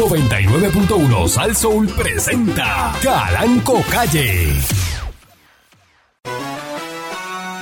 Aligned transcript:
99.1 0.00 1.28
Sal 1.28 1.54
Soul 1.54 1.86
presenta 1.88 2.90
Calanco 3.02 3.82
Calle. 3.90 4.48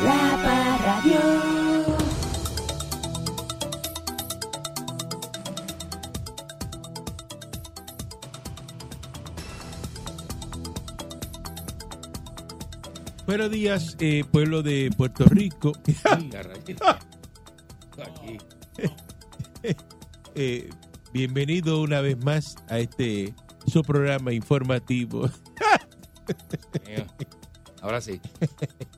La 0.04 0.38
Parradio. 0.44 1.18
Buenos 13.26 13.50
días, 13.50 13.96
eh, 13.98 14.22
pueblo 14.30 14.62
de 14.62 14.92
Puerto 14.96 15.24
Rico. 15.24 15.72
Aquí. 17.98 18.38
Eh, 20.36 20.70
bienvenido 21.12 21.80
una 21.80 22.00
vez 22.00 22.22
más 22.22 22.56
a 22.68 22.78
este 22.78 23.34
su 23.66 23.82
programa 23.82 24.32
informativo. 24.32 25.28
Ahora 27.82 28.00
sí. 28.00 28.20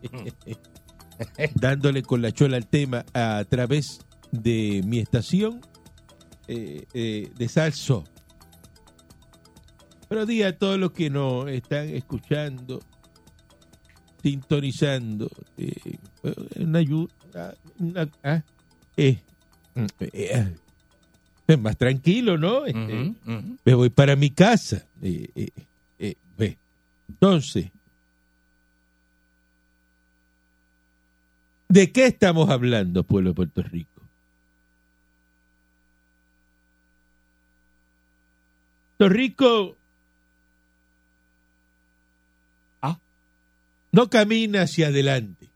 dándole 1.54 2.02
con 2.02 2.22
la 2.22 2.32
chola 2.32 2.56
al 2.56 2.66
tema 2.66 3.04
a 3.12 3.44
través 3.48 4.00
de 4.32 4.82
mi 4.84 4.98
estación 4.98 5.60
eh, 6.48 6.86
eh, 6.94 7.30
de 7.36 7.48
Salso. 7.48 8.04
Buenos 10.08 10.26
días 10.26 10.52
a 10.52 10.56
todos 10.58 10.78
los 10.78 10.90
que 10.92 11.08
nos 11.10 11.48
están 11.48 11.88
escuchando, 11.90 12.80
sintonizando. 14.22 15.30
eh, 15.56 15.98
una 16.58 16.78
ayuda. 16.80 17.54
una- 17.78 18.08
ah, 18.24 18.42
eh, 18.96 19.20
eh, 19.76 19.86
eh, 20.12 20.54
más 21.58 21.76
tranquilo, 21.76 22.38
¿no? 22.38 22.66
Este, 22.66 23.14
me 23.64 23.74
voy 23.74 23.90
para 23.90 24.16
mi 24.16 24.30
casa. 24.30 24.84
Eh, 25.02 25.28
eh, 25.34 25.48
eh, 25.98 26.14
ve. 26.36 26.56
Entonces, 27.08 27.70
¿de 31.68 31.92
qué 31.92 32.06
estamos 32.06 32.50
hablando, 32.50 33.04
pueblo 33.04 33.30
de 33.30 33.34
Puerto 33.34 33.62
Rico? 33.62 33.90
Puerto 38.98 39.14
Rico 39.14 39.76
Ah. 42.82 42.98
no 43.92 44.08
camina 44.10 44.62
hacia 44.62 44.88
adelante. 44.88 45.48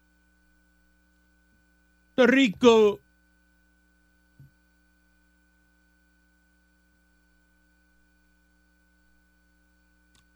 Puerto 2.15 2.33
Rico 2.33 3.01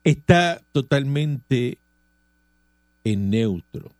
está 0.09 0.62
totalmente 0.73 1.78
en 3.05 3.31
neutro. 3.31 3.91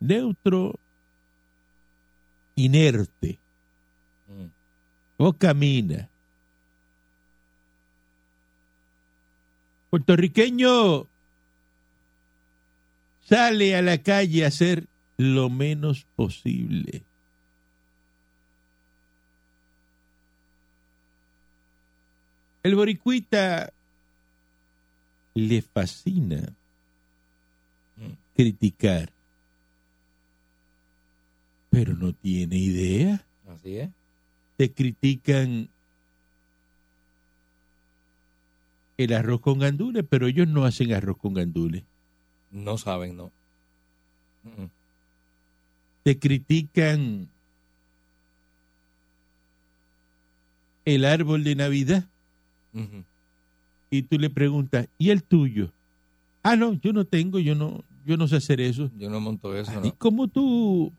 Neutro, 0.00 0.78
inerte. 2.54 3.38
Mm. 4.28 4.46
No 5.18 5.32
camina. 5.34 6.08
Puertorriqueño 9.90 11.06
sale 13.20 13.76
a 13.76 13.82
la 13.82 13.98
calle 13.98 14.44
a 14.44 14.48
hacer 14.48 14.86
lo 15.18 15.50
menos 15.50 16.06
posible. 16.16 17.02
El 22.62 22.74
boricuita 22.74 23.74
le 25.34 25.62
fascina 25.62 26.54
criticar, 28.34 29.12
pero 31.70 31.94
no 31.94 32.12
tiene 32.12 32.56
idea. 32.56 33.24
Así 33.48 33.76
es. 33.76 33.90
Te 34.56 34.72
critican 34.72 35.68
el 38.96 39.12
arroz 39.12 39.40
con 39.40 39.58
gandules, 39.58 40.04
pero 40.08 40.26
ellos 40.26 40.48
no 40.48 40.64
hacen 40.64 40.92
arroz 40.92 41.16
con 41.16 41.34
gandules. 41.34 41.82
No 42.50 42.78
saben, 42.78 43.16
no. 43.16 43.32
Te 46.02 46.18
critican 46.18 47.28
el 50.84 51.04
árbol 51.06 51.44
de 51.44 51.54
Navidad 51.54 52.04
ujú. 52.74 53.04
Y 53.98 54.02
tú 54.02 54.18
le 54.18 54.30
preguntas, 54.30 54.88
¿y 54.98 55.10
el 55.10 55.22
tuyo? 55.22 55.72
Ah, 56.42 56.56
no, 56.56 56.74
yo 56.74 56.92
no 56.92 57.04
tengo, 57.04 57.38
yo 57.38 57.54
no, 57.54 57.84
yo 58.04 58.16
no 58.16 58.28
sé 58.28 58.36
hacer 58.36 58.60
eso. 58.60 58.90
Yo 58.98 59.08
no 59.08 59.20
monto 59.20 59.56
eso, 59.56 59.72
¿Y 59.82 59.88
¿no? 59.88 59.96
cómo 59.96 60.28
tú 60.28 60.92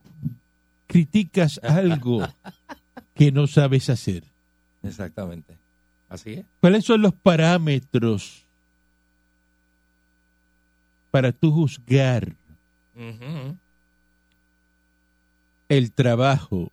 criticas 0.87 1.59
algo 1.63 2.27
que 3.15 3.31
no 3.31 3.47
sabes 3.47 3.89
hacer? 3.89 4.23
Exactamente. 4.83 5.57
Así 6.09 6.33
es. 6.33 6.45
¿Cuáles 6.61 6.85
son 6.85 7.01
los 7.01 7.13
parámetros 7.13 8.45
para 11.11 11.31
tú 11.31 11.51
juzgar 11.51 12.35
el 15.69 15.91
trabajo 15.91 16.71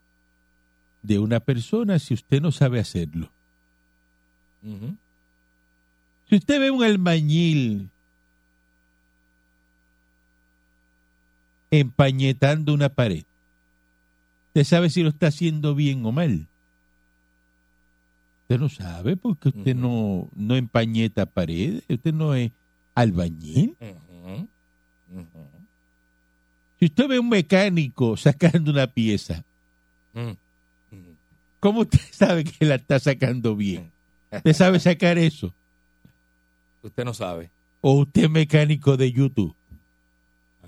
de 1.01 1.19
una 1.19 1.39
persona 1.39 1.99
si 1.99 2.13
usted 2.13 2.41
no 2.41 2.51
sabe 2.51 2.79
hacerlo? 2.79 3.29
Ujú. 4.63 4.95
Si 6.33 6.37
usted 6.37 6.59
ve 6.59 6.71
un 6.71 6.83
albañil 6.83 7.91
empañetando 11.69 12.73
una 12.73 12.89
pared, 12.89 13.23
usted 14.47 14.63
sabe 14.63 14.89
si 14.89 15.03
lo 15.03 15.09
está 15.09 15.27
haciendo 15.27 15.75
bien 15.75 16.03
o 16.07 16.11
mal. 16.11 16.47
Usted 18.41 18.59
no 18.59 18.67
sabe 18.69 19.15
porque 19.15 19.49
usted 19.49 19.75
no, 19.75 20.27
no 20.35 20.55
empañeta 20.55 21.27
paredes, 21.27 21.83
usted 21.87 22.11
no 22.15 22.33
es 22.33 22.51
albañil. 22.95 23.75
Si 26.79 26.85
usted 26.85 27.07
ve 27.09 27.19
un 27.19 27.29
mecánico 27.29 28.17
sacando 28.17 28.71
una 28.71 28.87
pieza, 28.87 29.43
Mm. 30.15 30.29
Ujú. 30.29 30.37
¿cómo 31.59 31.81
usted 31.81 31.99
sabe 32.11 32.43
que 32.43 32.65
la 32.65 32.73
está 32.73 32.99
sacando 32.99 33.55
bien? 33.55 33.91
¿Usted 34.31 34.53
sabe 34.53 34.79
sacar 34.79 35.19
eso? 35.19 35.53
Usted 36.83 37.05
no 37.05 37.13
sabe. 37.13 37.49
¿O 37.81 37.93
usted 38.01 38.25
es 38.25 38.29
mecánico 38.29 38.95
de 38.97 39.11
YouTube? 39.11 39.55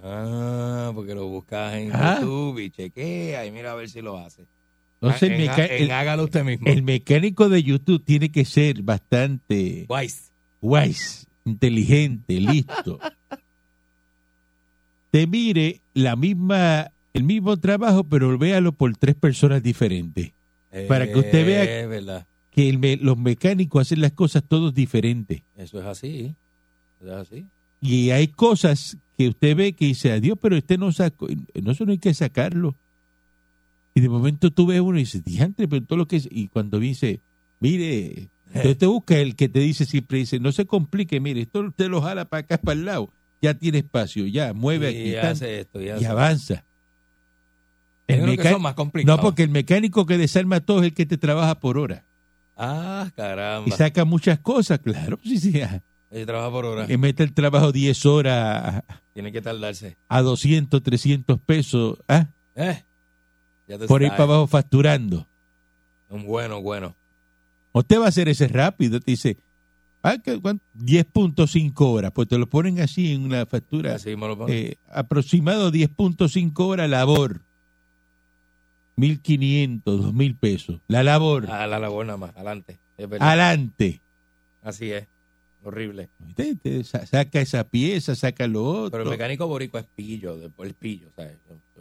Ah, 0.03 0.91
porque 0.93 1.13
lo 1.15 1.27
buscas 1.27 1.73
en 1.75 1.91
Ah. 1.93 2.17
YouTube 2.19 2.59
y 2.59 2.69
chequea 2.69 3.45
y 3.45 3.51
mira 3.51 3.71
a 3.71 3.75
ver 3.75 3.89
si 3.89 4.01
lo 4.01 4.17
hace. 4.17 4.45
Entonces, 5.01 5.49
Ah, 5.49 5.65
en, 5.69 5.91
hágalo 5.91 6.23
usted 6.23 6.43
mismo. 6.43 6.67
el 6.67 6.81
mecánico 6.83 7.49
de 7.49 7.61
YouTube 7.63 8.03
tiene 8.03 8.29
que 8.31 8.45
ser 8.45 8.81
bastante 8.81 9.85
Wise. 9.89 10.31
wise, 10.61 11.25
inteligente, 11.43 12.39
listo. 12.39 12.99
Te 15.11 15.27
mire 15.27 15.81
la 15.93 16.15
misma, 16.15 16.91
el 17.13 17.23
mismo 17.23 17.55
trabajo, 17.57 18.03
pero 18.03 18.37
véalo 18.37 18.71
por 18.73 18.95
tres 18.97 19.15
personas 19.15 19.63
diferentes. 19.63 20.31
Para 20.89 21.07
que 21.07 21.17
usted 21.17 21.45
vea- 21.45 21.63
Es 21.81 21.87
verdad. 21.87 22.25
Que 22.55 22.69
el 22.69 22.79
me- 22.79 22.95
los 22.95 23.17
mecánicos 23.17 23.81
hacen 23.81 23.99
las 23.99 24.13
cosas 24.13 24.41
todos 24.47 24.73
diferentes. 24.73 25.41
Eso 25.57 25.79
es 25.79 25.85
así. 25.85 26.33
Eso 27.01 27.11
es 27.21 27.27
así. 27.27 27.45
Y 27.81 28.11
hay 28.11 28.29
cosas 28.29 28.97
que 29.17 29.27
usted 29.27 29.55
ve 29.57 29.73
que 29.73 29.85
dice, 29.87 30.11
adiós, 30.13 30.37
pero 30.41 30.55
este 30.55 30.77
no 30.77 30.91
sacó, 30.93 31.27
no, 31.61 31.71
eso 31.71 31.85
no 31.85 31.91
hay 31.91 31.97
que 31.97 32.13
sacarlo. 32.13 32.73
Y 33.93 33.99
de 34.01 34.09
momento 34.09 34.51
tú 34.51 34.65
ves 34.67 34.79
uno 34.79 34.97
y 34.97 35.01
dices, 35.01 35.23
diantre, 35.23 35.67
pero 35.67 35.83
todo 35.83 35.97
lo 35.97 36.07
que 36.07 36.15
es, 36.15 36.27
y 36.31 36.47
cuando 36.47 36.79
dice, 36.79 37.19
mire, 37.59 38.29
entonces 38.47 38.77
te 38.77 38.85
busca 38.85 39.17
el 39.17 39.35
que 39.35 39.49
te 39.49 39.59
dice 39.59 39.85
siempre, 39.85 40.19
dice, 40.19 40.39
no 40.39 40.51
se 40.53 40.65
complique, 40.65 41.19
mire, 41.19 41.41
esto 41.41 41.59
usted 41.59 41.89
lo 41.89 42.01
jala 42.01 42.25
para 42.25 42.41
acá, 42.41 42.57
para 42.57 42.79
el 42.79 42.85
lado, 42.85 43.09
ya 43.41 43.53
tiene 43.53 43.79
espacio, 43.79 44.25
ya, 44.27 44.53
mueve 44.53 44.91
y 44.91 45.11
aquí, 45.11 45.21
tan, 45.21 45.31
hace 45.33 45.59
esto. 45.59 45.81
Y, 45.81 45.85
y 45.87 45.89
hace. 45.89 46.07
avanza. 46.07 46.63
El 48.07 48.37
que 48.37 48.49
son 48.51 48.61
más 48.61 48.75
complicados. 48.75 49.17
no, 49.17 49.21
porque 49.23 49.43
el 49.43 49.49
mecánico 49.49 50.05
que 50.05 50.17
desarma 50.17 50.59
todo 50.61 50.79
es 50.79 50.85
el 50.85 50.93
que 50.93 51.05
te 51.05 51.17
trabaja 51.17 51.59
por 51.59 51.77
hora. 51.77 52.03
Ah, 52.57 53.09
caramba. 53.15 53.67
Y 53.67 53.71
saca 53.71 54.05
muchas 54.05 54.39
cosas, 54.39 54.79
claro. 54.79 55.19
Sí, 55.23 55.37
sí, 55.39 55.49
Ella 56.11 56.25
trabaja 56.25 56.51
por 56.51 56.65
hora. 56.65 56.87
que 56.87 56.97
mete 56.97 57.23
el 57.23 57.33
trabajo 57.33 57.71
10 57.71 58.05
horas 58.05 58.83
Tiene 59.13 59.31
que 59.31 59.41
tardarse. 59.41 59.97
a 60.07 60.21
200, 60.21 60.81
300 60.81 61.39
pesos, 61.39 61.97
¿ah? 62.07 62.27
Eh, 62.55 62.83
ya 63.67 63.77
te 63.77 63.87
por 63.87 64.01
ahí 64.03 64.09
para 64.09 64.23
abajo 64.23 64.47
facturando. 64.47 65.27
Un 66.09 66.23
bueno, 66.25 66.61
bueno. 66.61 66.95
Usted 67.73 67.99
va 67.99 68.05
a 68.05 68.09
hacer 68.09 68.29
ese 68.29 68.47
rápido, 68.47 69.01
te 69.01 69.11
dice, 69.11 69.37
ah, 70.01 70.15
¿qué- 70.23 70.39
cuánto? 70.39 70.63
10.5 70.75 71.91
horas, 71.91 72.11
pues 72.13 72.27
te 72.29 72.37
lo 72.37 72.47
ponen 72.47 72.79
así 72.79 73.11
en 73.11 73.23
una 73.25 73.45
factura, 73.45 73.95
Así 73.95 74.15
me 74.15 74.27
lo 74.27 74.47
eh, 74.47 74.77
aproximado 74.89 75.71
10.5 75.71 76.65
horas 76.67 76.89
labor. 76.89 77.41
1.500, 78.97 79.81
2.000 79.83 80.37
pesos. 80.39 80.79
La 80.87 81.03
labor, 81.03 81.49
A 81.49 81.67
la 81.67 81.79
labor 81.79 82.05
nada 82.05 82.17
más, 82.17 82.35
adelante. 82.35 82.79
Adelante. 83.19 84.01
Así 84.61 84.91
es. 84.91 85.07
Horrible. 85.63 86.09
Saca 86.83 87.41
esa 87.41 87.63
pieza, 87.67 88.15
saca 88.15 88.47
lo 88.47 88.63
otro. 88.63 88.91
Pero 88.91 89.03
el 89.03 89.09
mecánico 89.09 89.47
boricua 89.47 89.79
es 89.79 89.87
pillo, 89.95 90.37
el 90.59 90.73
pillo, 90.75 91.09
¿sabes? 91.15 91.37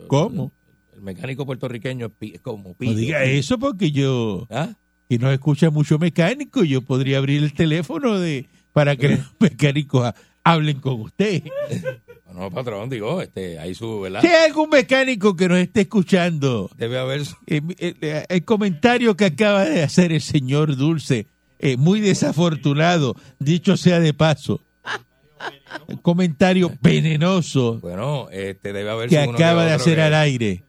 ¿Cómo? 0.08 0.52
El, 0.92 0.96
el 0.98 1.02
mecánico 1.02 1.44
puertorriqueño 1.44 2.06
es, 2.06 2.12
pi- 2.18 2.32
es 2.34 2.40
como 2.40 2.72
pillo. 2.74 2.92
no 2.92 2.96
diga 2.98 3.24
eso 3.24 3.58
porque 3.58 3.92
yo, 3.92 4.46
¿Ah? 4.50 4.70
que 5.08 5.18
no 5.18 5.30
escucha 5.30 5.68
mucho 5.70 5.98
mecánico, 5.98 6.64
yo 6.64 6.80
podría 6.80 7.18
abrir 7.18 7.42
el 7.42 7.52
teléfono 7.52 8.18
de 8.18 8.46
para 8.72 8.96
que 8.96 9.10
los 9.10 9.20
mecánicos 9.38 10.06
ha- 10.06 10.14
hablen 10.42 10.80
con 10.80 11.02
usted. 11.02 11.42
No, 12.34 12.50
patrón, 12.50 12.90
digo, 12.90 13.22
este, 13.22 13.58
ahí 13.60 13.74
su, 13.74 14.00
¿verdad? 14.00 14.20
Si 14.20 14.26
hay 14.26 14.46
algún 14.48 14.68
mecánico 14.70 15.36
que 15.36 15.48
nos 15.48 15.58
esté 15.58 15.82
escuchando, 15.82 16.68
Debe 16.76 16.98
haber 16.98 17.20
eh, 17.46 17.60
eh, 17.78 17.94
eh, 18.00 18.24
el 18.28 18.44
comentario 18.44 19.16
que 19.16 19.26
acaba 19.26 19.64
de 19.64 19.82
hacer 19.84 20.10
el 20.12 20.20
señor 20.20 20.74
Dulce, 20.76 21.28
eh, 21.60 21.76
muy 21.76 22.00
desafortunado, 22.00 23.14
dicho 23.38 23.76
sea 23.76 24.00
de 24.00 24.12
paso. 24.14 24.60
El 25.88 26.00
comentario 26.00 26.72
venenoso 26.80 27.78
bueno, 27.80 28.28
este, 28.30 28.72
debe 28.72 28.90
haber 28.90 29.08
que 29.08 29.18
acaba 29.18 29.64
de 29.66 29.72
hacer 29.72 29.96
que- 29.96 30.02
al 30.02 30.14
aire. 30.14 30.64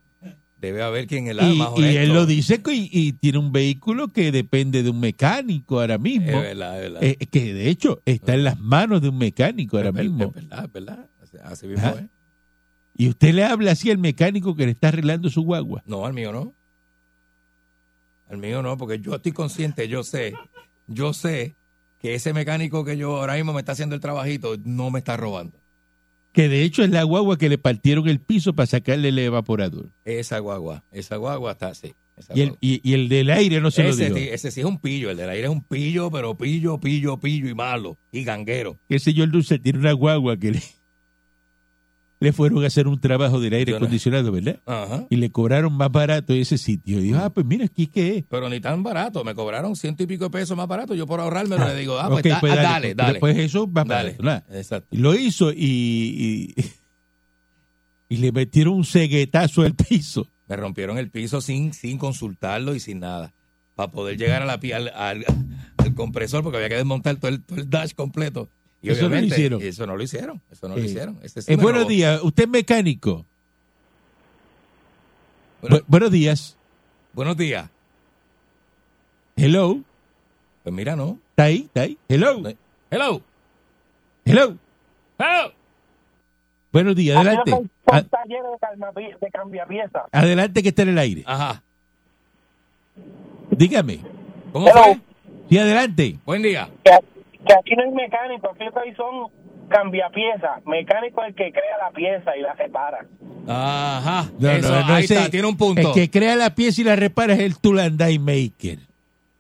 Debe 0.58 0.82
haber 0.82 1.06
quien 1.06 1.28
el 1.28 1.38
Y, 1.44 1.58
más 1.58 1.70
y 1.78 1.96
él 1.98 2.10
lo 2.12 2.26
dice 2.26 2.60
y, 2.72 2.90
y 2.92 3.12
tiene 3.14 3.38
un 3.38 3.52
vehículo 3.52 4.08
que 4.08 4.32
depende 4.32 4.82
de 4.82 4.90
un 4.90 5.00
mecánico 5.00 5.80
ahora 5.80 5.96
Es 5.96 6.02
mismo. 6.02 6.42
verdad, 6.42 6.76
es 6.78 6.82
verdad. 6.92 7.04
Eh, 7.04 7.18
que 7.30 7.54
de 7.54 7.70
hecho 7.70 8.02
está 8.06 8.34
en 8.34 8.46
las 8.46 8.60
manos 8.60 9.02
de 9.02 9.10
un 9.10 9.18
mecánico 9.18 9.78
ahora 9.78 9.90
es, 9.90 9.96
mismo. 9.96 10.26
es 10.26 10.34
verdad, 10.34 10.66
es 10.66 10.72
verdad. 10.74 11.06
Así- 11.44 11.68
mismo 11.68 11.86
Ajá. 11.88 12.00
es. 12.00 12.06
Y 12.98 13.10
usted 13.10 13.34
le 13.34 13.44
habla 13.44 13.72
así 13.72 13.92
al 13.92 13.98
mecánico 13.98 14.56
que 14.56 14.66
le 14.66 14.72
está 14.72 14.88
arreglando 14.88 15.30
su 15.30 15.42
guagua. 15.44 15.84
No, 15.86 16.06
al 16.06 16.14
mío 16.14 16.32
no. 16.32 16.54
Al 18.30 18.38
mío 18.38 18.62
no, 18.62 18.78
porque 18.78 19.00
yo 19.00 19.16
estoy 19.16 19.32
consciente, 19.34 19.88
yo 19.88 20.04
sé, 20.04 20.34
yo 20.88 21.14
sé 21.14 21.54
que 22.02 22.16
ese 22.16 22.34
mecánico 22.34 22.84
que 22.84 22.98
yo 22.98 23.18
ahora 23.18 23.36
mismo 23.36 23.54
me 23.54 23.60
está 23.60 23.74
haciendo 23.74 23.96
el 23.96 24.02
trabajito 24.02 24.56
no 24.64 24.90
me 24.92 25.00
está 25.00 25.16
robando. 25.18 25.58
Que 26.32 26.50
de 26.50 26.64
hecho 26.64 26.84
es 26.84 26.90
la 26.90 27.04
guagua 27.04 27.38
que 27.38 27.48
le 27.50 27.58
partieron 27.58 28.10
el 28.10 28.20
piso 28.20 28.54
para 28.54 28.66
sacarle 28.68 29.10
el 29.10 29.20
evaporador. 29.20 29.90
Esa 30.04 30.40
guagua, 30.40 30.84
esa 30.92 31.16
guagua 31.18 31.52
está 31.54 31.68
así. 31.68 31.94
Y 32.34 32.42
el, 32.42 32.58
y, 32.62 32.80
y 32.90 32.94
el 32.94 33.10
del 33.10 33.30
aire 33.30 33.60
no 33.62 33.72
se 33.72 33.84
lo 33.84 33.90
ese, 33.90 34.06
dio. 34.08 34.16
sí- 34.16 34.30
ese 34.30 34.50
sí 34.52 34.62
es 34.62 34.66
un 34.66 34.80
pillo, 34.80 35.12
el 35.12 35.18
del 35.18 35.30
aire 35.30 35.44
es 35.46 35.50
un 35.50 35.62
pillo, 35.62 36.10
pero 36.10 36.36
pillo, 36.38 36.78
pillo, 36.80 37.18
pillo 37.18 37.50
y 37.50 37.54
malo, 37.54 37.98
y 38.12 38.24
ganguero. 38.24 38.78
El 38.90 39.00
señor 39.02 39.32
Dulce 39.32 39.60
tiene 39.60 39.80
una 39.80 39.92
guagua 39.94 40.38
que 40.38 40.52
le, 40.54 40.64
le 42.20 42.32
fueron 42.34 42.64
a 42.64 42.68
hacer 42.68 42.88
un 42.88 43.00
trabajo 43.00 43.40
del 43.42 43.54
aire 43.54 43.72
no- 43.72 43.78
acondicionado, 43.78 44.32
¿verdad? 44.32 44.60
Ajá. 44.66 45.06
Y 45.10 45.18
le 45.18 45.30
cobraron 45.32 45.74
más 45.74 45.92
barato 45.92 46.34
ese 46.34 46.58
sitio. 46.58 47.00
Y 47.00 47.04
dijo, 47.04 47.20
ah, 47.20 47.30
pues 47.30 47.46
mira, 47.46 47.66
aquí 47.66 47.88
qué 47.88 48.18
es. 48.20 48.24
Pero 48.30 48.50
ni 48.50 48.60
tan 48.62 48.84
barato, 48.84 49.24
me 49.24 49.36
cobraron 49.36 49.76
ciento 49.76 50.04
y 50.04 50.08
pico 50.08 50.26
de 50.26 50.30
pesos 50.30 50.56
más 50.56 50.68
barato. 50.68 50.96
Yo 50.96 51.06
por 51.06 51.20
ahorrarme 51.20 51.58
le 51.58 51.76
digo, 51.76 52.00
ah, 52.00 52.10
pues, 52.10 52.24
da- 52.24 52.40
pues 52.40 52.54
ah, 52.54 52.56
dale, 52.56 52.66
dale, 52.66 52.96
pues, 52.96 52.96
dale. 52.96 53.20
Pues 53.20 53.38
eso 53.38 53.72
va 53.72 53.84
dale. 53.84 54.12
barato, 54.18 54.24
nada. 54.24 54.46
Exacto. 54.52 54.88
Y 54.96 54.98
Lo 55.00 55.14
hizo 55.14 55.52
y, 55.52 56.54
y, 56.56 56.56
y 58.10 58.18
le 58.18 58.32
metieron 58.32 58.76
un 58.76 58.86
ceguetazo 58.86 59.62
al 59.64 59.74
piso. 59.76 60.28
Me 60.48 60.56
rompieron 60.56 60.98
el 60.98 61.10
piso 61.10 61.42
sin, 61.42 61.74
sin 61.74 61.98
consultarlo 61.98 62.76
y 62.76 62.80
sin 62.80 63.00
nada. 63.00 63.34
Para 63.76 63.92
poder 63.92 64.18
llegar 64.18 64.42
a 64.42 64.46
la 64.46 64.54
al, 64.54 64.88
al- 64.96 65.26
al 65.78 65.94
compresor, 65.96 66.44
porque 66.44 66.58
había 66.58 66.70
que 66.70 66.76
desmontar 66.76 67.18
todo 67.18 67.28
el, 67.30 67.44
todo 67.44 67.60
el 67.60 67.70
dash 67.70 67.92
completo. 67.94 68.48
Y 68.86 68.92
Eso 68.92 69.10
no 69.10 69.16
lo 69.16 69.26
hicieron. 69.26 69.62
Eso 69.64 69.88
no 69.88 69.98
lo 69.98 70.04
hicieron. 70.04 70.42
Eso 70.52 70.68
no 70.70 70.76
lo 70.76 70.82
Eh, 70.82 70.86
hicieron. 70.86 71.18
Ese 71.24 71.42
sí 71.42 71.52
Eh, 71.54 71.56
buenos 71.56 71.82
robó. 71.82 71.90
días, 71.90 72.22
usted 72.24 72.44
es 72.44 72.50
mecánico. 72.50 73.26
Bueno, 75.62 75.78
Bu- 75.78 75.84
buenos 75.88 76.12
días. 76.12 76.56
buenos 77.14 77.36
días. 77.38 77.68
Hello. 79.36 79.80
Pues 80.64 80.76
mira, 80.76 80.96
no. 80.96 81.18
¿Está 81.32 81.44
ahí? 81.46 81.64
¿Está 81.64 81.82
ahí? 81.82 81.98
Hello. 82.08 82.42
Hello. 82.92 83.22
Hello. 84.24 84.56
Hello. 85.18 85.54
Buenos 86.72 86.96
días, 86.96 87.18
adelante. 87.18 87.52
Aquí 87.54 87.66
A- 87.88 87.98
un 88.02 88.10
taller 88.10 88.42
de, 88.44 88.60
calma- 88.60 88.92
de 89.22 89.32
cambiapiezas. 89.32 90.04
adelante 90.12 90.62
que 90.62 90.70
está 90.70 90.82
en 90.84 90.90
el 90.90 90.98
aire. 91.00 91.24
Ajá. 91.26 91.64
Dígame. 93.50 94.00
¿Cómo 94.52 94.68
Hello. 94.68 94.84
fue? 94.84 95.00
Sí, 95.50 95.58
adelante. 95.58 96.20
Buen 96.26 96.42
día. 96.42 96.70
Que, 96.84 96.92
que 97.48 97.54
aquí 97.54 97.76
no 97.76 97.84
hay 97.84 97.92
mecánico, 97.92 98.52
aquí 98.52 98.64
lo 98.66 98.72
que 98.74 98.80
hay 98.80 98.96
son 98.96 99.30
cambiapiezas. 99.70 100.66
Mecánico 100.66 101.22
es 101.24 101.30
el 101.30 101.36
que 101.36 101.52
crea 101.52 101.78
la 101.82 101.92
pieza 101.92 102.36
y 102.38 102.42
la 102.42 102.56
separa. 102.56 103.06
Ajá. 103.48 104.30
No, 104.40 104.50
Eso, 104.50 104.70
no, 104.72 104.88
no, 104.88 104.94
ahí 104.96 105.04
ese- 105.06 105.16
está, 105.18 105.30
tiene 105.30 105.48
un 105.48 105.58
punto. 105.58 105.82
El 105.82 105.94
que 105.94 106.10
crea 106.10 106.36
la 106.36 106.54
pieza 106.56 106.82
y 106.82 106.84
la 106.84 106.96
repara 106.96 107.34
es 107.34 107.40
el 107.40 107.58
Tool 107.60 107.80
and 107.80 108.02
Die 108.02 108.20
Maker. 108.20 108.80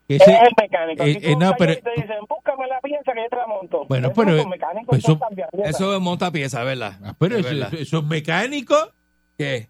Ese 0.07 0.23
es 0.31 0.39
el 0.41 0.49
mecánico. 0.61 1.03
eh, 1.03 1.15
Aquí 1.17 1.27
eh, 1.31 1.35
no, 1.39 1.53
pero- 1.57 1.73
y 1.73 1.77
te 1.77 1.89
dicen, 1.95 2.17
búscame 2.29 2.67
la 2.67 2.79
pieza 2.81 3.11
que 3.13 3.21
yo 3.23 3.29
te 3.29 3.35
la 3.37 3.47
monto. 3.47 3.85
Bueno, 3.89 4.11
pero- 4.15 4.47
mecánicos, 4.47 4.87
pues 4.89 5.03
son 5.03 5.19
eso-. 5.35 5.63
Eso 5.63 5.95
es 5.95 6.01
montapieza, 6.01 6.63
¿verdad? 6.63 6.99
Ah, 7.03 7.15
pero 7.17 7.35
Es 7.37 7.45
eso, 7.45 7.49
verdad. 7.55 7.73
eso- 7.73 7.81
esos 7.81 8.05
mecánicos, 8.05 8.89
¿Qué? 9.37 9.69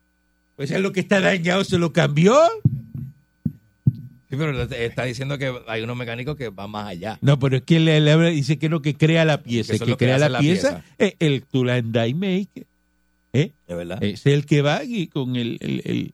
pues 0.57 0.71
es 0.71 0.79
lo 0.81 0.91
que 0.91 0.99
está 0.99 1.21
dañado, 1.21 1.63
se 1.63 1.77
lo 1.77 1.93
cambió. 1.93 2.37
Sí, 4.35 4.39
pero 4.39 4.61
está 4.63 5.03
diciendo 5.03 5.37
que 5.37 5.53
hay 5.67 5.81
unos 5.81 5.95
mecánicos 5.97 6.35
que 6.35 6.49
van 6.49 6.69
más 6.69 6.87
allá. 6.87 7.17
No, 7.21 7.39
pero 7.39 7.57
es 7.57 7.63
que 7.63 7.79
le, 7.79 7.99
le 7.99 8.11
habla- 8.11 8.29
dice 8.29 8.57
que 8.57 8.69
lo 8.69 8.81
que 8.81 8.95
crea 8.95 9.23
la 9.25 9.41
pieza, 9.43 9.71
Que 9.71 9.75
es 9.77 9.81
que 9.83 9.97
crea 9.97 10.17
la 10.17 10.29
la 10.29 10.39
pieza, 10.39 10.83
es 10.97 11.15
el 11.19 11.43
Tool 11.43 11.69
and 11.69 11.97
Die 11.97 12.13
Maker. 12.13 12.65
¿eh? 13.33 13.51
¿De 13.67 13.75
verdad? 13.75 14.03
Es 14.03 14.25
el 14.25 14.45
que 14.45 14.61
va 14.61 14.83
y 14.83 15.07
con 15.07 15.35
el, 15.35 15.57
el- 15.61 15.81
el- 15.85 16.13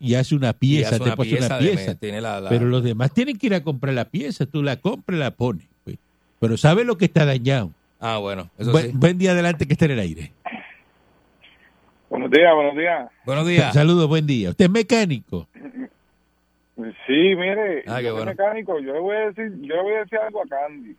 y 0.00 0.14
hace 0.16 0.34
una 0.34 0.52
pieza, 0.52 0.88
hace 0.90 0.98
te 0.98 1.04
una 1.04 1.14
una 1.14 1.58
de- 1.58 1.68
pieza. 1.68 1.94
tiene 1.94 2.20
la- 2.20 2.40
la- 2.40 2.48
Pero 2.50 2.66
los 2.66 2.82
demás 2.84 3.12
tienen 3.14 3.36
que 3.38 3.46
ir 3.46 3.54
a 3.54 3.62
comprar 3.62 3.94
la 3.94 4.04
pieza, 4.06 4.44
tú 4.46 4.62
la 4.62 4.76
compras 4.76 5.16
y 5.16 5.20
la 5.20 5.30
pones. 5.30 5.66
pues. 5.84 5.96
Pero 6.40 6.56
sabe 6.56 6.84
lo 6.84 6.98
que 6.98 7.06
está 7.06 7.24
dañado. 7.24 7.70
Ah, 8.00 8.18
bueno, 8.18 8.50
eso 8.58 8.70
Buen, 8.72 8.86
sí. 8.86 8.92
buen 8.94 9.16
día 9.18 9.30
adelante 9.32 9.66
que 9.66 9.72
esté 9.74 9.86
en 9.86 9.90
el 9.92 10.00
aire. 10.00 10.32
Buenos 12.10 12.30
días, 12.30 12.54
buenos 12.54 12.76
días. 12.76 13.10
Buenos 13.24 13.46
días. 13.46 13.72
Saludos, 13.74 14.06
buen 14.08 14.26
día. 14.26 14.50
¿Usted 14.50 14.66
es 14.66 14.70
mecánico? 14.70 15.48
Sí, 16.76 17.36
mire, 17.36 17.84
Ah, 17.86 18.00
yo 18.00 18.14
bueno. 18.14 18.30
mecánico, 18.32 18.80
yo 18.80 18.94
le 18.94 18.98
voy 19.00 19.16
a 19.16 19.30
decir, 19.30 19.52
yo 19.60 19.76
le 19.76 19.82
voy 19.82 19.92
a 19.94 19.98
decir 20.00 20.18
algo 20.18 20.42
a 20.42 20.46
Candy. 20.48 20.96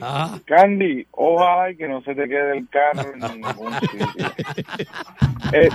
Ajá. 0.00 0.38
Candy, 0.46 1.06
ojalá 1.10 1.70
y 1.70 1.76
que 1.76 1.88
no 1.88 2.00
se 2.02 2.14
te 2.14 2.26
quede 2.28 2.56
el 2.58 2.68
carro 2.70 3.12
en 3.12 3.18
ningún 3.40 3.72
sitio. 3.80 4.26
Eh, 5.52 5.68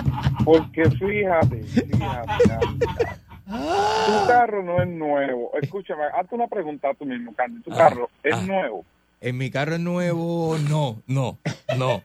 porque 0.44 0.90
fíjate, 0.90 1.64
fíjate, 1.64 2.44
Candy, 2.48 2.80
tu 3.46 4.28
carro 4.28 4.64
no 4.64 4.82
es 4.82 4.88
nuevo. 4.90 5.52
Escúchame, 5.62 6.04
hazte 6.14 6.34
una 6.36 6.48
pregunta 6.48 6.92
tú 6.98 7.06
mismo, 7.06 7.34
Candy. 7.36 7.62
Tu 7.62 7.72
Ah, 7.74 7.78
carro 7.78 8.10
es 8.24 8.34
ah. 8.34 8.42
nuevo. 8.42 8.84
En 9.22 9.38
mi 9.38 9.52
carro 9.52 9.76
es 9.76 9.80
nuevo, 9.80 10.58
no, 10.70 11.02
no, 11.08 11.38
no. 11.78 12.02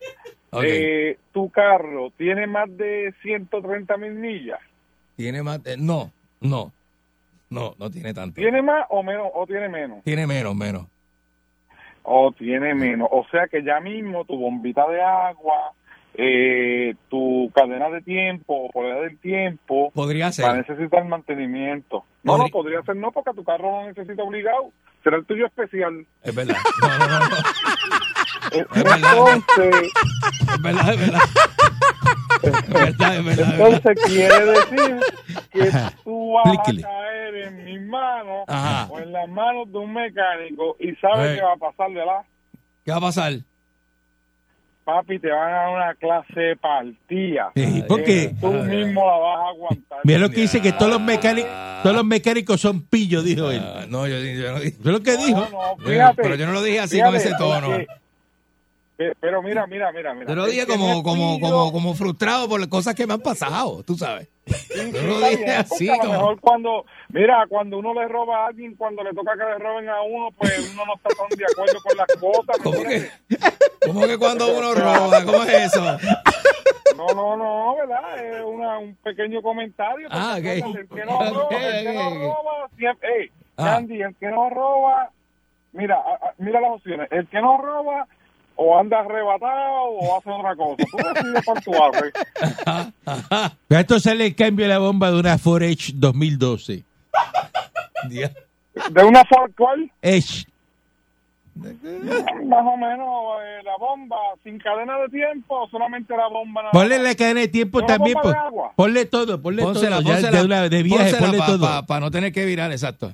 Eh, 0.63 1.19
tu 1.33 1.51
carro 1.51 2.11
tiene 2.17 2.47
más 2.47 2.75
de 2.77 3.13
130 3.23 3.97
mil 3.97 4.13
millas. 4.15 4.61
tiene 5.17 5.43
más, 5.43 5.61
eh, 5.67 5.77
no, 5.79 6.11
no, 6.41 6.73
no, 7.51 7.75
no 7.79 7.91
tiene 7.91 8.15
tanto. 8.15 8.41
¿Tiene 8.41 8.63
más 8.63 8.87
o 8.91 9.03
menos 9.03 9.29
o 9.35 9.47
tiene 9.47 9.69
menos? 9.69 10.03
Tiene 10.05 10.27
menos, 10.27 10.55
menos. 10.55 10.87
O 12.03 12.33
tiene 12.33 12.75
menos. 12.75 13.09
O 13.11 13.25
sea 13.31 13.49
que 13.49 13.63
ya 13.63 13.81
mismo 13.81 14.25
tu 14.25 14.39
bombita 14.39 14.89
de 14.89 15.03
agua, 15.03 15.73
eh, 16.15 16.95
tu 17.09 17.51
cadena 17.55 17.89
de 17.91 18.01
tiempo, 18.03 18.71
polea 18.73 18.97
del 19.03 19.19
tiempo, 19.19 19.91
Podría 19.93 20.25
va 20.27 20.29
a 20.29 20.33
ser. 20.33 20.55
necesitar 20.57 21.05
mantenimiento. 21.05 22.05
No, 22.23 22.37
no, 22.39 22.49
podría 22.49 22.83
ser 22.83 22.97
no, 22.97 23.13
porque 23.13 23.33
tu 23.35 23.45
carro 23.45 23.83
no 23.83 23.87
necesita 23.89 24.23
obligado. 24.23 24.71
Será 25.05 25.17
el 25.19 25.25
tuyo 25.27 25.47
especial. 25.47 26.05
Es 26.23 26.35
verdad. 26.35 26.57
No, 26.83 26.89
no, 26.99 27.09
no, 27.09 27.19
no. 27.21 27.37
Verdad. 28.75 29.35
Entonces, 29.35 29.93
Es 30.55 30.63
verdad, 30.63 30.95
es 30.95 31.01
verdad. 31.01 31.21
Es 32.43 32.69
verdad, 32.69 32.83
es 32.83 32.99
verdad. 32.99 33.19
es 33.19 33.25
verdad. 33.25 33.55
entonces 33.77 34.05
quiere 34.07 34.45
decir 34.47 35.01
que 35.53 35.63
Ajá. 35.69 35.93
tú 36.05 36.33
vas 36.33 36.59
a 36.59 36.63
caer 36.83 37.35
en 37.35 37.65
mis 37.65 37.81
manos 37.83 38.45
Ajá. 38.49 38.87
o 38.91 38.99
en 39.01 39.13
las 39.13 39.29
manos 39.29 39.71
de 39.73 39.79
un 39.79 39.93
mecánico 39.93 40.77
y 40.81 40.95
sabes 40.97 41.37
qué 41.37 41.43
va 41.45 41.53
a 41.55 41.57
pasar 41.57 41.89
de 41.91 42.05
la 42.07 42.25
¿Qué 42.85 42.91
va 42.93 42.99
a 42.99 43.01
pasar? 43.01 43.33
Papi, 44.89 45.19
te 45.19 45.29
van 45.31 45.49
a 45.53 45.53
dar 45.53 45.69
una 45.69 45.95
clase 45.97 46.41
de 46.41 46.57
partida. 46.57 47.53
Sí, 47.55 47.85
porque 47.87 48.35
Tú 48.41 48.51
mismo 48.55 49.05
la 49.07 49.17
vas 49.19 49.39
a 49.39 49.49
aguantar. 49.51 49.99
mira 50.03 50.19
lo 50.19 50.31
que 50.31 50.41
dice 50.41 50.63
que 50.63 50.73
todos 50.73 50.91
los 50.93 51.01
mecánicos, 51.03 51.51
todos 51.83 51.95
los 51.95 52.07
mecánicos 52.07 52.59
son 52.59 52.81
pillos, 52.81 53.23
dijo 53.23 53.51
él. 53.51 53.61
Ah, 53.63 53.85
no, 53.87 54.07
yo, 54.07 54.17
yo 54.19 54.53
no 54.53 54.61
dije. 54.61 54.69
Eso 54.81 54.81
es 54.81 54.87
lo 54.87 55.03
que 55.03 55.17
dijo. 55.19 55.41
No, 55.41 55.51
no, 55.51 55.79
Yo- 55.85 55.91
fíjate, 55.91 56.23
pero 56.23 56.35
yo 56.37 56.47
no 56.47 56.53
lo 56.53 56.63
dije 56.63 56.81
así 56.81 56.97
fíjate, 56.97 57.11
con 57.11 57.17
ese 57.21 57.35
tono. 57.37 57.69
Pero 59.21 59.43
mira, 59.43 59.67
mira, 59.67 59.93
mira, 59.93 60.13
mira. 60.13 60.27
Yo 60.29 60.35
lo 60.35 60.47
dije 60.47 60.67
como, 60.67 61.03
como, 61.03 61.39
como, 61.41 61.73
como 61.73 61.95
frustrado 61.95 62.49
por 62.49 62.59
las 62.59 62.69
cosas 62.69 62.95
que 62.95 63.07
me 63.07 63.15
han 63.15 63.21
pasado, 63.21 63.83
tú 63.85 63.95
sabes. 63.97 64.29
sí, 64.47 64.93
yo 64.93 65.03
lo 65.03 65.29
dije 65.29 65.51
así, 65.53 65.89
a 65.89 65.97
lo 66.03 66.11
mejor 66.11 66.41
cuando, 66.41 66.85
mira, 67.11 67.47
cuando 67.49 67.79
uno 67.79 67.95
le 67.95 68.09
roba 68.09 68.45
a 68.45 68.47
alguien, 68.49 68.75
cuando 68.77 69.03
le 69.05 69.13
toca 69.13 69.33
que 69.35 69.45
le 69.45 69.59
roben 69.59 69.89
a 69.89 70.03
uno, 70.03 70.31
pues 70.37 70.73
uno 70.75 70.85
no 70.87 70.95
está 70.95 71.11
tan 71.11 71.39
de 71.39 71.45
acuerdo 71.45 71.81
con 71.83 71.97
las 71.97 72.07
cosas. 72.19 72.59
¿me 72.59 72.65
¿Cómo 72.65 72.83
que? 72.83 73.11
¿Cómo 73.87 74.07
que 74.07 74.19
cuando 74.19 74.59
uno 74.59 74.75
roba? 74.75 75.25
¿Cómo 75.25 75.43
es 75.45 75.75
eso? 75.75 75.99
No, 76.97 77.07
no, 77.15 77.37
no, 77.37 77.77
¿verdad? 77.77 78.25
Es 78.25 78.43
una, 78.45 78.79
un 78.79 78.97
pequeño 78.97 79.41
comentario. 79.43 80.09
Ah, 80.11 80.37
ok. 80.39 80.45
El 80.45 80.89
que 80.89 81.05
no 81.05 81.19
roba, 81.33 81.57
el 81.57 81.87
que 81.87 81.93
no 81.95 82.11
roba, 82.11 82.69
siempre... 82.77 83.09
Ey, 83.21 83.31
Ah. 83.61 83.75
Candy, 83.75 84.01
el 84.03 84.15
que 84.15 84.29
no 84.29 84.49
roba... 84.51 85.11
Mira, 85.73 86.01
mira 86.39 86.61
las 86.61 86.71
opciones. 86.73 87.09
El 87.11 87.27
que 87.29 87.41
no 87.41 87.59
roba 87.59 88.07
o 88.61 88.77
anda 88.79 88.99
arrebatado 89.01 89.85
o 89.85 90.19
hace 90.19 90.31
otra 90.31 90.57
cosa. 90.57 90.85
Tú 90.91 90.97
decides 90.97 91.45
por 91.45 91.61
tu 91.61 91.73
arte. 91.81 92.13
¿Cuánto 93.69 94.01
sale 94.01 94.27
el 94.27 94.35
cambio 94.35 94.65
de 94.67 94.71
la 94.71 94.79
bomba 94.81 95.11
de 95.13 95.21
una 95.21 95.39
Ford 95.39 95.63
Edge 95.63 95.93
2012? 95.95 96.83
Dia- 98.09 98.33
¿De 98.91 99.05
una 99.05 99.25
Ford 99.25 99.53
cuál? 99.57 99.91
Edge. 100.03 100.45
Más 101.57 102.65
o 102.65 102.77
menos 102.77 103.09
eh, 103.45 103.63
la 103.65 103.77
bomba 103.79 104.17
sin 104.45 104.59
cadena 104.59 104.97
de 104.99 105.09
tiempo 105.09 105.63
o 105.63 105.69
solamente 105.69 106.17
la 106.17 106.29
bomba 106.29 106.63
nada 106.63 106.73
Ponle 106.73 106.99
la 107.01 107.15
cadena 107.17 107.41
de 107.41 107.49
tiempo 107.49 107.79
¿Una 107.79 107.87
también. 107.87 108.15
bomba 108.15 108.29
de 108.31 108.35
pues. 108.37 108.47
agua? 108.47 108.73
Ponle 108.77 109.07
todo, 109.07 109.43
ponle 109.43 109.63
Pónsela, 109.63 109.97
todo. 109.97 110.05
Ya 110.09 110.13
pónsela, 110.15 110.39
de, 110.39 110.45
una- 110.45 110.69
de 110.69 110.83
viaje, 110.83 111.15
ponle 111.17 111.39
todo. 111.39 111.87
para 111.87 112.01
no 112.01 112.11
tener 112.11 112.33
que 112.33 112.45
virar, 112.45 112.71
exacto. 112.71 113.13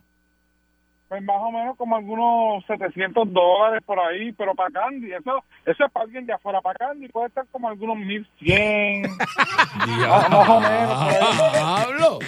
Pues 1.14 1.23
más 1.23 1.37
o 1.42 1.52
menos 1.52 1.76
como 1.76 1.94
algunos 1.94 2.66
700 2.66 3.33
dólares 3.33 3.85
por 3.87 4.00
ahí, 4.00 4.33
pero 4.33 4.52
para 4.56 4.68
Candy, 4.73 5.12
eso, 5.12 5.44
eso 5.64 5.85
es 5.85 5.92
para 5.92 6.06
alguien 6.06 6.26
de 6.26 6.33
afuera, 6.33 6.61
para 6.61 6.76
Candy 6.76 7.06
puede 7.06 7.28
estar 7.28 7.47
como 7.52 7.68
algunos 7.68 7.99
1100. 7.99 9.06
Ah, 10.09 10.26
más 10.28 10.49
o 10.49 10.59
menos, 10.59 11.49
Diablo. 11.54 12.18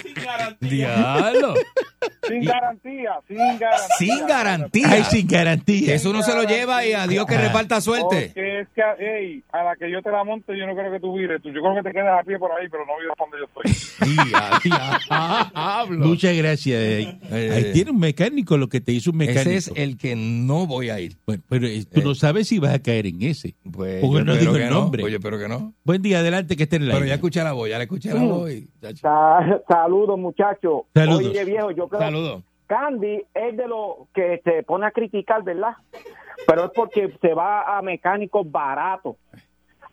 Diablo. 0.61 1.53
sin 2.29 2.45
garantía, 2.45 3.19
sin 3.27 3.37
garantía. 3.59 3.97
Sin 3.97 4.27
garantía. 4.27 4.87
Ay, 4.89 5.03
sin 5.03 5.27
garantía. 5.27 5.93
Eso 5.93 6.11
uno 6.11 6.21
se 6.21 6.33
lo 6.33 6.43
lleva 6.43 6.85
y 6.85 6.93
a 6.93 7.07
Dios 7.07 7.25
que 7.25 7.37
reparta 7.37 7.81
suerte. 7.81 8.31
Porque 8.33 8.59
es 8.61 8.67
que, 8.69 8.81
ey, 8.99 9.43
a 9.51 9.63
la 9.63 9.75
que 9.75 9.91
yo 9.91 10.01
te 10.01 10.11
la 10.11 10.23
monte, 10.23 10.57
yo 10.57 10.65
no 10.65 10.75
creo 10.75 10.93
que 10.93 11.01
tú 11.01 11.17
vires. 11.17 11.41
Tú, 11.41 11.49
yo 11.49 11.61
creo 11.61 11.75
que 11.75 11.83
te 11.83 11.91
quedas 11.91 12.21
a 12.21 12.23
pie 12.23 12.39
por 12.39 12.53
ahí, 12.53 12.69
pero 12.69 12.85
no 12.85 12.93
vires 12.97 13.15
donde 13.19 13.37
yo 13.37 13.45
estoy. 13.45 13.67
Diablo. 14.63 16.05
Muchas 16.05 16.37
gracias. 16.37 16.79
Ahí, 16.81 17.19
Eh, 17.31 17.51
ahí 17.53 17.73
tiene 17.73 17.91
un 17.91 17.99
mecánico, 17.99 18.57
lo 18.57 18.69
que 18.69 18.76
te 18.81 18.91
hizo 18.91 19.11
un 19.11 19.17
mecánico. 19.17 19.49
Ese 19.49 19.55
es 19.55 19.71
el 19.75 19.97
que 19.97 20.15
no 20.15 20.65
voy 20.67 20.89
a 20.89 20.99
ir. 20.99 21.17
Bueno, 21.25 21.43
pero 21.49 21.67
eh, 21.67 21.83
tú 21.91 22.01
no 22.01 22.15
sabes 22.15 22.47
si 22.47 22.59
vas 22.59 22.73
a 22.73 22.79
caer 22.81 23.05
en 23.07 23.21
ese. 23.23 23.55
Pues, 23.71 24.01
Porque 24.03 24.23
no 24.23 24.35
dijo 24.35 24.55
el 24.55 24.69
no. 24.69 24.81
nombre. 24.81 25.01
Pues 25.01 25.11
yo 25.11 25.17
espero 25.17 25.37
que 25.39 25.47
no. 25.47 25.73
Buen 25.83 26.01
día, 26.01 26.19
adelante, 26.19 26.55
que 26.55 26.63
esté 26.63 26.77
en 26.77 26.83
el 26.83 26.91
Pero 26.91 27.05
ya 27.05 27.15
escuché 27.15 27.43
la 27.43 27.53
voz, 27.53 27.69
ya 27.69 27.77
le 27.77 27.83
escuché 27.85 28.13
la 28.13 28.23
voz. 28.23 28.51
Sa- 29.01 29.61
Saludos, 29.67 30.17
muchachos. 30.19 30.81
Saludos. 30.93 31.27
Oye, 31.27 31.45
viejo, 31.45 31.71
yo 31.71 31.87
creo 31.87 32.01
Saludos. 32.01 32.43
Candy 32.67 33.23
es 33.33 33.55
de 33.55 33.67
lo 33.67 34.07
que 34.13 34.41
se 34.43 34.63
pone 34.63 34.85
a 34.85 34.91
criticar, 34.91 35.43
¿verdad? 35.43 35.73
Pero 36.45 36.65
es 36.65 36.71
porque 36.75 37.13
se 37.21 37.33
va 37.33 37.77
a 37.77 37.81
mecánicos 37.81 38.49
baratos 38.51 39.15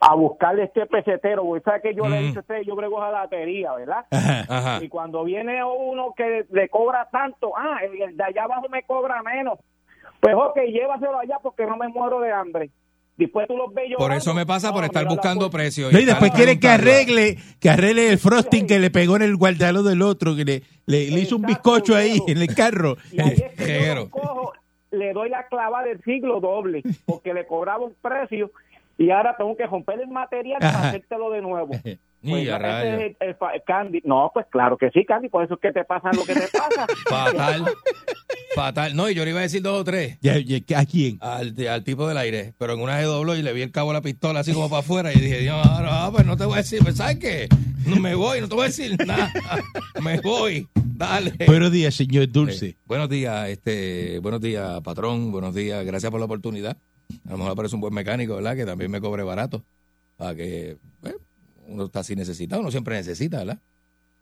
a 0.06 0.14
buscarle 0.14 0.64
este 0.64 0.87
pesetero. 0.87 1.42
güey. 1.44 1.62
¿Sabe 1.62 1.80
que 1.82 1.94
yo 1.94 2.08
le 2.08 2.20
Mm. 2.20 2.23
dije 2.26 2.37
a 2.38 2.40
usted? 2.40 2.61
Yo 2.66 2.76
brego 2.76 3.02
a 3.02 3.11
la 3.11 3.20
batería, 3.23 3.73
¿verdad? 3.75 4.04
Ajá. 4.11 4.44
Ajá. 4.49 4.84
Y 4.84 4.88
cuando 4.88 5.25
viene 5.25 5.62
uno 5.64 6.12
que 6.16 6.44
le 6.50 6.68
cobra 6.68 7.08
tanto, 7.11 7.52
ah, 7.56 7.78
el 7.82 8.00
el 8.02 8.16
de 8.16 8.25
allá 8.25 8.44
abajo 8.44 8.68
me 8.70 8.82
cobra 8.82 9.23
menos. 9.23 9.58
Pues 10.20 10.34
ok, 10.34 10.58
llévaselo 10.73 11.18
allá 11.18 11.38
porque 11.42 11.66
no 11.66 11.76
me 11.76 11.88
muero 11.88 12.20
de 12.20 12.32
hambre. 12.32 12.70
Después 13.16 13.46
tú 13.46 13.56
los 13.56 13.73
ves 13.73 13.84
Por 13.92 14.00
llorando. 14.00 14.16
eso 14.16 14.34
me 14.34 14.44
pasa 14.44 14.73
por 14.73 14.80
No, 14.80 14.87
estar 14.87 15.06
buscando 15.06 15.49
precios. 15.49 15.92
No, 15.92 16.00
y 16.00 16.04
después 16.04 16.32
quiere 16.32 16.58
que 16.58 16.68
arregle, 16.68 17.37
que 17.61 17.70
arregle 17.70 18.08
el 18.11 18.18
frosting 18.18 18.66
que 18.66 18.78
le 18.80 18.90
pegó 18.90 19.14
en 19.16 19.23
el 19.23 19.37
guardalo 19.37 19.82
del 19.84 20.02
otro, 20.02 20.34
que 20.34 20.44
le, 20.44 20.62
le, 20.87 21.11
le 21.11 21.20
hizo 21.20 21.37
un 21.37 21.42
bizcocho 21.42 21.94
ahí 21.94 22.18
en 22.26 22.38
el 22.38 22.52
carro. 22.54 22.96
Y 23.12 23.20
ahí 23.20 23.28
es 23.37 23.52
que 23.54 23.94
yo 23.94 24.11
cojo, 24.11 24.52
le 24.90 25.12
doy 25.12 25.28
la 25.28 25.46
clava 25.46 25.84
del 25.84 26.02
siglo 26.02 26.40
doble, 26.40 26.82
porque 27.06 27.32
le 27.34 27.46
cobraba 27.46 27.84
un 27.84 27.94
precio 28.02 28.50
y 28.98 29.10
ahora 29.10 29.34
tengo 29.36 29.56
que 29.56 29.66
romper 29.66 30.00
el 30.00 30.08
material 30.08 30.58
Ajá. 30.62 30.72
para 30.76 30.88
hacértelo 30.88 31.30
de 31.30 31.40
nuevo. 31.42 31.72
Pues, 32.26 32.48
a 32.48 32.56
ese 32.56 32.58
rayos. 32.58 33.00
es 33.02 33.16
el- 33.20 33.28
el 33.28 33.34
fa- 33.34 33.52
Candy. 33.66 34.00
No, 34.02 34.30
pues 34.32 34.46
claro 34.50 34.78
que 34.78 34.88
sí, 34.92 35.04
Candy, 35.04 35.28
por 35.28 35.44
eso 35.44 35.54
es 35.56 35.60
que 35.60 35.72
te 35.72 35.84
pasa 35.84 36.10
lo 36.14 36.24
que 36.24 36.32
te 36.32 36.48
pasa. 36.48 36.86
Fatal. 37.06 37.66
Fatal. 38.54 38.96
No, 38.96 39.10
y 39.10 39.14
yo 39.14 39.24
le 39.26 39.32
iba 39.32 39.40
a 39.40 39.42
decir 39.42 39.60
dos 39.60 39.78
o 39.80 39.84
tres. 39.84 40.18
¿A 40.74 40.84
quién? 40.86 41.18
Al, 41.20 41.54
al 41.68 41.84
tipo 41.84 42.08
del 42.08 42.16
aire, 42.16 42.54
pero 42.56 42.72
en 42.72 42.80
una 42.80 42.96
se 42.98 43.04
dobló 43.04 43.36
y 43.36 43.42
le 43.42 43.52
vi 43.52 43.60
el 43.60 43.70
cabo 43.72 43.90
de 43.90 43.98
la 43.98 44.00
pistola 44.00 44.40
así 44.40 44.54
como 44.54 44.70
para 44.70 44.80
afuera 44.80 45.12
y 45.12 45.20
dije, 45.20 45.40
Dios, 45.40 45.66
ahora, 45.66 46.06
ah, 46.06 46.10
pues 46.12 46.24
no 46.24 46.34
te 46.38 46.46
voy 46.46 46.54
a 46.54 46.56
decir, 46.62 46.80
pues, 46.82 46.96
¿sabes 46.96 47.18
qué? 47.18 47.46
No 47.86 47.96
me 47.96 48.14
voy, 48.14 48.40
no 48.40 48.48
te 48.48 48.54
voy 48.54 48.64
a 48.64 48.66
decir 48.68 48.96
nada, 49.06 49.30
me 50.02 50.18
voy, 50.22 50.66
dale. 50.74 51.34
Buenos 51.46 51.70
días, 51.72 51.94
señor 51.94 52.30
Dulce. 52.32 52.68
Eh, 52.68 52.76
buenos 52.86 53.10
días, 53.10 53.50
este, 53.50 54.18
buenos 54.20 54.40
días, 54.40 54.80
patrón, 54.80 55.30
buenos 55.30 55.54
días, 55.54 55.84
gracias 55.84 56.10
por 56.10 56.20
la 56.20 56.24
oportunidad. 56.24 56.78
A 57.26 57.30
lo 57.32 57.38
mejor 57.38 57.52
aparece 57.52 57.75
un 57.75 57.80
buen 57.80 57.94
mecánico, 57.94 58.34
¿verdad? 58.37 58.56
Que 58.56 58.64
también 58.64 58.90
me 58.90 59.00
cobre 59.00 59.23
barato. 59.23 59.64
Para 60.16 60.34
que, 60.34 60.76
pues, 61.00 61.14
uno 61.66 61.87
está 61.87 62.00
así 62.00 62.14
necesitado, 62.16 62.61
uno 62.62 62.70
siempre 62.70 62.96
necesita, 62.96 63.38
¿verdad? 63.38 63.58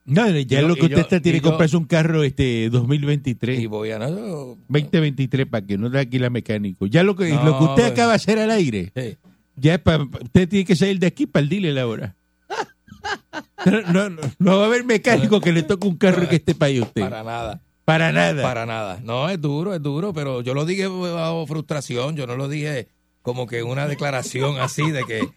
No, 0.05 0.29
ya 0.29 0.61
yo- 0.61 0.69
lo 0.69 0.75
que 0.75 0.81
yo- 0.83 0.87
usted 0.89 0.99
está 1.01 1.21
tiene 1.21 1.39
que 1.41 1.49
comprarse 1.49 1.77
un 1.77 1.85
carro 1.85 2.25
este 2.25 2.69
2023. 2.71 3.61
Y 3.61 3.67
voy 3.67 3.91
a, 3.93 3.99
no, 4.01 4.09
yo- 4.09 4.59
2023 4.69 5.47
para 5.47 5.65
que 5.65 5.79
no 5.79 5.91
da 5.91 6.01
aquí 6.01 6.19
la 6.19 6.29
mecánico. 6.31 6.87
Ya 6.87 7.03
lo 7.05 7.15
que 7.15 7.29
No, 7.31 7.45
lo 7.45 7.59
que 7.59 7.65
usted 7.65 7.83
pues. 7.83 7.93
acaba 7.93 8.09
de 8.13 8.17
hacer 8.17 8.39
al 8.41 8.51
aire, 8.51 8.91
sí. 8.97 9.17
ya 9.57 9.75
es 9.75 9.81
para 9.81 10.03
usted 10.03 10.49
tiene 10.49 10.65
que 10.65 10.75
salir 10.75 10.99
de 10.99 11.07
aquí 11.07 11.27
para 11.27 11.45
el 11.45 11.49
dealer 11.49 11.79
ahora. 11.79 12.17
No, 13.65 13.81
no, 13.93 14.11
no, 14.11 14.23
no 14.41 14.57
va 14.59 14.65
a 14.65 14.67
haber 14.67 14.85
mecánico 14.85 15.41
que 15.41 15.53
le 15.53 15.63
toque 15.63 15.87
un 15.87 15.97
carro 15.97 16.29
que 16.29 16.37
esté 16.37 16.53
para 16.55 16.73
usted. 16.73 17.01
para 17.03 17.23
nada. 17.23 17.61
Para 17.85 18.13
nada. 18.13 18.43
Para 18.43 18.67
nada. 18.67 19.01
No, 19.03 19.29
es 19.29 19.41
duro, 19.41 19.75
es 19.75 19.83
duro, 19.83 20.13
pero 20.13 20.41
yo 20.41 20.55
lo 20.55 20.65
dije 20.65 20.87
bajo 20.87 21.47
frustración, 21.47 22.17
yo 22.17 22.27
no 22.27 22.37
lo 22.37 22.49
dije 22.49 22.89
como 23.23 23.47
que 23.47 23.63
una 23.63 23.87
declaración 23.87 24.59
así 24.61 24.91
de 24.91 25.05
que 25.05 25.29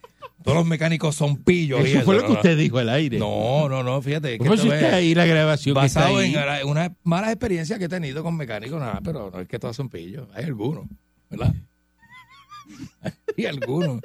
todos 0.44 0.58
los 0.58 0.66
mecánicos 0.66 1.16
son 1.16 1.38
pillos. 1.38 1.82
y 1.88 1.92
Eso 1.94 2.02
fue 2.02 2.16
lo 2.16 2.22
no, 2.22 2.28
que 2.28 2.34
no. 2.34 2.40
usted 2.40 2.58
dijo 2.58 2.78
al 2.78 2.90
aire. 2.90 3.18
No, 3.18 3.68
no, 3.68 3.82
no, 3.84 4.02
fíjate. 4.02 4.38
¿Cómo 4.38 4.56
si 4.58 4.70
está 4.70 4.96
ahí 4.98 5.16
la 5.16 5.26
grabación 5.26 5.76
que 5.76 5.86
está 5.86 6.02
basado 6.02 6.18
ahí? 6.20 6.36
en 6.36 6.68
unas 6.68 6.92
malas 7.04 7.32
experiencias 7.32 7.80
que 7.80 7.86
he 7.86 7.90
tenido 7.90 8.24
con 8.24 8.36
mecánicos, 8.38 8.80
nada, 8.80 9.02
pero 9.04 9.32
no 9.32 9.40
es 9.40 9.48
que 9.48 9.58
todos 9.58 9.76
son 9.76 9.90
pillos, 9.90 10.28
hay 10.34 10.46
algunos, 10.46 10.86
¿verdad? 11.30 11.54
Hay 13.38 13.46
algunos 13.46 14.02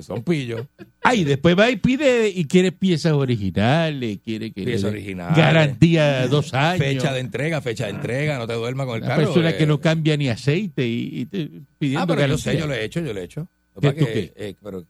que 0.00 0.06
son 0.06 0.22
pillos. 0.22 0.66
Ay, 1.02 1.24
después 1.24 1.58
va 1.58 1.70
y 1.70 1.76
pide 1.76 2.28
y 2.28 2.44
quiere 2.46 2.72
piezas 2.72 3.12
originales, 3.12 4.18
quiere 4.24 4.52
que 4.52 4.64
Piezas 4.64 4.90
originales. 4.90 5.36
garantía 5.36 6.26
dos 6.28 6.52
años. 6.54 6.78
Fecha 6.84 7.12
de 7.12 7.20
entrega, 7.20 7.60
fecha 7.60 7.84
de 7.86 7.90
entrega, 7.92 8.38
no 8.38 8.46
te 8.46 8.54
duermas 8.54 8.86
con 8.86 8.96
el 8.96 9.02
carro. 9.02 9.24
persona 9.24 9.50
eh. 9.50 9.56
que 9.56 9.66
no 9.66 9.80
cambia 9.80 10.16
ni 10.16 10.28
aceite 10.28 10.86
y, 10.86 11.20
y 11.20 11.26
te- 11.26 11.50
pidiendo 11.78 12.02
Ah, 12.02 12.06
pero 12.06 12.20
yo 12.20 12.26
garantía. 12.28 12.52
sé, 12.52 12.58
yo 12.58 12.66
lo 12.66 12.74
he 12.74 12.84
hecho, 12.84 13.00
yo 13.00 13.12
lo 13.12 13.20
he 13.20 13.24
hecho. 13.24 13.48
Lo 13.74 13.80
¿Qué 13.80 13.88
que 13.94 13.94
tú 13.94 14.00
pasa 14.06 14.14
que, 14.14 14.32
qué? 14.32 14.32
eh, 14.48 14.54
pero, 14.62 14.84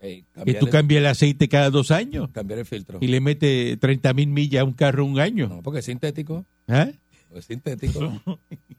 eh, 0.00 0.24
cambiar, 0.32 0.58
tú 0.60 0.68
cambias 0.68 0.98
el 1.00 1.06
aceite 1.06 1.48
cada 1.48 1.70
dos 1.70 1.90
años 1.90 2.28
cambiar 2.32 2.60
el 2.60 2.66
filtro. 2.66 2.98
y 3.00 3.08
le 3.08 3.20
metes 3.20 3.78
30 3.80 4.12
mil 4.14 4.28
millas 4.28 4.60
a 4.62 4.64
un 4.64 4.72
carro 4.72 5.04
un 5.04 5.18
año. 5.18 5.48
No, 5.48 5.62
porque 5.62 5.80
es 5.80 5.84
sintético. 5.84 6.46
¿Ah? 6.68 6.88
Es 7.34 7.44
sintético. 7.44 8.20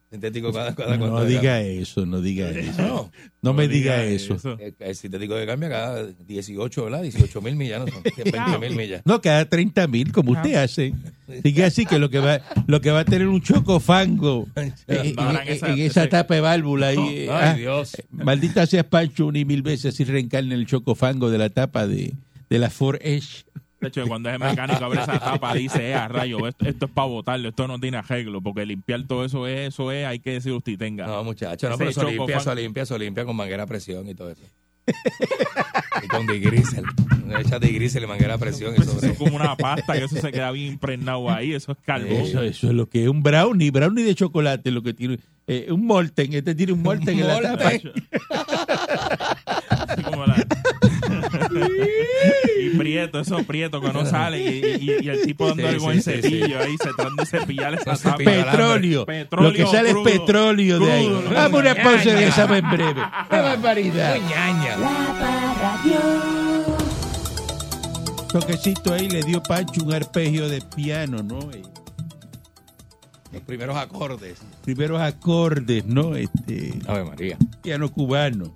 sintético 0.09 0.51
cada, 0.51 0.73
cada 0.75 0.97
No, 0.97 0.99
cuánto 1.07 1.23
de 1.25 1.29
diga 1.29 1.61
eso, 1.61 2.05
no 2.05 2.19
diga 2.19 2.49
eso. 2.49 2.81
No, 2.81 3.11
No 3.43 3.53
me 3.53 3.67
diga 3.67 4.03
eso. 4.03 4.37
el, 4.59 4.75
el 4.79 4.95
sintético 4.95 5.35
que 5.35 5.45
cambia 5.45 5.69
cada 5.69 6.05
18, 6.07 6.83
¿verdad? 6.85 7.03
18 7.03 7.41
mil 7.41 7.55
millas, 7.55 7.81
no 7.85 7.87
son 7.91 8.03
20 8.03 8.57
mil 8.59 8.75
millas. 8.75 9.01
No, 9.05 9.21
cada 9.21 9.45
30 9.45 9.87
mil, 9.87 10.11
como 10.11 10.31
usted 10.31 10.55
hace. 10.55 10.93
Sigue 11.43 11.63
así 11.63 11.85
que 11.85 11.99
lo 11.99 12.09
que 12.09 12.17
va 12.19 12.41
lo 12.65 12.81
que 12.81 12.89
va 12.89 13.01
a 13.01 13.05
tener 13.05 13.27
un 13.27 13.39
chocofango 13.41 14.47
eh, 14.55 14.73
en, 14.87 14.97
en 14.97 15.19
en- 15.19 15.47
esa- 15.47 15.67
en 15.71 15.79
esa 15.79 16.01
ese- 16.01 16.07
tapa 16.09 16.33
de 16.35 16.41
válvula. 16.41 16.87
ahí, 16.87 16.97
Ay, 16.97 17.17
eh, 17.19 17.27
ah, 17.31 17.53
Dios. 17.53 17.91
Maldita 18.09 18.65
seas 18.65 18.85
Pancho 18.85 19.27
un 19.27 19.35
y 19.35 19.45
mil 19.45 19.61
veces 19.61 19.93
así 19.93 20.03
reencarna 20.05 20.55
el 20.55 20.65
chocofango 20.65 21.29
de 21.29 21.37
la 21.37 21.49
tapa 21.51 21.85
de, 21.85 22.13
de 22.49 22.59
la 22.59 22.71
Ford 22.71 22.97
Edge. 23.01 23.45
De 23.81 23.87
hecho, 23.87 24.05
cuando 24.07 24.29
ese 24.29 24.37
mecánico 24.39 24.83
abre 24.85 25.01
esa 25.01 25.17
tapa, 25.19 25.53
dice, 25.53 25.89
eh, 25.89 25.93
a 25.95 26.07
rayo, 26.07 26.47
esto, 26.47 26.65
esto 26.67 26.85
es 26.85 26.91
para 26.91 27.07
botarlo, 27.07 27.49
esto 27.49 27.67
no 27.67 27.79
tiene 27.79 27.97
arreglo, 27.97 28.41
porque 28.41 28.65
limpiar 28.65 29.03
todo 29.07 29.23
eso 29.23 29.47
es, 29.47 29.69
eso 29.69 29.91
es, 29.91 30.05
hay 30.05 30.19
que 30.19 30.31
decir 30.33 30.51
usted 30.51 30.77
tenga. 30.77 31.07
No, 31.07 31.23
muchacho, 31.23 31.69
no, 31.69 31.77
pero 31.77 31.89
eso 31.91 32.01
limpia, 32.03 32.37
eso 32.37 32.55
limpia, 32.55 32.83
eso 32.83 32.97
limpia 32.97 33.25
con 33.25 33.35
manguera 33.35 33.63
a 33.63 33.67
presión 33.67 34.07
y 34.09 34.15
todo 34.15 34.31
eso. 34.31 34.41
y 36.03 36.07
con 36.07 36.25
digrisel. 36.27 36.83
Echa 37.39 37.59
digrisel 37.59 38.03
y 38.03 38.07
manguera 38.07 38.33
a 38.33 38.37
presión 38.39 38.73
y 38.75 38.81
eso 38.81 38.91
sobre 38.93 39.11
es 39.11 39.17
como 39.17 39.35
una 39.35 39.55
pasta 39.55 39.95
y 39.97 40.01
eso 40.01 40.15
se 40.19 40.31
queda 40.31 40.49
bien 40.51 40.73
impregnado 40.73 41.29
ahí, 41.29 41.53
eso 41.53 41.71
es 41.73 41.77
carbón. 41.85 42.11
Eso, 42.11 42.41
eso 42.41 42.67
es 42.67 42.73
lo 42.73 42.89
que 42.89 43.03
es 43.03 43.07
un 43.09 43.21
brownie, 43.21 43.69
brownie 43.69 44.03
de 44.03 44.15
chocolate, 44.15 44.71
lo 44.71 44.81
que 44.81 44.93
tiene. 44.95 45.19
eh, 45.47 45.67
un 45.71 45.85
molten, 45.85 46.33
este 46.33 46.55
tiene 46.55 46.73
un 46.73 46.81
molten 46.81 47.19
en 47.19 47.27
la 47.27 47.39
tapa. 47.41 47.71
Como 50.09 50.25
la- 50.25 50.45
y 52.89 52.93
prieto, 52.93 53.19
eso 53.19 53.43
prieto 53.43 53.79
que 53.81 53.93
no 53.93 54.05
sale 54.05 54.41
y, 54.41 54.59
y- 54.83 54.97
y 55.05 55.09
el 55.09 55.21
tipo 55.23 55.53
sí, 55.53 55.61
el 55.61 55.79
sí, 55.79 56.01
cepillo 56.01 56.59
ahí, 56.59 56.75
se 56.77 56.89
tratan 56.93 57.15
de 57.15 57.25
cepillar 57.25 57.73
esa 57.75 57.95
tapa. 57.97 58.17
Petróleo. 58.17 59.05
Petróleo 59.05 59.49
Lo 59.51 59.55
que 59.55 59.65
sale 59.67 59.91
crudo. 59.91 60.07
es 60.09 60.19
petróleo 60.19 60.79
de 60.79 60.91
ahí. 60.91 61.05
Crudo. 61.07 61.29
Vamos 61.33 61.53
a 61.53 61.61
una 61.71 61.75
pausa 61.75 62.03
y 62.03 62.11
regresamos 62.13 62.57
en 62.57 62.69
breve. 62.69 63.01
¡Qué 63.29 63.35
barbaridad! 63.37 64.15
ñaña. 64.29 64.75
Toquecito 68.31 68.93
ahí 68.93 69.09
le 69.09 69.23
dio 69.23 69.41
Pancho 69.41 69.83
un 69.83 69.93
arpegio 69.93 70.47
de 70.49 70.61
piano, 70.61 71.23
¿no? 71.23 71.39
Eh, 71.51 71.63
Los 73.31 73.41
primeros 73.43 73.75
acordes. 73.75 74.37
primeros 74.63 75.01
acordes, 75.01 75.85
¿no? 75.85 76.15
Este 76.15 76.73
Ave 76.87 77.05
María. 77.05 77.37
piano 77.63 77.91
cubano. 77.91 78.53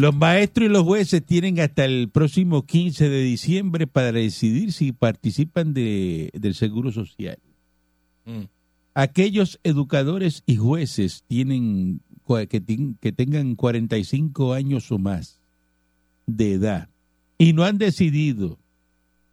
Los 0.00 0.14
maestros 0.14 0.66
y 0.66 0.72
los 0.72 0.84
jueces 0.84 1.22
tienen 1.22 1.60
hasta 1.60 1.84
el 1.84 2.08
próximo 2.08 2.64
15 2.64 3.10
de 3.10 3.22
diciembre 3.22 3.86
para 3.86 4.12
decidir 4.12 4.72
si 4.72 4.92
participan 4.92 5.74
de, 5.74 6.30
del 6.32 6.54
Seguro 6.54 6.90
Social. 6.90 7.38
Mm. 8.24 8.44
Aquellos 8.94 9.60
educadores 9.62 10.42
y 10.46 10.56
jueces 10.56 11.22
tienen 11.28 12.00
que, 12.48 12.96
que 12.98 13.12
tengan 13.12 13.56
45 13.56 14.54
años 14.54 14.90
o 14.90 14.98
más 14.98 15.38
de 16.26 16.54
edad 16.54 16.88
y 17.36 17.52
no 17.52 17.64
han 17.64 17.76
decidido 17.76 18.58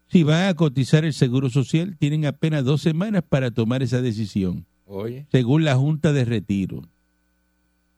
si 0.09 0.23
van 0.23 0.49
a 0.49 0.53
cotizar 0.53 1.05
el 1.05 1.13
Seguro 1.13 1.49
Social, 1.49 1.95
tienen 1.97 2.25
apenas 2.25 2.65
dos 2.65 2.81
semanas 2.81 3.23
para 3.27 3.51
tomar 3.51 3.83
esa 3.83 4.01
decisión 4.01 4.65
Oye. 4.85 5.27
según 5.31 5.63
la 5.63 5.75
Junta 5.75 6.11
de 6.11 6.25
Retiro. 6.25 6.81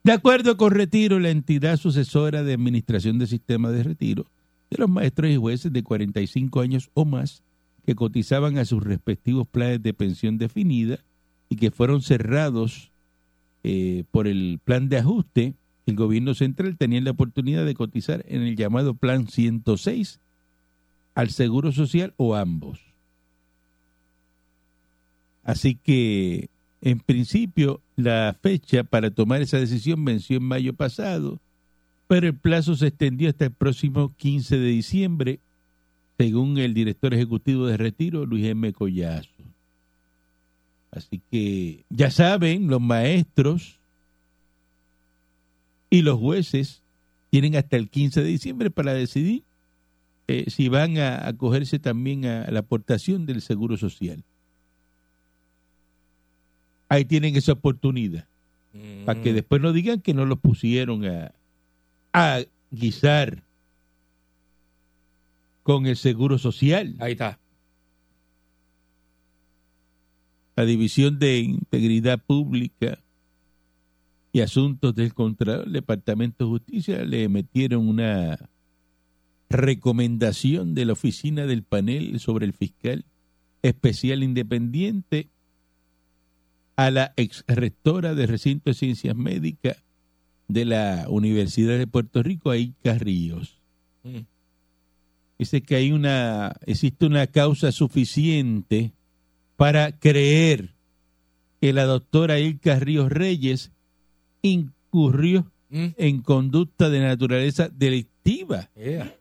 De 0.02 0.12
acuerdo 0.12 0.56
con 0.56 0.72
Retiro, 0.72 1.18
la 1.18 1.30
entidad 1.30 1.76
sucesora 1.76 2.42
de 2.42 2.54
Administración 2.54 3.18
del 3.18 3.28
Sistema 3.28 3.70
de 3.70 3.82
Retiro, 3.82 4.26
de 4.70 4.78
los 4.78 4.88
maestros 4.88 5.30
y 5.30 5.36
jueces 5.36 5.72
de 5.72 5.82
45 5.82 6.60
años 6.60 6.90
o 6.94 7.04
más 7.04 7.42
que 7.84 7.94
cotizaban 7.94 8.56
a 8.56 8.64
sus 8.64 8.82
respectivos 8.82 9.46
planes 9.46 9.82
de 9.82 9.92
pensión 9.92 10.38
definida 10.38 11.00
y 11.50 11.56
que 11.56 11.70
fueron 11.70 12.00
cerrados 12.00 12.90
eh, 13.62 14.04
por 14.10 14.26
el 14.26 14.58
plan 14.64 14.88
de 14.88 14.98
ajuste, 14.98 15.54
el 15.84 15.96
gobierno 15.96 16.34
central 16.34 16.78
tenía 16.78 17.00
la 17.00 17.10
oportunidad 17.10 17.66
de 17.66 17.74
cotizar 17.74 18.24
en 18.28 18.42
el 18.42 18.56
llamado 18.56 18.94
Plan 18.94 19.28
106 19.28 20.20
al 21.14 21.30
Seguro 21.30 21.72
Social 21.72 22.14
o 22.16 22.36
ambos. 22.36 22.80
Así 25.42 25.74
que, 25.74 26.48
en 26.82 27.00
principio, 27.00 27.80
la 27.96 28.36
fecha 28.40 28.84
para 28.84 29.10
tomar 29.10 29.42
esa 29.42 29.58
decisión 29.58 30.04
venció 30.04 30.38
en 30.38 30.44
mayo 30.44 30.74
pasado, 30.74 31.38
pero 32.06 32.26
el 32.26 32.34
plazo 32.34 32.74
se 32.74 32.88
extendió 32.88 33.28
hasta 33.28 33.46
el 33.46 33.52
próximo 33.52 34.14
15 34.16 34.58
de 34.58 34.68
diciembre, 34.68 35.40
según 36.18 36.58
el 36.58 36.74
director 36.74 37.12
ejecutivo 37.14 37.66
de 37.66 37.76
Retiro, 37.76 38.24
Luis 38.26 38.46
M. 38.46 38.72
Collazo. 38.72 39.28
Así 40.90 41.20
que, 41.30 41.84
ya 41.88 42.10
saben, 42.10 42.68
los 42.68 42.80
maestros 42.80 43.78
y 45.88 46.02
los 46.02 46.18
jueces 46.18 46.82
tienen 47.30 47.56
hasta 47.56 47.76
el 47.76 47.88
15 47.88 48.22
de 48.22 48.28
diciembre 48.28 48.70
para 48.70 48.92
decidir 48.92 49.44
eh, 50.26 50.46
si 50.48 50.68
van 50.68 50.98
a 50.98 51.28
acogerse 51.28 51.78
también 51.78 52.24
a 52.24 52.50
la 52.50 52.60
aportación 52.60 53.26
del 53.26 53.40
Seguro 53.40 53.76
Social. 53.76 54.24
Ahí 56.90 57.06
tienen 57.06 57.36
esa 57.36 57.52
oportunidad, 57.52 58.26
Mm. 58.74 59.04
para 59.06 59.20
que 59.22 59.32
después 59.32 59.60
no 59.62 59.72
digan 59.72 60.00
que 60.00 60.12
no 60.14 60.26
los 60.26 60.38
pusieron 60.38 61.04
a, 61.04 61.32
a 62.12 62.40
guisar 62.70 63.42
con 65.64 65.86
el 65.86 65.96
Seguro 65.96 66.38
Social. 66.38 66.94
Ahí 67.00 67.12
está. 67.12 67.38
La 70.56 70.64
División 70.64 71.18
de 71.18 71.38
Integridad 71.38 72.20
Pública 72.22 72.98
y 74.32 74.40
Asuntos 74.40 74.94
del 74.94 75.14
Contralor, 75.14 75.66
el 75.66 75.72
Departamento 75.72 76.44
de 76.44 76.50
Justicia, 76.50 77.04
le 77.04 77.28
metieron 77.28 77.88
una 77.88 78.38
recomendación 79.48 80.74
de 80.74 80.84
la 80.84 80.92
oficina 80.92 81.46
del 81.46 81.62
panel 81.64 82.20
sobre 82.20 82.46
el 82.46 82.52
fiscal 82.52 83.04
especial 83.62 84.22
independiente 84.22 85.28
a 86.86 86.90
la 86.90 87.12
ex 87.16 87.44
rectora 87.46 88.14
del 88.14 88.28
recinto 88.28 88.70
de 88.70 88.74
ciencias 88.74 89.14
médicas 89.16 89.76
de 90.48 90.64
la 90.64 91.04
Universidad 91.08 91.76
de 91.78 91.86
Puerto 91.86 92.22
Rico, 92.22 92.50
Aika 92.50 92.94
Ríos. 92.98 93.58
Mm. 94.02 94.20
Dice 95.38 95.62
que 95.62 95.76
hay 95.76 95.92
una, 95.92 96.54
existe 96.66 97.06
una 97.06 97.26
causa 97.26 97.70
suficiente 97.72 98.92
para 99.56 99.92
creer 99.98 100.70
que 101.60 101.72
la 101.72 101.84
doctora 101.84 102.38
Ilka 102.40 102.78
Ríos 102.78 103.10
Reyes 103.10 103.70
incurrió 104.42 105.46
Mm. 105.72 105.86
en 105.98 106.22
conducta 106.22 106.88
de 106.90 106.98
naturaleza 107.00 107.68
delictiva 107.68 108.68
Yeah. 108.74 109.14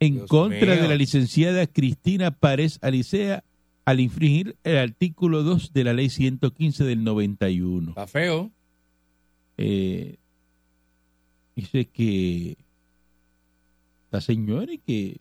en 0.00 0.14
Dios 0.14 0.26
contra 0.28 0.74
mío. 0.74 0.82
de 0.82 0.88
la 0.88 0.96
licenciada 0.96 1.66
Cristina 1.68 2.32
Párez 2.32 2.78
Alicea 2.82 3.44
al 3.84 4.00
infringir 4.00 4.56
el 4.64 4.78
artículo 4.78 5.42
2 5.42 5.72
de 5.72 5.84
la 5.84 5.92
ley 5.92 6.08
115 6.08 6.84
del 6.84 7.04
91. 7.04 7.90
Está 7.90 8.06
feo. 8.06 8.50
Eh, 9.58 10.16
dice 11.54 11.84
que 11.86 12.56
la 14.10 14.20
señora 14.20 14.72
y 14.72 14.78
que 14.78 15.18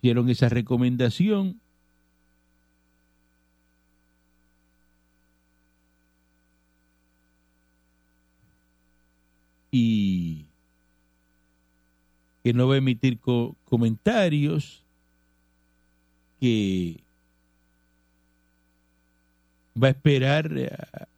hicieron 0.00 0.28
esa 0.30 0.48
recomendación 0.48 1.60
y 9.70 10.44
que 12.42 12.52
no 12.52 12.66
va 12.68 12.74
a 12.74 12.78
emitir 12.78 13.18
co- 13.18 13.54
comentarios 13.66 14.82
que 16.40 17.00
va 19.80 19.88
a 19.88 19.90
esperar 19.90 20.50
a, 20.96 21.08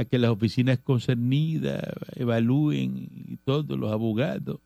a 0.00 0.04
que 0.04 0.18
las 0.18 0.30
oficinas 0.30 0.78
concernidas 0.78 1.82
evalúen 2.16 3.08
y 3.28 3.36
todos 3.44 3.78
los 3.78 3.92
abogados. 3.92 4.58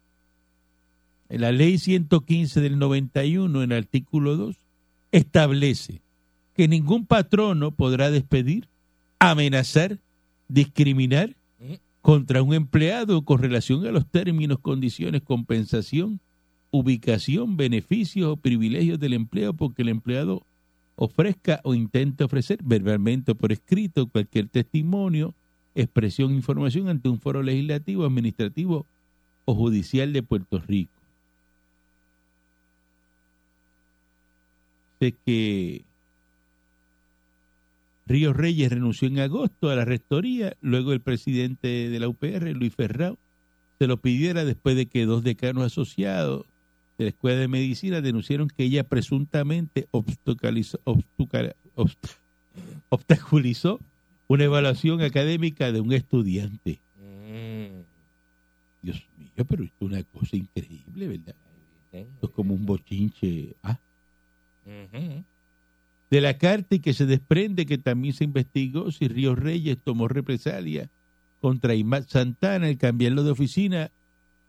En 1.29 1.40
la 1.40 1.53
ley 1.53 1.79
115 1.79 2.61
del 2.61 2.79
91, 2.79 3.62
en 3.62 3.73
el 3.73 3.79
artículo 3.79 4.37
2, 4.37 4.57
establece 5.12 6.01
que 6.55 6.68
ningún 6.68 7.07
patrono 7.07 7.73
podrá 7.73 8.11
despedir, 8.11 8.68
amenazar, 9.18 9.99
discriminar 10.49 11.35
contra 12.03 12.42
un 12.42 12.53
empleado 12.53 13.23
con 13.23 13.40
relación 13.40 13.87
a 13.87 13.90
los 13.90 14.07
términos, 14.07 14.59
condiciones, 14.59 15.23
compensación, 15.23 16.20
ubicación, 16.70 17.57
beneficios 17.57 18.29
o 18.29 18.37
privilegios 18.37 19.01
del 19.01 19.14
empleo 19.14 19.55
porque 19.55 19.83
el 19.83 19.88
empleado 19.88 20.42
ofrezca 20.96 21.61
o 21.64 21.74
intente 21.74 22.24
ofrecer 22.24 22.59
verbalmente 22.62 23.33
o 23.33 23.35
por 23.35 23.52
escrito 23.52 24.07
cualquier 24.07 24.48
testimonio, 24.48 25.35
expresión, 25.74 26.33
información 26.33 26.88
ante 26.88 27.09
un 27.09 27.20
foro 27.20 27.42
legislativo, 27.42 28.04
administrativo 28.04 28.87
o 29.44 29.54
judicial 29.54 30.12
de 30.12 30.22
Puerto 30.22 30.61
Rico. 30.61 30.92
Sé 35.00 35.14
que 35.26 35.85
Ríos 38.07 38.37
Reyes 38.37 38.70
renunció 38.70 39.09
en 39.09 39.18
agosto 39.18 39.70
a 39.70 39.74
la 39.74 39.85
rectoría, 39.85 40.57
luego 40.61 40.92
el 40.92 41.00
presidente 41.00 41.88
de 41.88 42.00
la 42.00 42.09
UPR, 42.09 42.52
Luis 42.52 42.74
Ferrao, 42.74 43.18
se 43.78 43.87
lo 43.88 43.96
pidiera 43.96 44.44
después 44.44 44.76
de 44.76 44.87
que 44.87 45.07
dos 45.07 45.24
decanos 45.24 45.64
asociados 45.64 46.46
de 46.98 47.04
la 47.04 47.11
Escuela 47.11 47.40
de 47.40 47.48
Medicina 47.48 48.00
denunciaron 48.00 48.48
que 48.48 48.64
ella 48.64 48.85
presuntamente 48.85 49.88
obstaculizó, 49.90 50.80
una 54.26 54.44
evaluación 54.44 55.02
académica 55.02 55.72
de 55.72 55.80
un 55.80 55.92
estudiante. 55.92 56.80
Mm. 56.98 57.83
Dios 58.83 59.02
mío, 59.18 59.44
pero 59.46 59.64
esto 59.64 59.87
es 59.87 59.92
una 59.92 60.02
cosa 60.04 60.37
increíble, 60.37 61.09
¿verdad? 61.09 61.35
Esto 61.92 62.26
es 62.26 62.33
como 62.33 62.54
un 62.54 62.64
bochinche. 62.64 63.54
Ah, 63.62 63.78
de 66.11 66.20
la 66.20 66.38
carta 66.38 66.76
y 66.76 66.78
que 66.78 66.94
se 66.94 67.07
desprende 67.07 67.66
que 67.66 67.78
también 67.78 68.14
se 68.14 68.24
investigó 68.24 68.90
si 68.92 69.09
Ríos 69.09 69.38
Reyes 69.38 69.78
tomó 69.83 70.09
represalia 70.09 70.88
contra 71.40 71.74
Imad 71.74 72.04
Santana 72.07 72.68
al 72.68 72.78
cambiarlo 72.78 73.24
de 73.24 73.33
oficina, 73.33 73.90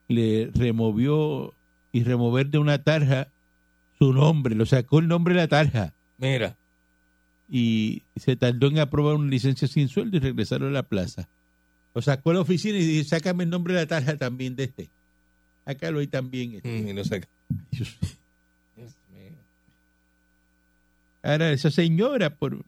le 0.07 0.51
removió 0.53 1.53
y 1.95 2.03
remover 2.03 2.47
de 2.47 2.57
una 2.57 2.83
tarja 2.83 3.29
su 3.97 4.11
nombre, 4.11 4.53
lo 4.53 4.65
sacó 4.65 4.99
el 4.99 5.07
nombre 5.07 5.33
de 5.33 5.39
la 5.39 5.47
tarja 5.47 5.93
Mira. 6.17 6.57
y 7.49 8.01
se 8.17 8.35
tardó 8.35 8.67
en 8.67 8.79
aprobar 8.79 9.15
una 9.15 9.29
licencia 9.29 9.65
sin 9.67 9.87
sueldo 9.87 10.17
y 10.17 10.19
regresaron 10.19 10.69
a 10.69 10.73
la 10.73 10.83
plaza. 10.83 11.29
Lo 11.93 12.01
sacó 12.01 12.31
a 12.31 12.33
la 12.33 12.41
oficina 12.41 12.77
y 12.77 12.83
dijo, 12.85 13.07
sácame 13.07 13.45
el 13.45 13.49
nombre 13.49 13.73
de 13.73 13.79
la 13.79 13.87
tarja 13.87 14.17
también 14.17 14.57
de 14.57 14.65
este. 14.65 14.89
Acá 15.63 15.89
lo 15.89 15.99
hay 15.99 16.07
también. 16.07 16.55
este. 16.55 16.81
Mm, 16.81 16.89
y. 16.89 17.29
Dios 17.71 17.95
Dios 18.75 18.93
mío. 19.13 19.31
Ahora, 21.23 21.51
esa 21.53 21.71
señora, 21.71 22.35
por 22.35 22.61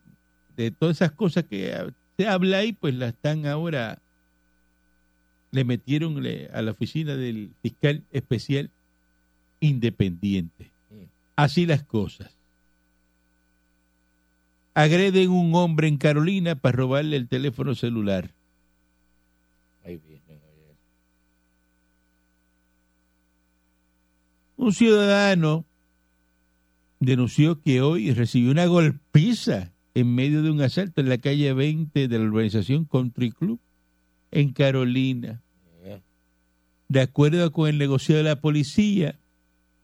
de 0.56 0.72
todas 0.72 0.96
esas 0.98 1.12
cosas 1.12 1.44
que 1.44 1.76
se 2.16 2.28
habla 2.28 2.60
ahí, 2.60 2.72
pues 2.72 2.96
la 2.96 3.10
están 3.10 3.46
ahora, 3.46 4.00
le 5.52 5.66
metieron 5.66 6.24
le- 6.24 6.50
a 6.54 6.62
la 6.62 6.72
oficina 6.72 7.16
del 7.18 7.52
fiscal 7.62 8.04
especial 8.14 8.70
independiente. 9.60 10.72
Mm. 10.90 11.04
Así 11.36 11.66
las 11.66 11.84
cosas. 11.84 12.36
Agreden 14.74 15.32
un 15.32 15.56
hombre 15.56 15.88
en 15.88 15.98
Carolina 15.98 16.56
para 16.56 16.78
robarle 16.78 17.18
el 17.18 17.28
teléfono 17.28 17.74
celular. 17.74 18.32
Un 24.58 24.74
ciudadano 24.74 25.66
denunció 27.00 27.62
que 27.62 27.82
hoy 27.82 28.12
recibió 28.12 28.52
una 28.52 28.66
golpiza 28.66 29.72
en 29.94 30.14
medio 30.14 30.42
de 30.42 30.52
un 30.52 30.62
asalto 30.62 31.02
en 31.02 31.10
la 31.10 31.18
calle 31.20 31.54
20 31.54 32.08
de 32.08 32.20
la 32.20 32.26
urbanización 32.26 32.86
Country 32.86 33.32
Club 33.32 33.60
en 34.32 34.52
Carolina. 34.54 35.42
De 36.90 37.02
acuerdo 37.02 37.52
con 37.52 37.70
el 37.70 37.78
negociado 37.78 38.24
de 38.24 38.30
la 38.30 38.40
policía, 38.40 39.18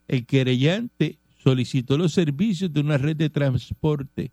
el 0.07 0.25
querellante 0.25 1.17
solicitó 1.43 1.97
los 1.97 2.13
servicios 2.13 2.71
de 2.73 2.79
una 2.79 2.97
red 2.97 3.15
de 3.15 3.29
transporte 3.29 4.31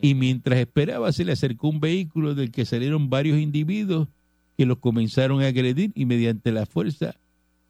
y 0.00 0.14
mientras 0.14 0.58
esperaba 0.58 1.12
se 1.12 1.24
le 1.24 1.32
acercó 1.32 1.68
un 1.68 1.80
vehículo 1.80 2.34
del 2.34 2.50
que 2.50 2.64
salieron 2.64 3.10
varios 3.10 3.38
individuos 3.38 4.08
que 4.56 4.66
los 4.66 4.78
comenzaron 4.78 5.42
a 5.42 5.46
agredir 5.46 5.92
y 5.94 6.06
mediante 6.06 6.52
la 6.52 6.66
fuerza 6.66 7.14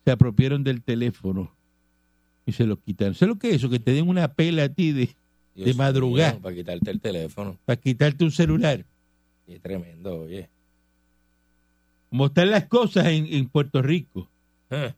se 0.05 0.11
apropiaron 0.11 0.65
del 0.65 0.83
teléfono 0.83 1.55
y 2.47 2.53
se 2.53 2.67
lo 2.67 2.77
quitaron. 2.81 3.15
¿Sabes 3.15 3.35
lo 3.35 3.39
que 3.39 3.51
es 3.51 3.57
eso? 3.57 3.71
Que 3.71 3.79
te 3.79 3.93
den 3.93 4.09
una 4.09 4.29
pela 4.29 4.65
a 4.65 4.69
ti 4.69 4.93
de, 4.93 5.11
de 5.55 5.75
madrugada 5.75 6.33
mío, 6.33 6.43
para 6.43 6.55
quitarte 6.57 6.91
el 6.91 7.01
teléfono. 7.01 7.59
para 7.65 7.81
quitarte 7.81 8.25
un 8.25 8.33
celular. 8.33 8.85
Qué 9.47 9.59
tremendo, 9.61 10.23
oye. 10.23 10.49
Como 12.11 12.27
están 12.27 12.51
las 12.51 12.67
cosas 12.67 13.07
en, 13.07 13.27
en 13.27 13.49
Puerto 13.49 13.81
Rico. 13.83 14.29
Ah, 14.71 14.95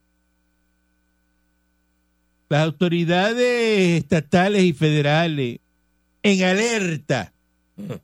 Las 2.49 2.63
autoridades 2.63 3.97
estatales 4.03 4.63
y 4.63 4.73
federales 4.73 5.59
en 6.23 6.43
alerta 6.43 7.33
ah. 7.77 7.97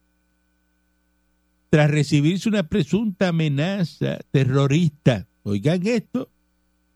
tras 1.69 1.91
recibirse 1.91 2.49
una 2.49 2.63
presunta 2.63 3.29
amenaza 3.29 4.19
terrorista. 4.31 5.27
Oigan 5.43 5.85
esto, 5.87 6.29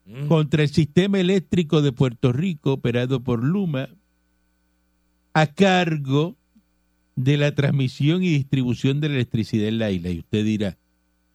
Mm. 0.06 0.28
contra 0.28 0.62
el 0.62 0.70
sistema 0.70 1.20
eléctrico 1.20 1.82
de 1.82 1.92
Puerto 1.92 2.32
Rico 2.32 2.74
operado 2.74 3.22
por 3.24 3.44
Luma 3.44 3.90
a 5.34 5.48
cargo 5.48 6.36
de 7.16 7.38
la 7.38 7.56
transmisión 7.56 8.24
y 8.24 8.30
distribución 8.30 9.02
de 9.02 9.10
la 9.10 9.16
electricidad 9.16 9.68
en 9.68 9.80
la 9.80 9.90
isla. 9.90 10.12
Y 10.12 10.20
usted 10.20 10.46
dirá, 10.46 10.78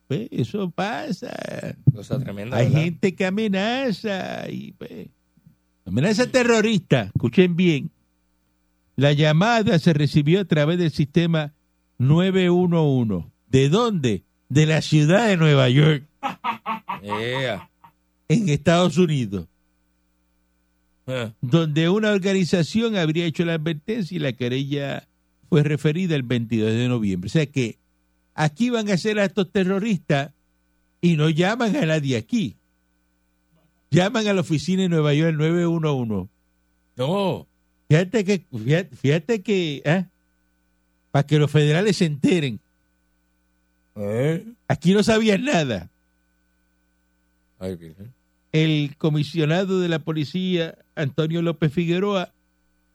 pues 0.07 0.29
eso 0.31 0.70
pasa. 0.70 1.77
Cosa 1.92 2.20
tremenda. 2.20 2.57
Hay 2.57 2.68
¿verdad? 2.68 2.83
gente 2.83 3.14
que 3.16 3.27
amenaza. 3.27 4.49
Y, 4.49 4.73
pues, 4.73 5.09
amenaza 5.85 6.31
terrorista. 6.31 7.11
Escuchen 7.14 7.57
bien. 7.57 7.90
La 8.97 9.12
llamada 9.12 9.79
se 9.79 9.93
recibió 9.93 10.40
a 10.40 10.45
través 10.45 10.79
del 10.79 10.90
sistema 10.90 11.53
911. 11.99 13.27
¿De 13.49 13.69
dónde? 13.69 14.25
De 14.49 14.66
la 14.66 14.83
ciudad 14.83 15.29
de 15.29 15.37
Nueva 15.37 15.69
York, 15.69 16.05
en 18.29 18.49
Estados 18.49 18.99
Unidos. 18.99 19.47
Ah, 21.07 21.33
donde 21.40 21.88
una 21.88 22.11
organización 22.11 22.97
habría 22.97 23.25
hecho 23.25 23.45
la 23.45 23.55
advertencia 23.55 24.16
y 24.16 24.19
la 24.21 24.33
querella 24.33 25.09
fue 25.49 25.62
referida 25.62 26.14
el 26.14 26.23
22 26.23 26.73
de 26.73 26.88
noviembre. 26.88 27.27
O 27.27 27.31
sea 27.31 27.47
que 27.47 27.79
aquí 28.35 28.71
van 28.71 28.88
a 28.90 28.97
ser 28.97 29.19
actos 29.19 29.51
terroristas 29.51 30.33
y 31.01 31.16
no 31.16 31.29
llaman 31.29 31.75
a 31.77 31.87
nadie 31.87 32.16
aquí. 32.16 32.57
Llaman 33.90 34.26
a 34.29 34.33
la 34.33 34.40
oficina 34.42 34.83
de 34.83 34.88
Nueva 34.88 35.12
York 35.14 35.31
el 35.31 35.38
911. 35.38 36.31
No. 36.96 37.46
Fíjate 37.88 38.24
que, 38.24 38.44
fíjate, 38.57 38.96
fíjate 38.96 39.42
que, 39.42 39.83
¿eh? 39.85 40.07
para 41.11 41.26
que 41.26 41.38
los 41.38 41.50
federales 41.50 41.96
se 41.96 42.05
enteren, 42.05 42.61
¿Eh? 43.96 44.46
aquí 44.68 44.94
no 44.94 45.03
sabían 45.03 45.44
nada. 45.44 45.90
Ay, 47.59 47.76
el 48.53 48.94
comisionado 48.96 49.81
de 49.81 49.88
la 49.88 49.98
policía, 49.98 50.79
Antonio 50.94 51.42
López 51.42 51.72
Figueroa, 51.72 52.33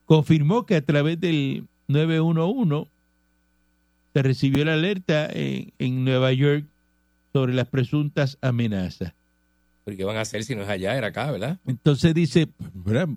confirmó 0.05 0.65
que 0.65 0.75
a 0.75 0.81
través 0.81 1.19
del 1.19 1.67
911 1.87 2.89
se 4.13 4.21
recibió 4.21 4.63
la 4.63 4.73
alerta 4.73 5.27
en, 5.29 5.73
en 5.77 6.05
Nueva 6.05 6.31
York 6.31 6.65
sobre 7.33 7.53
las 7.53 7.67
presuntas 7.67 8.37
amenazas. 8.39 9.13
¿Pero 9.85 9.95
qué 9.97 10.03
van 10.03 10.17
a 10.17 10.21
hacer 10.21 10.43
si 10.43 10.55
no 10.55 10.63
es 10.63 10.69
allá? 10.69 10.97
Era 10.97 11.07
acá, 11.07 11.31
¿verdad? 11.31 11.59
Entonces 11.65 12.13
dice, 12.13 12.47
uh, 12.73 13.15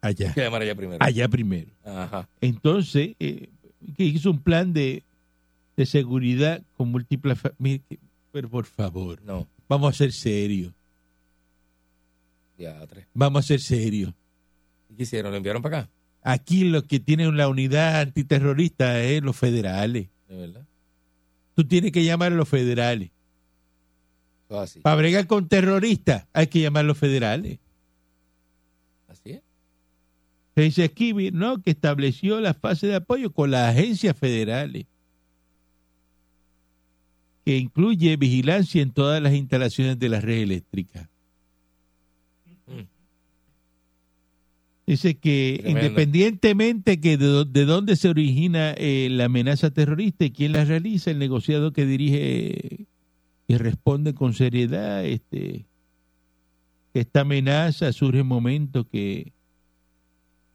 allá, 0.00 0.28
Hay 0.28 0.34
que 0.34 0.40
llamar 0.42 0.62
allá 0.62 0.74
primero. 0.74 0.98
allá 1.00 1.28
primero. 1.28 1.70
Ajá. 1.84 2.28
Entonces, 2.40 3.14
eh, 3.20 3.48
que 3.96 4.04
hizo 4.04 4.30
un 4.30 4.40
plan 4.40 4.72
de, 4.72 5.04
de 5.76 5.86
seguridad 5.86 6.60
con 6.76 6.90
múltiples... 6.90 7.38
fa- 7.38 7.52
mire 7.58 7.82
que- 7.88 7.98
Pero 8.32 8.50
por 8.50 8.64
favor, 8.66 9.22
No. 9.22 9.46
vamos 9.68 9.94
a 9.94 9.96
ser 9.96 10.12
serios, 10.12 10.72
vamos 13.14 13.44
a 13.44 13.46
ser 13.46 13.60
serios. 13.60 14.12
¿Qué 14.96 15.02
hicieron? 15.02 15.30
¿Lo 15.30 15.36
enviaron 15.36 15.62
para 15.62 15.80
acá? 15.80 15.90
Aquí 16.22 16.64
los 16.64 16.82
que 16.84 16.98
tienen 16.98 17.36
la 17.36 17.48
unidad 17.48 18.00
antiterrorista 18.00 19.00
es 19.02 19.22
los 19.22 19.36
federales. 19.36 20.08
¿De 20.28 20.36
verdad? 20.36 20.66
Tú 21.54 21.64
tienes 21.64 21.92
que 21.92 22.02
llamar 22.04 22.32
a 22.32 22.34
los 22.36 22.48
federales. 22.48 23.10
Así. 24.48 24.80
Para 24.80 24.96
bregar 24.96 25.26
con 25.26 25.48
terroristas 25.48 26.26
hay 26.32 26.46
que 26.46 26.60
llamar 26.60 26.84
a 26.84 26.88
los 26.88 26.98
federales. 26.98 27.58
Así 29.08 29.32
es. 29.32 29.40
Se 30.54 30.62
dice 30.62 30.84
aquí, 30.84 31.12
¿no? 31.32 31.60
Que 31.60 31.70
estableció 31.70 32.40
la 32.40 32.54
fase 32.54 32.86
de 32.86 32.96
apoyo 32.96 33.32
con 33.32 33.50
las 33.50 33.74
agencias 33.74 34.16
federales. 34.16 34.86
Que 37.44 37.56
incluye 37.56 38.16
vigilancia 38.16 38.82
en 38.82 38.90
todas 38.92 39.22
las 39.22 39.34
instalaciones 39.34 39.98
de 39.98 40.08
la 40.08 40.20
red 40.20 40.38
eléctrica. 40.38 41.08
Mm. 42.66 42.82
Dice 44.86 45.16
que 45.16 45.58
Tremendo. 45.62 45.86
independientemente 45.86 47.00
que 47.00 47.16
de 47.16 47.64
dónde 47.64 47.96
se 47.96 48.08
origina 48.08 48.72
eh, 48.76 49.08
la 49.10 49.24
amenaza 49.24 49.70
terrorista 49.70 50.24
y 50.24 50.30
quién 50.30 50.52
la 50.52 50.64
realiza, 50.64 51.10
el 51.10 51.18
negociado 51.18 51.72
que 51.72 51.86
dirige 51.86 52.86
y 53.48 53.56
responde 53.56 54.14
con 54.14 54.34
seriedad, 54.34 55.04
este, 55.04 55.66
que 56.92 57.00
esta 57.00 57.20
amenaza 57.20 57.92
surge 57.92 58.20
en 58.20 58.26
momentos 58.26 58.86
que 58.90 59.32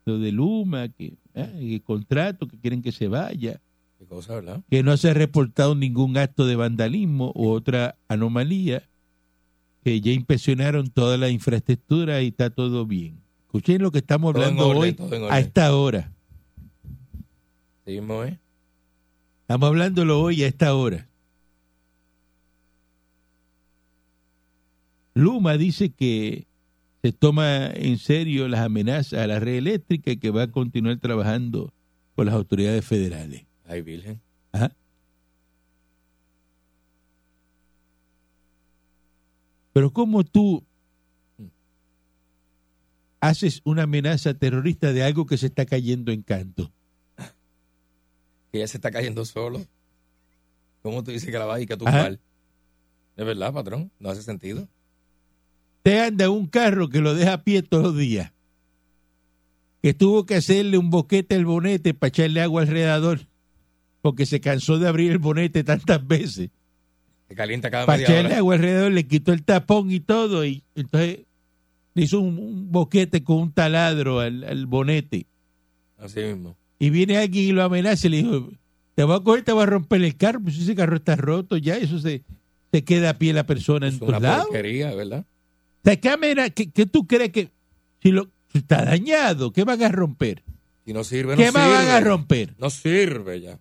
lo 0.06 0.20
de 0.20 0.32
Luma, 0.32 0.90
que 0.90 1.14
ah, 1.36 1.50
el 1.58 1.82
contrato, 1.84 2.48
que 2.48 2.58
quieren 2.58 2.82
que 2.82 2.92
se 2.92 3.08
vaya, 3.08 3.62
Qué 4.00 4.06
cosa, 4.06 4.42
que 4.70 4.84
no 4.84 4.98
se 4.98 5.12
ha 5.12 5.14
reportado 5.14 5.76
ningún 5.76 6.18
acto 6.18 6.46
de 6.46 6.56
vandalismo 6.56 7.32
u 7.36 7.50
otra 7.50 7.96
anomalía, 8.08 8.90
que 9.84 10.02
ya 10.02 10.12
inspeccionaron 10.12 10.90
toda 10.90 11.18
la 11.18 11.30
infraestructura 11.30 12.22
y 12.22 12.30
está 12.30 12.50
todo 12.50 12.86
bien. 12.86 13.22
Escuchen 13.46 13.82
lo 13.82 13.92
que 13.92 14.00
estamos 14.00 14.34
hablando 14.34 14.68
orden, 14.68 14.96
hoy 15.00 15.28
a 15.30 15.40
esta 15.40 15.76
hora. 15.76 16.12
Mismo, 17.86 18.24
¿eh? 18.24 18.40
Estamos 19.42 19.68
hablándolo 19.68 20.22
hoy 20.22 20.44
a 20.44 20.48
esta 20.48 20.74
hora. 20.74 21.11
Luma 25.14 25.58
dice 25.58 25.90
que 25.90 26.48
se 27.02 27.12
toma 27.12 27.68
en 27.68 27.98
serio 27.98 28.48
las 28.48 28.62
amenazas 28.62 29.20
a 29.20 29.28
la 29.28 29.40
red 29.40 29.56
eléctrica 29.56 30.12
y 30.12 30.18
que 30.18 30.30
va 30.30 30.44
a 30.44 30.52
continuar 30.52 30.98
trabajando 30.98 31.74
con 32.16 32.28
las 32.28 32.36
autoridades 32.36 32.86
federales. 32.86 33.46
Ay, 33.66 33.82
virgen. 33.82 34.22
Ajá. 34.52 34.72
Pero 39.74 39.92
¿cómo 39.92 40.24
tú 40.24 40.64
haces 43.20 43.62
una 43.64 43.84
amenaza 43.84 44.34
terrorista 44.34 44.92
de 44.92 45.04
algo 45.04 45.26
que 45.26 45.38
se 45.38 45.48
está 45.48 45.66
cayendo 45.66 46.12
en 46.12 46.22
canto? 46.22 46.72
Que 48.52 48.60
ya 48.60 48.68
se 48.68 48.78
está 48.78 48.92
cayendo 48.92 49.24
solo. 49.26 49.62
¿Cómo 50.82 51.04
tú 51.04 51.12
dices 51.12 51.30
que 51.30 51.40
la 51.40 51.46
vas 51.46 51.62
y 51.62 51.68
que 51.68 51.78
tú 51.78 51.88
Ajá. 51.88 52.04
mal? 52.04 52.20
¿Es 53.16 53.26
verdad, 53.26 53.54
patrón? 53.54 53.92
No 54.00 54.10
hace 54.10 54.24
sentido. 54.24 54.68
Te 55.84 56.00
anda 56.00 56.30
un 56.30 56.48
carro 56.48 56.90
que 56.90 57.00
lo 57.02 57.14
deja 57.16 57.34
a 57.34 57.44
pie 57.44 57.64
todos 57.64 57.84
los 57.86 57.98
días. 57.98 58.32
Que 59.82 59.94
tuvo 59.94 60.26
que 60.26 60.36
hacerle 60.36 60.78
un 60.78 60.90
boquete 60.92 61.36
al 61.36 61.46
bonete 61.46 61.94
para 61.94 62.10
echarle 62.10 62.42
agua 62.42 62.62
alrededor. 62.62 63.22
Porque 64.02 64.26
se 64.26 64.40
cansó 64.40 64.78
de 64.80 64.88
abrir 64.88 65.12
el 65.12 65.18
bonete 65.18 65.64
tantas 65.64 66.06
veces. 66.06 66.50
Se 67.28 67.36
calienta 67.36 67.72
cada 67.72 67.86
Para 67.86 68.02
echarle 68.04 68.26
hora. 68.28 68.38
agua 68.38 68.56
alrededor, 68.56 68.92
le 68.92 69.08
quitó 69.08 69.32
el 69.34 69.44
tapón 69.44 69.92
y 69.92 70.00
todo. 70.00 70.46
Y 70.46 70.64
entonces 70.76 71.20
le 71.96 72.04
hizo 72.04 72.20
un, 72.20 72.38
un 72.38 72.72
boquete 72.72 73.24
con 73.24 73.38
un 73.38 73.52
taladro 73.52 74.20
al, 74.20 74.44
al 74.44 74.66
bonete. 74.68 75.26
Así 75.98 76.20
mismo. 76.20 76.56
Y 76.78 76.90
viene 76.90 77.18
alguien 77.18 77.46
y 77.50 77.52
lo 77.52 77.64
amenaza 77.64 78.08
y 78.08 78.10
le 78.12 78.18
dijo, 78.18 78.50
te 78.96 79.04
voy 79.04 79.16
a 79.16 79.20
coger, 79.20 79.44
te 79.44 79.52
voy 79.52 79.64
a 79.64 79.68
romper 79.68 80.04
el 80.04 80.16
carro. 80.16 80.42
Pues 80.42 80.58
ese 80.60 80.76
carro 80.76 80.96
está 80.96 81.16
roto 81.16 81.58
ya, 81.58 81.78
eso 81.78 81.98
se, 82.00 82.24
se 82.72 82.84
queda 82.84 83.12
a 83.12 83.18
pie 83.18 83.34
la 83.34 83.46
persona 83.46 83.88
en 83.88 83.96
Es 83.96 84.02
una 84.02 84.20
lados. 84.20 84.46
porquería, 84.48 84.94
¿verdad? 84.96 85.26
O 85.82 85.84
sea, 85.84 86.50
¿qué, 86.50 86.86
tú 86.86 87.08
crees 87.08 87.32
que 87.32 87.50
si 88.02 88.12
lo 88.12 88.30
está 88.54 88.86
dañado, 88.86 89.52
qué 89.52 89.64
van 89.64 89.82
a 89.82 89.90
romper? 89.90 90.44
Si 90.86 90.94
no 90.94 91.04
sirve, 91.04 91.36
no 91.36 91.42
¿Qué 91.42 91.52
más 91.52 91.68
van 91.70 91.88
a 91.90 92.00
romper? 92.00 92.54
No 92.60 92.70
sirve 92.70 93.42
ya. 93.42 93.60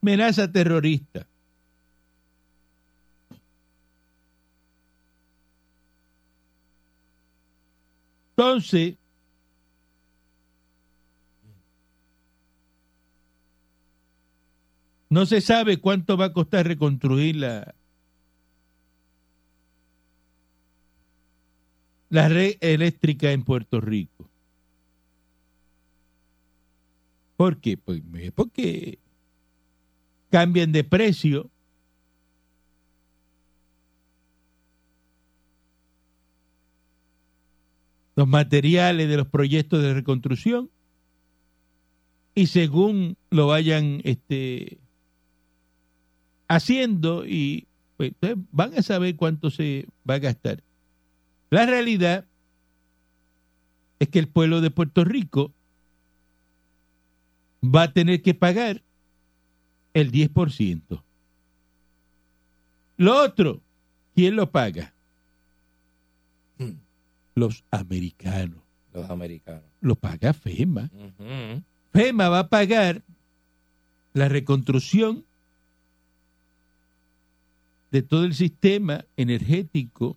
Amenaza 0.00 0.50
terrorista. 0.50 1.26
Entonces, 8.36 8.94
no 15.10 15.26
se 15.26 15.40
sabe 15.40 15.78
cuánto 15.78 16.16
va 16.16 16.26
a 16.26 16.32
costar 16.32 16.68
reconstruir 16.68 17.34
la, 17.34 17.74
la 22.10 22.28
red 22.28 22.56
eléctrica 22.60 23.32
en 23.32 23.44
Puerto 23.44 23.80
Rico. 23.80 24.28
¿Por 27.36 27.60
qué? 27.60 27.76
Pues 27.76 28.02
porque 28.34 28.98
cambian 30.30 30.72
de 30.72 30.84
precio. 30.84 31.50
los 38.18 38.26
materiales 38.26 39.08
de 39.08 39.16
los 39.16 39.28
proyectos 39.28 39.80
de 39.80 39.94
reconstrucción 39.94 40.68
y 42.34 42.48
según 42.48 43.16
lo 43.30 43.46
vayan 43.46 44.00
este 44.02 44.78
haciendo 46.48 47.24
y 47.24 47.68
pues, 47.96 48.14
van 48.50 48.76
a 48.76 48.82
saber 48.82 49.14
cuánto 49.14 49.50
se 49.50 49.86
va 50.08 50.14
a 50.14 50.18
gastar. 50.18 50.64
La 51.50 51.66
realidad 51.66 52.24
es 53.98 54.08
que 54.08 54.18
el 54.18 54.28
pueblo 54.28 54.60
de 54.60 54.70
Puerto 54.70 55.04
Rico 55.04 55.52
va 57.64 57.84
a 57.84 57.92
tener 57.92 58.22
que 58.22 58.34
pagar 58.34 58.82
el 59.94 60.12
10%. 60.12 61.02
Lo 62.96 63.22
otro, 63.22 63.60
¿quién 64.14 64.36
lo 64.36 64.50
paga? 64.50 64.92
Hmm. 66.58 66.72
Los 67.34 67.64
americanos. 67.70 68.58
Los 68.92 69.08
americanos. 69.10 69.62
Lo 69.80 69.94
paga 69.94 70.32
FEMA. 70.32 70.90
FEMA 71.92 72.28
va 72.28 72.40
a 72.40 72.48
pagar 72.48 73.02
la 74.12 74.28
reconstrucción 74.28 75.24
de 77.90 78.02
todo 78.02 78.24
el 78.24 78.34
sistema 78.34 79.04
energético 79.16 80.16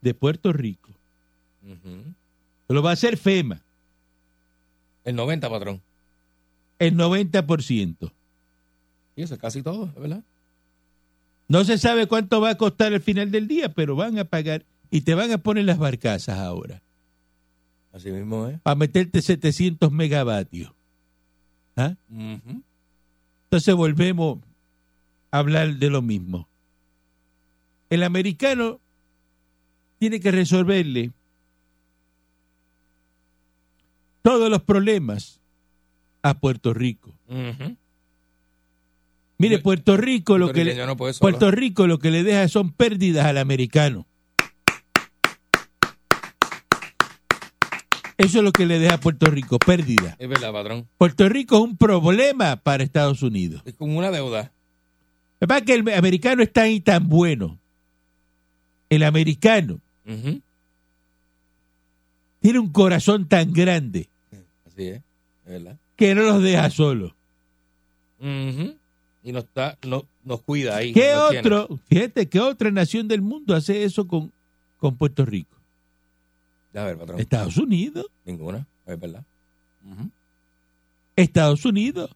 de 0.00 0.14
Puerto 0.14 0.52
Rico. 0.52 0.90
Lo 2.68 2.82
va 2.82 2.90
a 2.90 2.92
hacer 2.94 3.16
FEMA, 3.16 3.60
El 5.04 5.16
90, 5.16 5.48
patrón. 5.50 5.80
el 6.78 6.96
90%. 6.96 8.12
Y 9.16 9.22
eso 9.22 9.34
es 9.34 9.40
casi 9.40 9.62
todo, 9.62 9.86
¿es 9.86 9.94
verdad? 9.94 10.22
No 11.48 11.64
se 11.64 11.78
sabe 11.78 12.06
cuánto 12.06 12.40
va 12.40 12.50
a 12.50 12.54
costar 12.56 12.92
al 12.92 13.00
final 13.00 13.30
del 13.30 13.46
día, 13.48 13.72
pero 13.72 13.94
van 13.96 14.18
a 14.18 14.24
pagar 14.24 14.64
y 14.90 15.02
te 15.02 15.14
van 15.14 15.30
a 15.32 15.38
poner 15.38 15.64
las 15.64 15.78
barcazas 15.78 16.38
ahora 16.38 16.82
Así 17.92 18.10
mismo 18.10 18.46
es. 18.48 18.60
para 18.60 18.74
meterte 18.74 19.22
700 19.22 19.90
megavatios. 19.92 20.72
¿Ah? 21.76 21.94
Entonces 23.44 23.74
volvemos 23.74 24.38
a 25.30 25.38
hablar 25.38 25.74
de 25.76 25.90
lo 25.90 26.02
mismo. 26.02 26.48
El 27.90 28.02
americano 28.02 28.80
tiene 29.98 30.20
que 30.20 30.30
resolverle 30.30 31.10
todos 34.22 34.50
los 34.50 34.62
problemas 34.62 35.40
a 36.22 36.34
Puerto 36.34 36.74
Rico. 36.74 37.14
Mire, 39.38 39.58
Puerto 39.58 39.96
Rico 39.96 40.38
lo 40.38 40.52
que 40.52 40.64
le, 40.64 40.86
no. 40.86 40.96
Puerto 40.96 41.50
Rico 41.50 41.86
lo 41.86 41.98
que 41.98 42.10
le 42.10 42.24
deja 42.24 42.48
son 42.48 42.72
pérdidas 42.72 43.26
al 43.26 43.38
americano. 43.38 44.06
Eso 48.18 48.38
es 48.38 48.44
lo 48.44 48.50
que 48.50 48.64
le 48.64 48.78
deja 48.78 48.94
a 48.94 49.00
Puerto 49.00 49.26
Rico, 49.26 49.58
pérdida. 49.58 50.16
Es 50.18 50.28
verdad, 50.28 50.52
patrón. 50.52 50.88
Puerto 50.96 51.28
Rico 51.28 51.56
es 51.56 51.62
un 51.62 51.76
problema 51.76 52.56
para 52.56 52.82
Estados 52.82 53.22
Unidos. 53.22 53.62
Es 53.66 53.74
como 53.74 53.98
una 53.98 54.10
deuda. 54.10 54.52
Es 55.38 55.62
que 55.62 55.74
el 55.74 55.88
americano 55.92 56.42
está 56.42 56.62
ahí 56.62 56.80
tan 56.80 57.08
bueno. 57.08 57.58
El 58.88 59.02
americano 59.02 59.80
Ujú. 60.06 60.40
tiene 62.40 62.58
un 62.60 62.70
corazón 62.72 63.26
tan 63.28 63.52
grande 63.52 64.08
Así 64.66 64.84
es. 64.88 64.96
Es 65.46 65.52
verdad. 65.52 65.76
que 65.96 66.14
no 66.14 66.22
los 66.22 66.42
deja 66.42 66.70
solos. 66.70 67.12
Ujú. 68.20 68.74
Y 69.24 69.32
nos, 69.32 69.44
está, 69.44 69.76
no- 69.86 70.04
nos 70.24 70.42
cuida 70.42 70.76
ahí. 70.76 70.92
¿Qué 70.92 71.12
nos 71.14 71.30
tiene. 71.30 71.40
otro, 71.40 71.78
fíjate, 71.88 72.28
qué 72.28 72.40
otra 72.40 72.70
nación 72.70 73.08
del 73.08 73.22
mundo 73.22 73.54
hace 73.54 73.82
eso 73.84 74.06
con, 74.06 74.30
con 74.78 74.96
Puerto 74.96 75.24
Rico? 75.24 75.56
A 76.74 76.84
ver, 76.84 76.98
patrón. 76.98 77.18
Estados 77.20 77.56
Unidos. 77.56 78.06
Ninguna. 78.24 78.66
Es 78.86 79.00
verdad. 79.00 79.24
Estados 81.16 81.64
Unidos. 81.64 82.10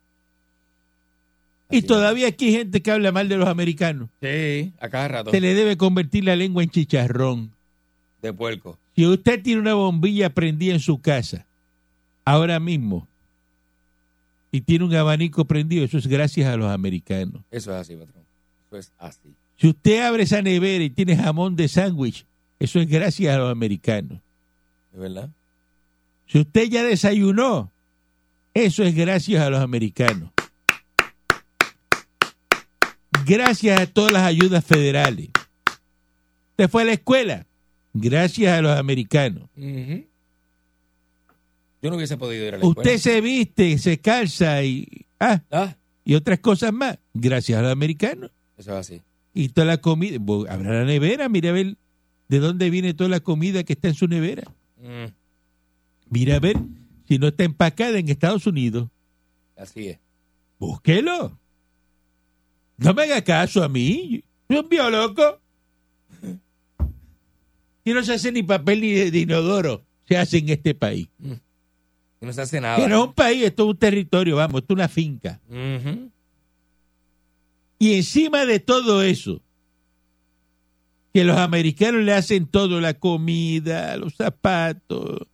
Y 1.71 1.83
todavía 1.83 2.29
aquí 2.29 2.47
hay 2.47 2.53
gente 2.53 2.83
que 2.83 2.91
habla 2.91 3.13
mal 3.13 3.29
de 3.29 3.37
los 3.37 3.49
americanos. 3.49 4.09
Sí, 4.21 4.73
a 4.81 4.89
cada 4.89 5.09
rato. 5.09 5.31
Se 5.31 5.41
le 5.41 5.55
debe 5.55 5.77
convertir 5.77 6.25
la 6.25 6.37
lengua 6.37 6.63
en 6.63 6.71
chicharrón. 6.71 7.53
De 8.23 8.33
puerco. 8.33 8.79
Si 8.95 9.07
usted 9.07 9.43
tiene 9.43 9.61
una 9.61 9.75
bombilla 9.75 10.31
prendida 10.31 10.75
en 10.75 10.81
su 10.81 11.01
casa, 11.01 11.47
ahora 12.25 12.61
mismo, 12.61 13.09
y 14.53 14.61
tiene 14.61 14.85
un 14.85 14.95
abanico 14.95 15.45
prendido, 15.45 15.85
eso 15.85 15.99
es 15.99 16.07
gracias 16.07 16.49
a 16.53 16.57
los 16.57 16.71
americanos. 16.71 17.43
Eso 17.51 17.73
es 17.73 17.81
así, 17.81 17.97
patrón. 17.97 18.25
Eso 18.67 18.77
es 18.77 18.93
así. 18.99 19.35
Si 19.57 19.69
usted 19.69 20.01
abre 20.03 20.25
esa 20.25 20.43
nevera 20.43 20.83
y 20.85 20.91
tiene 20.91 21.17
jamón 21.17 21.55
de 21.55 21.69
sándwich, 21.69 22.27
eso 22.59 22.81
es 22.81 22.89
gracias 22.89 23.35
a 23.35 23.39
los 23.39 23.51
americanos. 23.51 24.21
Es 24.93 24.99
verdad. 24.99 25.31
Si 26.27 26.39
usted 26.39 26.65
ya 26.65 26.83
desayunó, 26.83 27.71
eso 28.55 28.83
es 28.83 28.95
gracias 28.95 29.43
a 29.43 29.51
los 29.51 29.61
americanos. 29.61 30.31
Gracias 33.25 33.81
a 33.81 33.87
todas 33.87 34.13
las 34.13 34.23
ayudas 34.23 34.65
federales. 34.65 35.31
Usted 36.51 36.69
fue 36.69 36.83
a 36.83 36.87
la 36.87 36.93
escuela, 36.93 37.47
gracias 37.93 38.59
a 38.59 38.63
los 38.63 38.77
americanos. 38.79 39.49
Yo 41.83 41.89
no 41.91 41.97
hubiese 41.97 42.17
podido 42.19 42.47
ir 42.47 42.55
a 42.55 42.59
la 42.59 42.67
Usted 42.67 42.93
escuela. 42.93 42.99
se 43.17 43.21
viste, 43.21 43.79
se 43.79 43.99
calza 43.99 44.63
y, 44.63 45.07
ah, 45.19 45.41
Ah, 45.51 45.77
y 46.05 46.15
otras 46.15 46.41
cosas 46.41 46.73
más, 46.73 46.99
gracias 47.15 47.59
a 47.59 47.63
los 47.63 47.73
americanos. 47.73 48.31
eso 48.59 48.73
es 48.73 48.77
así. 48.77 49.03
Y 49.33 49.49
toda 49.51 49.67
la 49.67 49.77
comida, 49.79 50.19
habrá 50.49 50.81
la 50.81 50.85
nevera, 50.85 51.29
mire 51.29 51.49
a 51.49 51.53
ver 51.53 51.77
de 52.29 52.39
dónde 52.39 52.69
viene 52.71 52.93
toda 52.95 53.09
la 53.09 53.21
comida 53.21 53.65
que 53.65 53.73
está 53.73 53.89
en 53.89 53.95
su 53.95 54.07
nevera. 54.09 54.43
Mm, 54.79 55.07
Mira 56.11 56.37
a 56.37 56.41
ver 56.41 56.57
si 57.09 57.19
no 57.19 57.29
está 57.29 57.45
empacada 57.45 57.99
en 57.99 58.09
Estados 58.09 58.47
Unidos. 58.47 58.89
así 59.57 59.89
es. 59.89 59.99
Búsquelo. 60.59 61.39
No 62.77 62.93
me 62.95 63.03
haga 63.05 63.23
caso 63.23 63.63
a 63.63 63.69
mí. 63.69 64.23
Yo 64.49 64.61
un 64.61 64.69
viejo 64.69 64.91
Y 67.91 67.95
no 67.95 68.05
se 68.05 68.15
hace 68.15 68.31
ni 68.31 68.45
papel 68.45 68.81
ni 68.81 68.93
de, 68.93 69.11
de 69.11 69.19
inodoro. 69.19 69.83
Se 70.09 70.17
hace 70.17 70.39
en 70.39 70.49
este 70.49 70.75
país. 70.75 71.09
Y 72.21 72.25
no 72.27 72.33
se 72.33 72.43
hace 72.43 72.61
nada. 72.61 72.77
Que 72.77 72.87
no 72.87 73.03
es 73.03 73.09
un 73.09 73.15
país, 73.15 73.43
esto 73.43 73.65
es 73.65 73.71
un 73.71 73.77
territorio, 73.77 74.37
vamos, 74.37 74.61
esto 74.61 74.75
es 74.75 74.77
una 74.77 74.89
finca. 74.89 75.41
Y 77.81 77.95
encima 77.95 78.47
de 78.47 78.61
todo 78.61 79.03
eso, 79.03 79.41
que 81.13 81.25
los 81.25 81.37
americanos 81.37 82.03
le 82.05 82.13
hacen 82.13 82.47
todo, 82.47 82.81
la 82.81 82.95
comida, 82.95 83.97
los 83.97 84.15
zapatos, 84.15 85.27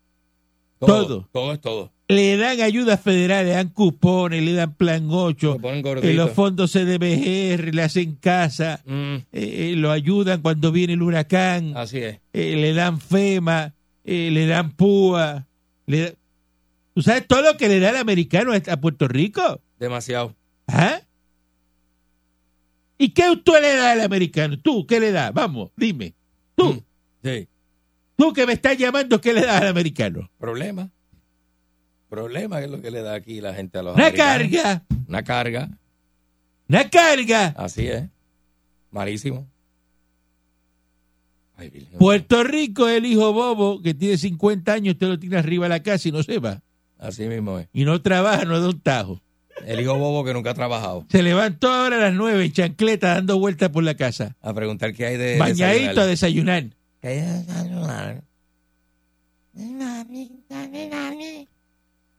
Todo. 0.78 1.28
Todo 1.32 1.52
es 1.52 1.60
todo. 1.60 1.92
Le 2.08 2.36
dan 2.36 2.60
ayudas 2.60 3.00
federales, 3.00 3.46
le 3.48 3.54
dan 3.54 3.68
cupones, 3.70 4.42
le 4.42 4.52
dan 4.52 4.74
plan 4.74 5.08
8, 5.10 5.46
Lo 5.54 5.58
ponen 5.60 5.76
en 5.78 5.82
gordito. 5.82 6.12
los 6.12 6.30
fondos 6.32 6.70
CDBR, 6.72 7.74
le 7.74 7.82
hacen 7.82 8.14
casa, 8.16 8.80
Mm, 8.84 9.14
eh, 9.14 9.24
eh, 9.32 9.74
lo 9.76 9.90
ayudan 9.90 10.40
cuando 10.40 10.70
viene 10.72 10.92
el 10.92 11.02
huracán, 11.02 11.72
así 11.76 11.98
es. 11.98 12.20
eh, 12.32 12.56
le 12.56 12.72
dan 12.74 13.00
FEMA, 13.00 13.74
eh, 14.04 14.30
le 14.30 14.46
dan 14.46 14.70
PUA. 14.72 15.46
Le 15.86 16.00
da- 16.00 16.12
¿Tú 16.94 17.02
sabes 17.02 17.26
todo 17.26 17.42
lo 17.42 17.56
que 17.56 17.68
le 17.68 17.80
da 17.80 17.90
el 17.90 17.96
americano 17.96 18.52
a 18.54 18.76
Puerto 18.80 19.06
Rico? 19.08 19.60
Demasiado. 19.78 20.34
¿Ah? 20.68 21.00
¿Y 22.98 23.10
qué 23.10 23.28
usted 23.30 23.60
le 23.60 23.76
da 23.76 23.92
al 23.92 24.00
americano? 24.00 24.58
¿Tú 24.58 24.86
qué 24.86 24.98
le 25.00 25.12
das? 25.12 25.32
Vamos, 25.34 25.70
dime. 25.76 26.14
Tú, 26.54 26.72
Mm, 26.72 26.78
Sí. 27.24 27.48
tú 28.16 28.32
que 28.32 28.46
me 28.46 28.54
estás 28.54 28.78
llamando, 28.78 29.20
¿qué 29.20 29.34
le 29.34 29.42
das 29.42 29.60
al 29.60 29.68
americano? 29.68 30.30
Problema. 30.38 30.88
Problema 32.16 32.58
que 32.60 32.64
es 32.64 32.70
lo 32.70 32.80
que 32.80 32.90
le 32.90 33.02
da 33.02 33.12
aquí 33.14 33.42
la 33.42 33.52
gente 33.52 33.76
a 33.78 33.82
los 33.82 33.94
Una 33.94 34.06
americanos. 34.06 34.50
carga, 34.50 34.82
Una 35.06 35.22
carga. 35.22 35.68
una 36.68 36.88
carga. 36.90 37.46
Así 37.58 37.86
es. 37.88 38.04
Malísimo. 38.90 39.46
Ay, 41.58 41.68
Virgen. 41.68 41.98
Puerto 41.98 42.42
Rico, 42.42 42.88
el 42.88 43.04
hijo 43.04 43.34
bobo 43.34 43.82
que 43.82 43.92
tiene 43.92 44.16
50 44.16 44.72
años, 44.72 44.94
usted 44.94 45.08
lo 45.08 45.18
tiene 45.18 45.36
arriba 45.36 45.66
de 45.66 45.68
la 45.70 45.82
casa 45.82 46.08
y 46.08 46.12
no 46.12 46.22
se 46.22 46.38
va. 46.38 46.62
Así 46.98 47.26
mismo 47.26 47.58
es. 47.58 47.68
Y 47.74 47.84
no 47.84 48.00
trabaja, 48.00 48.46
no 48.46 48.58
da 48.60 48.68
un 48.70 48.80
tajo. 48.80 49.20
El 49.66 49.80
hijo 49.80 49.94
bobo 49.98 50.24
que 50.24 50.32
nunca 50.32 50.50
ha 50.52 50.54
trabajado. 50.54 51.04
Se 51.10 51.22
levantó 51.22 51.68
ahora 51.68 51.96
a 51.96 52.00
las 52.00 52.14
9 52.14 52.46
en 52.46 52.52
chancleta 52.52 53.14
dando 53.14 53.38
vueltas 53.38 53.68
por 53.68 53.84
la 53.84 53.94
casa. 53.94 54.36
A 54.40 54.54
preguntar 54.54 54.94
qué 54.94 55.04
hay 55.04 55.16
de 55.18 55.38
Bañadito 55.38 56.00
a 56.00 56.06
desayunar. 56.06 56.62
desayunar. 56.64 56.76
¿Qué 57.02 57.08
hay 57.08 57.20
de 57.20 57.42
desayunar? 57.42 58.22
Mami, 59.54 60.30
dame, 60.48 60.88
mami. 60.90 61.48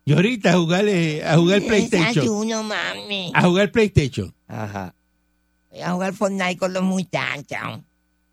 Y 0.07 0.13
ahorita 0.13 0.53
a 0.53 0.57
jugar, 0.57 0.87
eh, 0.87 1.21
a 1.25 1.35
jugar 1.37 1.61
PlayStation. 1.61 2.13
Desayuno, 2.13 2.63
mami. 2.63 3.29
A 3.33 3.41
jugar 3.43 3.71
PlayStation. 3.73 4.33
Ajá. 4.47 4.93
Voy 5.69 5.81
a 5.81 5.91
jugar 5.91 6.13
Fortnite 6.13 6.57
con 6.57 6.71
los 6.73 6.81
muchachos. 6.83 7.81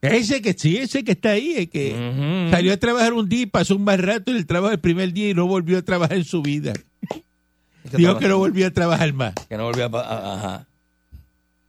Ese 0.00 0.40
que 0.40 0.52
sí, 0.52 0.76
ese 0.76 1.02
que 1.02 1.12
está 1.12 1.30
ahí, 1.30 1.54
el 1.56 1.68
que 1.70 2.48
salió 2.50 2.72
a 2.72 2.76
trabajar 2.76 3.12
un 3.14 3.28
día 3.28 3.40
y 3.42 3.46
pasó 3.46 3.74
un 3.74 3.82
más 3.84 3.98
rato 3.98 4.30
en 4.30 4.37
el 4.37 4.46
trabajo 4.46 4.72
el 4.72 4.78
primer 4.80 5.12
día 5.12 5.30
y 5.30 5.34
no 5.34 5.46
volvió 5.46 5.78
a 5.78 5.82
trabajar 5.82 6.16
en 6.18 6.24
su 6.24 6.42
vida. 6.42 6.74
Dijo 7.96 8.18
que 8.18 8.28
no 8.28 8.38
volvió 8.38 8.66
a 8.66 8.70
trabajar 8.70 9.12
más. 9.12 9.34
que 9.48 9.56
no 9.56 9.64
volvió 9.64 9.87
a... 9.96 10.34
Ajá. 10.37 10.66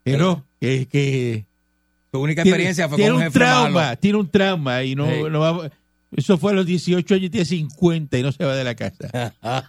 Que 0.03 0.17
no, 0.17 0.45
que, 0.61 0.85
que 0.87 1.45
Su 2.11 2.19
única 2.19 2.43
tiene, 2.43 2.55
experiencia 2.57 2.87
fue 2.87 2.97
tiene 2.97 3.09
con 3.11 3.15
un 3.15 3.21
un 3.23 3.27
jefe 3.31 3.39
trauma, 3.39 3.69
malo. 3.69 3.97
tiene 3.97 4.17
un 4.19 4.29
trauma 4.29 4.83
y 4.83 4.95
no, 4.95 5.07
Sí. 5.09 5.21
no 5.31 5.39
va- 5.39 5.71
eso 6.11 6.37
fue 6.37 6.51
a 6.51 6.55
los 6.55 6.65
18 6.65 7.15
años, 7.15 7.31
tiene 7.31 7.45
50 7.45 8.17
y 8.17 8.23
no 8.23 8.31
se 8.31 8.43
va 8.45 8.55
de 8.55 8.63
la 8.63 8.75
casa. 8.75 9.33
A 9.41 9.63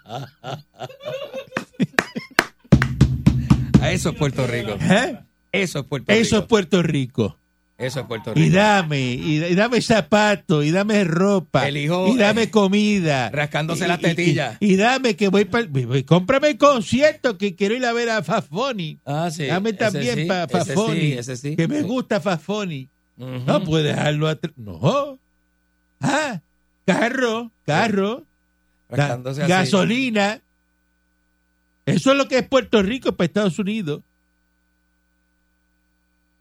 eso 3.93 4.11
es 4.11 4.17
Puerto 4.17 4.47
Rico. 4.47 4.73
¿Eh? 4.81 5.19
Eso 5.53 5.81
es 5.81 5.85
Puerto 5.87 6.13
Eso 6.13 6.21
es 6.23 6.33
Rico. 6.43 6.49
Puerto 6.49 6.83
Rico. 6.83 7.39
Eso 7.79 8.01
es 8.01 8.07
Puerto 8.07 8.33
Y 8.35 8.45
Rico. 8.45 8.57
dame, 8.57 9.01
y, 9.13 9.45
y 9.45 9.55
dame 9.55 9.83
zapatos, 9.83 10.65
y 10.65 10.71
dame 10.71 11.05
ropa, 11.05 11.69
El 11.69 11.77
hijo, 11.77 12.09
y 12.09 12.17
dame 12.17 12.45
eh, 12.45 12.51
comida. 12.51 13.29
rascándose 13.31 13.85
Y- 13.85 13.89
las 13.89 13.99
y- 13.99 14.03
tetillas. 14.03 14.57
Y, 14.61 14.73
y 14.73 14.77
dame 14.77 15.15
que 15.15 15.29
voy 15.29 15.45
para... 15.45 15.69
Cómprame 16.07 16.49
el 16.49 16.57
concierto 16.59 17.37
que 17.37 17.55
quiero 17.55 17.75
ir 17.75 17.85
a 17.85 17.93
ver 17.93 18.09
a 18.09 18.23
Fafoni. 18.23 18.99
Ah, 19.05 19.31
sí. 19.31 19.45
Dame 19.47 19.71
ese 19.71 19.79
también 19.79 20.15
sí, 20.21 20.25
para 20.25 20.45
ese 20.45 20.73
Fafoni. 20.75 21.01
sí, 21.01 21.13
ese 21.13 21.37
sí. 21.37 21.55
Que 21.55 21.69
me 21.69 21.83
gusta 21.83 22.19
Fafoni. 22.21 22.89
No 23.19 23.63
puede 23.63 23.89
dejarlo 23.89 24.29
atrás. 24.29 24.55
No. 24.57 25.19
Ah, 26.09 26.41
carro, 26.85 27.51
carro, 27.65 28.25
así. 28.89 29.41
gasolina. 29.41 30.41
Eso 31.85 32.13
es 32.13 32.19
lo 32.19 32.29
que 32.29 32.39
es 32.39 32.49
Puerto 32.49 32.83
Rico 32.83 33.13
para 33.13 33.27
Estados 33.27 33.59
Unidos. 33.59 34.03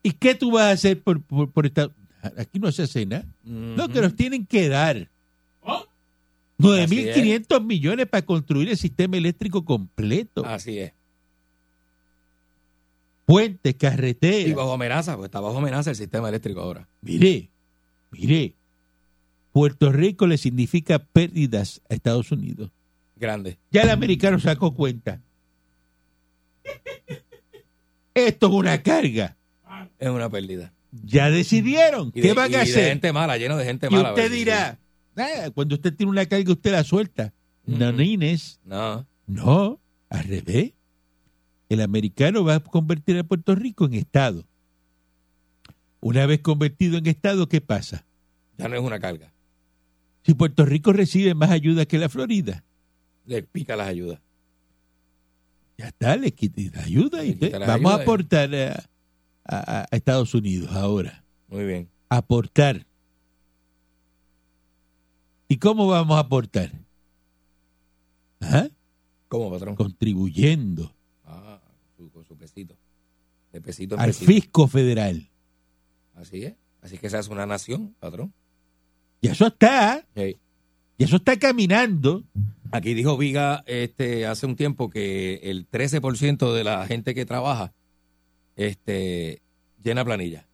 ¿Y 0.04 0.12
qué 0.12 0.36
tú 0.36 0.51
vas 0.51 0.63
a 0.65 0.71
hacer 0.71 1.01
por, 1.01 1.21
por, 1.21 1.51
por 1.51 1.65
Estados 1.65 1.93
Aquí 2.38 2.60
no 2.60 2.71
se 2.71 2.84
hace 2.84 3.06
nada. 3.06 3.25
No, 3.43 3.88
que 3.89 4.01
nos 4.01 4.15
tienen 4.15 4.45
que 4.45 4.69
dar. 4.69 5.10
9.500 6.58 7.63
millones 7.63 8.08
para 8.08 8.25
construir 8.25 8.69
el 8.69 8.78
sistema 8.78 9.17
eléctrico 9.17 9.65
completo. 9.65 10.45
Así 10.45 10.80
es. 10.80 10.93
Puentes, 13.25 13.71
Y 13.73 13.78
carreteras. 13.78 14.56
bajo 14.56 14.73
amenaza, 14.73 15.15
pues 15.17 15.25
está 15.25 15.39
bajo 15.39 15.58
amenaza 15.58 15.89
el 15.89 15.95
sistema 15.95 16.30
eléctrico 16.30 16.62
ahora. 16.62 16.88
Mire, 17.01 17.49
mire. 18.12 18.54
Puerto 19.56 19.89
Rico 19.89 20.28
le 20.28 20.38
significa 20.38 21.00
pérdidas 21.00 21.82
a 21.89 21.94
Estados 21.94 22.30
Unidos. 22.30 22.72
Grande. 23.15 23.58
Ya 23.72 23.84
el 23.84 23.89
americano 23.89 24.38
sacó 24.38 24.76
cuenta. 24.76 25.22
Esto 28.13 28.48
es 28.48 28.54
una 28.54 28.84
carga. 28.84 29.38
Es 29.98 30.10
una 30.10 30.30
pérdida. 30.30 30.74
Ya 30.91 31.30
decidieron. 31.32 32.12
¿Qué 32.12 32.22
de- 32.22 32.34
van 32.34 32.52
y 32.52 32.56
a 32.56 32.58
de 32.58 32.63
hacer? 32.63 32.89
gente 32.89 33.13
mala, 33.13 33.38
lleno 33.38 33.56
de 33.56 33.63
gente 33.63 33.88
Y 33.89 33.94
mala. 33.94 34.10
usted 34.10 34.30
dirá, 34.30 34.78
"Ah, 35.15 35.50
cuando 35.54 35.76
usted 35.76 35.94
tiene 35.94 36.10
una 36.12 36.26
carga, 36.26 36.52
usted 36.52 36.74
la 36.74 36.84
suelta. 36.84 37.32
No, 37.65 37.88
Ujú. 37.91 37.98
Nines. 38.00 38.60
No. 38.65 39.06
No, 39.26 39.80
al 40.10 40.24
revés. 40.26 40.74
El 41.70 41.80
americano 41.80 42.44
va 42.44 42.56
a 42.56 42.60
convertir 42.60 43.18
a 43.20 43.24
Puerto 43.24 43.56
Rico 43.56 43.86
en 43.86 43.94
Estado. 43.94 44.44
Una 46.02 46.26
vez 46.26 46.41
convertido 46.41 46.98
en 46.98 47.08
Estado, 47.08 47.48
¿qué 47.48 47.62
pasa? 47.62 48.04
Ya 48.58 48.68
no 48.68 48.76
es 48.76 48.82
una 48.82 49.00
carga. 49.00 49.32
Si 50.25 50.33
Puerto 50.33 50.65
Rico 50.65 50.91
recibe 50.91 51.35
más 51.35 51.51
ayuda 51.51 51.85
que 51.85 51.97
la 51.99 52.09
Florida, 52.09 52.63
Le 53.25 53.43
pica 53.43 53.75
las 53.75 53.88
ayudas. 53.88 54.19
ya 55.77 55.88
está, 55.89 56.15
le 56.17 56.31
quita 56.33 56.61
la 56.79 56.83
ayuda 56.83 57.23
y 57.23 57.35
Le 57.35 57.39
quita 57.51 57.59
vamos 57.59 57.91
a 57.91 57.95
aportar 58.01 58.53
a, 58.55 58.83
a- 59.45 59.81
a 59.91 59.95
Estados 59.95 60.33
Unidos 60.33 60.71
ahora. 60.71 61.23
Muy 61.47 61.65
bien. 61.65 61.89
Aportar. 62.09 62.85
¿Y 65.47 65.57
cómo 65.57 65.88
vamos 65.88 66.17
a 66.17 66.21
aportar? 66.21 66.71
¿Ah? 68.41 68.67
¿Cómo, 69.27 69.51
patrón? 69.51 69.75
Contribuyendo 69.75 70.91
Ah, 71.23 71.59
con 72.11 72.23
su 72.25 72.35
pesito. 72.35 72.75
De 73.51 73.61
pesito 73.61 73.95
en 73.95 74.01
al 74.01 74.07
pesito. 74.07 74.25
fisco 74.31 74.67
federal. 74.67 75.29
Así 76.15 76.43
es. 76.45 76.55
Así 76.81 76.97
que 76.97 77.07
esa 77.07 77.19
es 77.19 77.27
una 77.27 77.45
nación, 77.45 77.95
patrón. 77.99 78.33
Y 79.21 79.28
eso 79.28 79.47
está, 79.47 80.06
y 80.15 81.04
eso 81.04 81.15
está 81.17 81.38
caminando. 81.38 82.23
Aquí 82.71 82.93
dijo 82.93 83.17
Viga 83.17 83.63
este, 83.67 84.25
hace 84.25 84.45
un 84.45 84.56
tiempo 84.56 84.89
que 84.89 85.36
el 85.43 85.69
13% 85.69 86.54
de 86.54 86.63
la 86.63 86.86
gente 86.88 87.15
que 87.15 87.25
trabaja 87.25 87.73
este, 88.56 89.41
llena 89.84 90.06
planilla. 90.06 90.47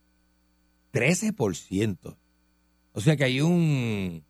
13%. 0.93 2.17
O 2.93 3.01
sea 3.01 3.15
que 3.15 3.23
hay 3.23 3.41
un... 3.41 4.23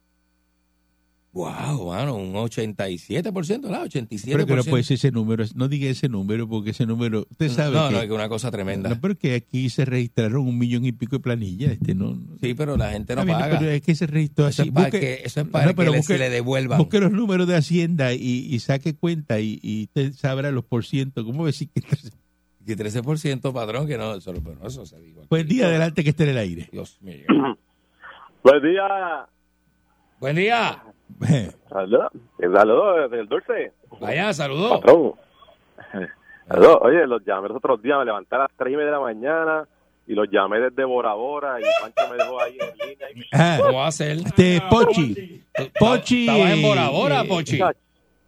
Wow, 1.34 1.88
mano, 1.88 2.16
un 2.16 2.34
87%, 2.34 3.62
¿verdad? 3.62 3.86
87%. 3.86 4.22
Pero 4.34 4.46
que 4.46 4.54
no 4.56 4.64
puede 4.66 4.84
ser 4.84 4.96
ese 4.96 5.12
número, 5.12 5.46
no 5.56 5.70
diga 5.70 5.90
ese 5.90 6.10
número 6.10 6.46
porque 6.50 6.72
ese 6.72 6.86
número, 6.86 7.26
usted 7.32 7.48
sabe 7.50 7.74
no, 7.78 7.88
que, 7.88 7.94
no, 7.94 8.02
es 8.02 8.08
que 8.08 8.14
una 8.14 8.28
cosa 8.28 8.52
tremenda. 8.52 8.90
no, 8.90 9.00
pero 9.00 9.18
que 9.18 9.36
aquí 9.36 9.70
se 9.70 9.86
registraron 9.86 10.46
un 10.46 10.58
millón 10.58 10.84
y 10.84 10.92
pico 10.92 11.16
de 11.16 11.20
planillas, 11.22 11.72
este 11.72 11.96
no. 11.96 12.20
Sí, 12.42 12.54
pero 12.54 12.76
la 12.76 12.92
gente 12.92 13.16
no 13.16 13.26
paga. 13.26 13.60
pero 13.60 13.72
es 13.72 13.82
que 13.82 13.96
se 13.96 14.08
registró 14.08 14.46
Eso 14.50 14.62
así. 14.64 14.70
es 14.70 14.76
para 14.76 14.88
Busque- 14.90 15.00
que, 15.00 15.22
eso 15.24 15.40
es 15.42 15.48
para 15.48 15.66
No, 15.68 15.76
pero 15.76 15.92
que 15.92 15.96
le- 15.96 16.02
busque- 16.02 16.14
se 16.16 16.20
le 16.20 16.30
devuelvan. 16.30 16.78
Busque 16.80 17.00
los 17.00 17.12
números 17.14 17.48
de 17.48 17.56
Hacienda 17.56 18.14
y, 18.14 18.20
y 18.50 18.60
saque 18.60 18.94
cuenta 18.96 19.40
y, 19.40 19.58
y 19.64 19.84
usted 19.86 20.12
sabrá 20.14 20.52
los 20.52 20.66
por 20.66 20.84
ciento. 20.84 21.24
¿Cómo 21.24 21.46
decir 21.46 21.70
que 21.74 21.82
Que 22.66 22.76
13%, 22.78 23.54
padrón, 23.54 23.88
que 23.88 23.98
no, 23.98 24.16
eso, 24.16 24.34
pero 24.34 24.68
eso 24.68 24.86
se 24.86 25.00
dijo. 25.00 25.22
Buen 25.30 25.48
día 25.48 25.68
adelante 25.68 26.04
que 26.04 26.10
esté 26.10 26.24
en 26.26 26.30
el 26.32 26.38
aire. 26.40 26.68
Dios 26.74 26.98
mío. 27.02 27.26
Buen 28.44 28.62
día. 28.64 29.28
Buen 30.20 30.36
día. 30.36 30.84
Saludos. 31.70 32.12
Saludos 32.40 33.10
desde 33.10 33.22
el 33.22 33.28
dulce. 33.28 33.72
Vaya, 34.00 34.34
saludos. 34.34 34.80
Patrón. 34.80 35.14
Saludos. 36.48 36.78
Oye, 36.82 37.08
los 37.08 37.24
llamé 37.26 37.48
los 37.48 37.58
otros 37.58 37.82
días, 37.82 37.98
me 38.00 38.06
levanté 38.06 38.36
a 38.36 38.40
las 38.40 38.50
3 38.58 38.74
y 38.74 38.76
media 38.76 38.86
de 38.88 38.92
la 38.92 39.00
mañana 39.00 39.68
y 40.08 40.14
los 40.14 40.28
llamé 40.30 40.60
desde 40.60 40.84
Bora 40.84 41.14
Bora 41.14 41.60
y 41.60 41.64
Pancho 41.82 42.12
me 42.12 42.18
dejó 42.18 42.42
ahí 42.42 42.58
en 42.60 42.90
línea. 42.90 43.08
Y 43.16 43.22
Ah, 43.32 43.60
¿Cómo 43.62 43.78
va 43.80 43.88
a 43.88 43.92
ser? 43.92 44.18
este 44.18 44.62
Pochi. 44.70 45.44
Pochi. 45.80 46.28
Estabas 46.28 46.52
en 46.54 46.62
Bora 46.62 46.90
Bora, 46.90 47.22
eh, 47.22 47.28
Pochi. 47.28 47.60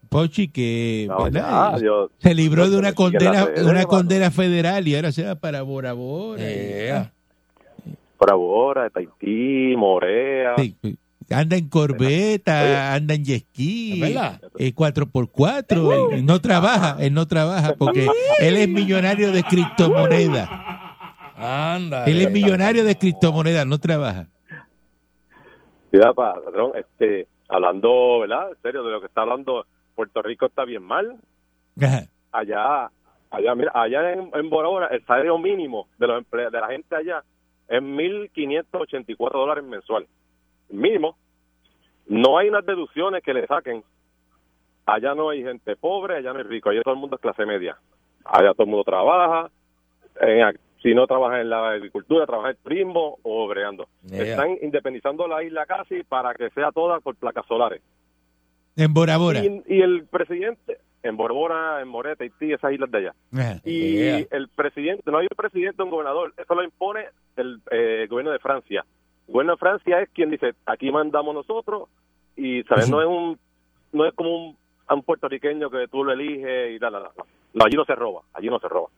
Pochi 0.09 0.47
que 0.49 1.07
No, 1.09 1.23
¿verdad? 1.23 1.73
ya, 1.77 1.83
yo- 1.83 2.09
se 2.19 2.35
libró 2.35 2.69
de 2.69 2.77
una 2.77 2.93
condena, 2.93 3.47
de 3.47 3.65
una 3.65 3.83
condena 3.85 4.29
federal 4.31 4.87
y 4.87 4.95
ahora 4.95 5.11
se 5.11 5.23
va 5.25 5.35
para 5.35 5.63
Bora 5.63 5.93
Bora. 5.93 6.41
Eh, 6.43 7.09
Bora 8.19 8.35
Bora, 8.35 8.89
Tahití, 8.91 9.75
Morea. 9.75 10.53
Sí, 10.57 10.77
anda 11.31 11.55
en 11.57 11.69
corbeta, 11.69 12.93
anda 12.95 13.13
en 13.15 13.23
jet 13.23 13.43
ski, 13.49 14.01
eh, 14.57 14.73
4x4, 14.75 16.13
él 16.13 16.25
no 16.25 16.39
trabaja, 16.41 16.97
él 16.99 17.13
no 17.13 17.27
trabaja 17.27 17.75
porque 17.75 18.07
él 18.39 18.57
es 18.57 18.67
millonario 18.69 19.31
de 19.31 19.43
criptomonedas. 19.43 20.49
Anda. 21.35 22.05
Él 22.05 22.21
es 22.21 22.31
millonario 22.31 22.83
de 22.83 22.95
criptomonedas, 22.97 23.65
no 23.65 23.77
trabaja. 23.79 24.27
Mira, 25.91 26.13
pa- 26.13 26.33
patrón, 26.43 26.71
este, 26.75 27.27
hablando, 27.49 28.19
¿verdad? 28.19 28.49
En 28.49 28.61
serio, 28.61 28.83
de 28.83 28.91
lo 28.91 28.99
que 28.99 29.07
está 29.07 29.21
hablando, 29.21 29.65
Puerto 29.95 30.21
Rico 30.21 30.45
está 30.47 30.65
bien 30.65 30.83
mal. 30.83 31.17
Ajá. 31.81 32.05
allá, 32.31 32.89
allá, 33.31 33.55
mira, 33.55 33.71
allá 33.73 34.13
en, 34.13 34.29
en 34.33 34.49
Bora 34.49 34.67
Bora, 34.69 34.87
el 34.87 35.03
salario 35.05 35.37
mínimo 35.37 35.87
de 35.97 36.07
los 36.07 36.23
de 36.31 36.51
la 36.51 36.67
gente 36.67 36.95
allá 36.95 37.23
es 37.67 37.81
1.584 37.81 39.31
dólares 39.31 39.63
mensual. 39.63 40.05
Mínimo. 40.73 41.17
No 42.07 42.37
hay 42.37 42.49
unas 42.49 42.65
deducciones 42.65 43.23
que 43.23 43.33
le 43.33 43.47
saquen. 43.47 43.83
Allá 44.85 45.15
no 45.15 45.29
hay 45.29 45.43
gente 45.43 45.75
pobre, 45.75 46.17
allá 46.17 46.33
no 46.33 46.39
hay 46.39 46.45
rico, 46.45 46.69
allá 46.69 46.81
todo 46.83 46.95
el 46.95 46.99
mundo 46.99 47.15
es 47.15 47.21
clase 47.21 47.45
media. 47.45 47.77
Allá 48.25 48.53
todo 48.53 48.63
el 48.63 48.69
mundo 48.69 48.83
trabaja. 48.83 49.49
en 50.19 50.57
si 50.81 50.93
no 50.93 51.07
trabaja 51.07 51.39
en 51.39 51.49
la 51.49 51.69
agricultura, 51.69 52.25
trabaja 52.25 52.49
en 52.49 52.57
turismo 52.57 53.17
o 53.23 53.47
bregando. 53.47 53.87
Yeah. 54.05 54.23
Están 54.23 54.57
independizando 54.61 55.27
la 55.29 55.41
isla 55.41 55.65
casi 55.65 56.03
para 56.03 56.33
que 56.33 56.49
sea 56.49 56.71
toda 56.73 56.99
por 56.99 57.15
placas 57.15 57.45
solares. 57.47 57.81
En 58.75 58.93
Bora 58.93 59.15
Bora. 59.15 59.39
Y, 59.39 59.63
y 59.65 59.81
el 59.81 60.05
presidente, 60.07 60.79
en 61.03 61.15
Borbora, 61.15 61.79
en 61.81 61.87
Moreta, 61.87 62.25
Haití, 62.25 62.51
esas 62.51 62.73
islas 62.73 62.91
de 62.91 62.97
allá. 62.97 63.13
Y 63.63 63.93
Yeah. 63.93 64.27
el 64.31 64.49
presidente, 64.49 65.09
no 65.09 65.19
hay 65.19 65.27
un 65.31 65.37
presidente, 65.37 65.81
un 65.81 65.89
gobernador, 65.89 66.33
eso 66.35 66.53
lo 66.53 66.63
impone 66.63 67.05
el 67.37 67.61
eh, 67.71 68.05
gobierno 68.09 68.31
de 68.31 68.39
Francia. 68.39 68.83
De 69.27 69.57
Francia 69.57 70.01
es 70.01 70.09
quien 70.09 70.29
dice, 70.29 70.53
aquí 70.65 70.91
mandamos 70.91 71.33
nosotros 71.33 71.89
y 72.35 72.63
sabes 72.63 72.89
no 72.89 73.01
es 73.01 73.07
un 73.07 73.39
no 73.91 74.05
es 74.07 74.13
como 74.15 74.47
un, 74.47 74.57
a 74.87 74.95
un 74.95 75.03
puertorriqueño 75.03 75.69
que 75.69 75.87
tú 75.87 76.03
lo 76.03 76.11
eliges 76.11 76.71
y 76.75 76.79
la, 76.79 76.89
la, 76.89 76.99
la. 76.99 77.11
No, 77.53 77.65
allí 77.65 77.75
no 77.75 77.85
se 77.85 77.95
roba, 77.95 78.21
allí 78.33 78.47
no 78.47 78.59
se 78.59 78.67
roba. 78.67 78.89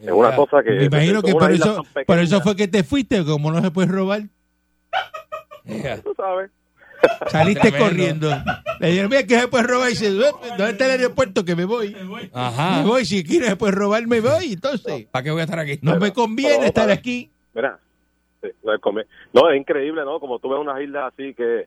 Es 0.00 0.10
una 0.10 0.34
cosa 0.34 0.62
que 0.62 0.70
Me 0.70 0.84
imagino 0.84 1.22
que 1.22 1.32
por 1.32 1.50
eso, 1.52 1.84
por 2.06 2.18
eso 2.18 2.40
fue 2.40 2.56
que 2.56 2.68
te 2.68 2.82
fuiste, 2.82 3.24
como 3.24 3.52
no 3.52 3.60
se 3.60 3.70
puede 3.70 3.88
robar. 3.88 4.22
Yeah. 5.64 6.02
tú 6.02 6.12
sabes. 6.16 6.50
Saliste 7.28 7.70
Tremendo. 7.70 8.28
corriendo. 8.30 8.44
Le 8.80 8.88
dijeron, 8.88 9.10
mira 9.10 9.26
que 9.26 9.38
se 9.38 9.48
puede 9.48 9.64
robar. 9.64 9.88
Y 9.88 9.92
dice, 9.92 10.10
¿dónde 10.10 10.70
está 10.70 10.86
el 10.86 10.90
aeropuerto? 10.92 11.44
Que 11.44 11.54
me 11.54 11.64
voy. 11.64 11.96
Ajá. 12.32 12.80
Me 12.80 12.86
voy. 12.86 13.04
Si 13.04 13.22
quieres 13.24 13.50
se 13.50 13.56
puede 13.56 13.72
robar, 13.72 14.06
me 14.06 14.20
voy. 14.20 14.54
Entonces, 14.54 15.06
¿Para 15.06 15.22
qué 15.22 15.30
voy 15.30 15.40
a 15.40 15.44
estar 15.44 15.58
aquí? 15.58 15.78
no 15.82 15.96
me 15.98 16.12
conviene 16.12 16.66
estar 16.66 16.90
aquí. 16.90 17.30
Mira, 17.54 17.78
sí, 18.42 18.48
no, 18.62 18.74
es 18.74 18.80
come- 18.80 19.06
no, 19.32 19.48
es 19.50 19.56
increíble, 19.58 20.04
¿no? 20.04 20.20
Como 20.20 20.38
tú 20.38 20.48
ves 20.50 20.60
unas 20.60 20.80
islas 20.80 21.12
así 21.12 21.32
que, 21.34 21.66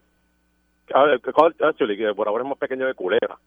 a 0.93 1.03
ver, 1.03 1.21
actually, 1.61 1.97
que 1.97 2.13
por 2.13 2.27
ahora 2.27 2.43
es 2.43 2.49
más 2.49 2.57
pequeño 2.57 2.85
de 2.85 2.93
Culebra, 2.93 3.37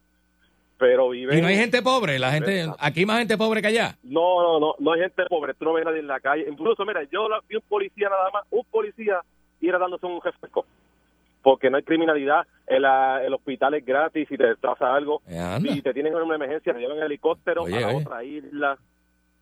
pero 0.79 1.09
viven... 1.11 1.39
Y 1.39 1.43
no 1.43 1.49
hay 1.49 1.57
gente 1.57 1.83
pobre, 1.83 2.19
la 2.19 2.31
gente, 2.33 2.67
aquí 2.79 3.01
hay 3.01 3.07
más 3.07 3.19
gente 3.19 3.37
pobre 3.37 3.61
que 3.61 3.69
allá. 3.69 3.97
No, 4.03 4.43
no, 4.43 4.61
no, 4.61 4.75
no 4.79 4.93
hay 4.93 5.01
gente 5.01 5.25
pobre, 5.29 5.55
tú 5.55 5.65
no 5.65 5.73
ves 5.75 5.83
a 5.87 5.91
nadie 5.91 6.01
en 6.01 6.07
la 6.07 6.21
calle. 6.21 6.47
Incluso, 6.49 6.85
mira, 6.85 7.03
yo 7.11 7.29
la- 7.29 7.41
vi 7.49 7.57
un 7.57 7.63
policía 7.69 8.09
nada 8.09 8.31
más, 8.33 8.45
un 8.51 8.65
policía 8.71 9.21
ir 9.61 9.73
dándose 9.79 10.07
un 10.07 10.21
refresco, 10.21 10.67
porque 11.43 11.69
no 11.71 11.77
hay 11.79 11.83
criminalidad, 11.83 12.47
el, 12.67 12.85
ah, 12.85 13.21
el 13.25 13.35
hospital 13.35 13.75
es 13.75 13.85
gratis, 13.85 14.29
si 14.29 14.37
te 14.37 14.55
pasa 14.57 14.95
algo, 14.95 15.21
Eh, 15.29 15.59
si 15.63 15.83
te 15.83 15.93
tienen 15.95 16.15
una 16.15 16.35
emergencia, 16.37 16.73
te 16.73 16.79
llevan 16.81 16.99
en 16.99 17.05
helicóptero 17.05 17.63
Oye, 17.63 17.77
a 17.77 17.81
la 17.81 17.89
oye. 17.89 17.97
otra 17.97 18.25
isla. 18.25 18.79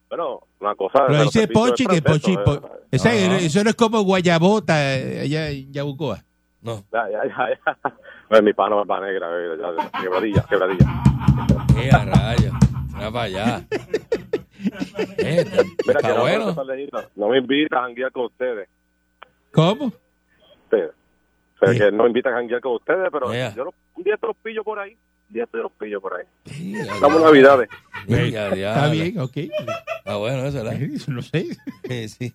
Bueno, 0.08 0.40
una 0.60 0.74
cosa... 0.74 1.04
Pero 1.06 1.22
dice 1.24 1.48
Pochi 1.48 1.86
que 1.86 2.00
Pochi. 2.02 2.36
Po- 2.36 2.54
¿eh? 2.54 2.60
esa- 2.92 3.12
eso 3.14 3.64
no 3.64 3.70
es 3.70 3.76
como 3.76 4.02
Guayabota 4.02 4.74
eh, 4.96 5.20
allá 5.22 5.50
en 5.50 5.72
Yabucoa. 5.72 6.22
No. 6.62 6.84
Ya, 6.92 7.08
ya, 7.10 7.24
ya, 7.24 7.48
ya. 7.50 7.94
Pues 8.28 8.42
mi 8.42 8.52
pana 8.52 8.80
es 8.82 8.88
negra, 8.88 9.28
eh, 9.32 9.56
ya, 9.60 9.84
ya, 9.84 10.00
quebradilla, 10.00 10.44
quebradilla. 10.48 10.86
¡Qué 11.76 11.90
a 11.92 12.04
rayos! 12.04 12.54
Mira 12.94 13.10
para 13.12 13.22
allá. 13.22 13.62
Eh, 15.18 15.40
está, 15.42 15.62
Mira, 15.86 16.00
está 16.00 16.20
bueno. 16.20 16.46
no, 16.54 16.64
no, 16.64 17.02
no 17.14 17.28
me 17.28 17.38
invitan 17.38 17.78
a 17.78 17.82
janguear 17.82 18.10
con 18.10 18.24
ustedes. 18.24 18.68
¿Cómo? 19.52 19.90
Sí. 20.70 20.76
O 20.76 21.58
sea, 21.60 21.72
Sí. 21.72 21.78
que 21.78 21.92
no 21.92 22.02
me 22.04 22.08
invitan 22.08 22.32
a 22.32 22.36
janguear 22.38 22.60
con 22.60 22.72
ustedes, 22.72 23.08
pero 23.12 23.32
Yeah. 23.32 23.54
yo 23.54 23.64
los- 23.66 23.74
un 23.94 24.02
día 24.02 24.16
te 24.16 24.26
los 24.26 24.36
pillo 24.38 24.64
por 24.64 24.78
ahí. 24.80 24.96
Un 25.28 25.34
día 25.34 25.46
te 25.46 25.58
los 25.58 25.72
pillo 25.72 26.00
por 26.00 26.14
ahí. 26.14 26.24
Sí, 26.44 26.74
Estamos 26.76 27.16
en 27.16 27.22
Navidades. 27.24 27.68
Está 28.06 28.90
bien, 28.90 29.18
ok. 29.18 29.36
Está 29.36 30.16
bueno 30.16 30.46
eso. 30.46 30.64
No 31.12 31.22
sé. 31.22 31.46
Sí, 31.88 32.08
sí. 32.08 32.34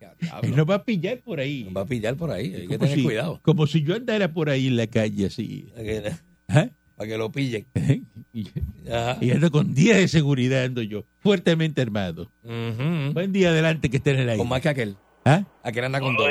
Ya, 0.00 0.14
diablo. 0.18 0.48
Él 0.48 0.56
nos 0.56 0.70
va 0.70 0.74
a 0.76 0.84
pillar 0.84 1.18
por 1.20 1.40
ahí. 1.40 1.64
Nos 1.64 1.76
va 1.76 1.80
a 1.82 1.86
pillar 1.86 2.16
por 2.16 2.30
ahí, 2.30 2.54
hay 2.54 2.66
que 2.66 2.78
tener 2.78 2.94
si, 2.94 3.04
cuidado. 3.04 3.40
como 3.42 3.66
si 3.66 3.82
yo 3.82 3.94
andara 3.94 4.32
por 4.32 4.48
ahí 4.50 4.68
en 4.68 4.76
la 4.76 4.86
calle 4.86 5.26
así. 5.26 5.68
Para 5.72 5.84
que, 5.84 6.12
¿Ah? 6.48 6.68
para 6.96 7.08
que 7.08 7.18
lo 7.18 7.30
pillen. 7.30 7.66
Y, 8.32 8.48
ando 9.32 9.50
con 9.50 9.74
10 9.74 9.96
de 9.96 10.08
seguridad, 10.08 10.62
ando 10.62 10.82
yo, 10.82 11.04
fuertemente 11.18 11.82
armado. 11.82 12.30
Buen 12.44 13.32
día 13.32 13.48
adelante 13.48 13.90
que 13.90 13.96
esté 13.96 14.12
en 14.12 14.20
el 14.20 14.28
aire. 14.28 14.38
Con 14.38 14.48
más 14.48 14.60
que 14.60 14.68
aquel. 14.68 14.96
¿Ah? 15.24 15.42
Aquel 15.62 15.84
anda 15.84 16.00
con 16.00 16.16
dos. 16.16 16.28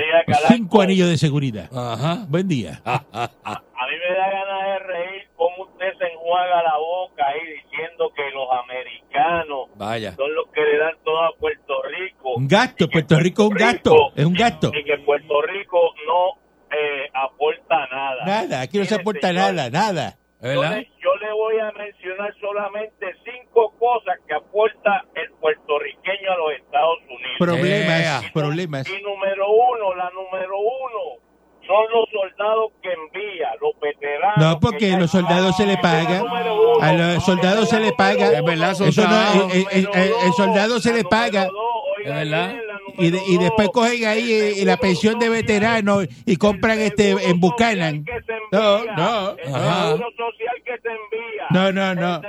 Cinco 0.47 0.81
anillos 0.81 1.09
de 1.09 1.17
seguridad. 1.17 1.69
Ajá. 1.75 2.25
Buen 2.27 2.47
día. 2.47 2.81
Ah, 2.85 3.03
ah, 3.13 3.29
ah. 3.43 3.61
A 3.79 3.87
mí 3.87 3.95
me 3.97 4.15
da 4.15 4.29
ganas 4.31 4.65
de 4.65 4.79
reír 4.87 5.27
cómo 5.35 5.63
usted 5.63 5.93
se 5.97 6.05
enjuaga 6.05 6.63
la 6.63 6.77
boca 6.77 7.23
ahí 7.27 7.39
diciendo 7.63 8.08
que 8.19 8.31
los 8.31 8.47
americanos 8.51 9.69
Vaya. 9.75 10.13
son 10.15 10.33
los 10.33 10.47
que 10.51 10.61
le 10.61 10.77
dan 10.77 10.95
todo 11.03 11.23
a 11.23 11.31
Puerto 11.39 11.81
Rico. 11.83 12.35
Un 12.35 12.47
gasto, 12.47 12.87
Puerto 12.89 13.19
Rico 13.19 13.43
es 13.43 13.49
un 13.49 13.55
gasto, 13.55 14.11
es 14.15 14.25
un 14.25 14.33
gasto. 14.33 14.71
Y 14.73 14.83
que 14.83 14.97
Puerto 14.99 15.41
Rico 15.41 15.93
no 16.05 16.39
eh, 16.71 17.09
aporta 17.13 17.87
nada. 17.87 18.25
Nada, 18.25 18.61
aquí 18.61 18.77
no 18.77 18.85
se 18.85 18.95
aporta 18.95 19.29
señor, 19.29 19.53
nada, 19.53 19.69
nada. 19.69 20.15
¿Es 20.41 20.55
Yo 20.55 20.63
le, 20.63 20.89
yo 21.03 21.15
le 21.19 21.33
voy 21.33 21.59
a 21.59 21.71
mencionar 21.73 22.33
solamente 22.39 23.07
cinco 23.25 23.73
cosas 23.77 24.17
que 24.25 24.33
aporta 24.33 25.03
el 25.15 25.29
puertorriqueño 25.33 26.31
a 26.31 26.37
los 26.37 26.53
Estados 26.53 26.99
Unidos. 27.07 27.35
Problemas, 27.39 28.31
problemas. 28.31 28.89
Y 28.89 29.01
número 29.01 29.51
uno, 29.51 29.95
la 29.95 30.09
número 30.11 30.57
uno, 30.57 31.18
son 31.69 31.85
los 31.93 32.09
soldados 32.09 32.71
que 32.81 32.89
envía, 32.91 33.49
los 33.61 33.79
veteranos. 33.79 34.37
No, 34.37 34.59
porque 34.59 34.87
que- 34.89 34.93
a 34.93 34.99
los 34.99 35.11
soldados 35.11 35.55
se 35.55 35.65
le 35.67 35.77
paga. 35.77 36.23
A 36.81 36.93
los 36.93 37.23
soldados 37.23 37.69
se 37.69 37.79
le 37.79 37.91
paga. 37.93 38.31
Es 38.33 38.43
verdad, 38.43 38.71
Eso 38.71 38.85
no, 38.85 38.91
soldado. 38.91 39.49
eh, 39.53 39.65
eh, 39.71 39.87
eh, 39.93 40.11
el 40.25 40.33
soldado 40.33 40.79
se 40.79 40.93
le 40.93 41.03
paga. 41.03 41.47
Es 42.03 42.09
verdad. 42.13 42.55
Y, 42.97 43.11
de- 43.11 43.21
y 43.27 43.37
después 43.37 43.69
cogen 43.69 44.05
ahí 44.07 44.31
eh, 44.59 44.65
la 44.65 44.77
pensión 44.77 45.19
de 45.19 45.27
social, 45.27 45.41
veterano 45.43 45.99
y 46.25 46.35
compran 46.37 46.79
este 46.79 47.11
en 47.11 47.39
Buchanan. 47.39 48.03
No, 48.51 48.83
no, 48.85 49.35
Ajá. 49.53 49.87
seguro 49.91 50.09
social 50.17 50.55
que 50.65 50.77
se 50.81 50.89
envía. 50.89 51.45
No, 51.51 51.71
no, 51.71 51.93
no. 51.95 52.21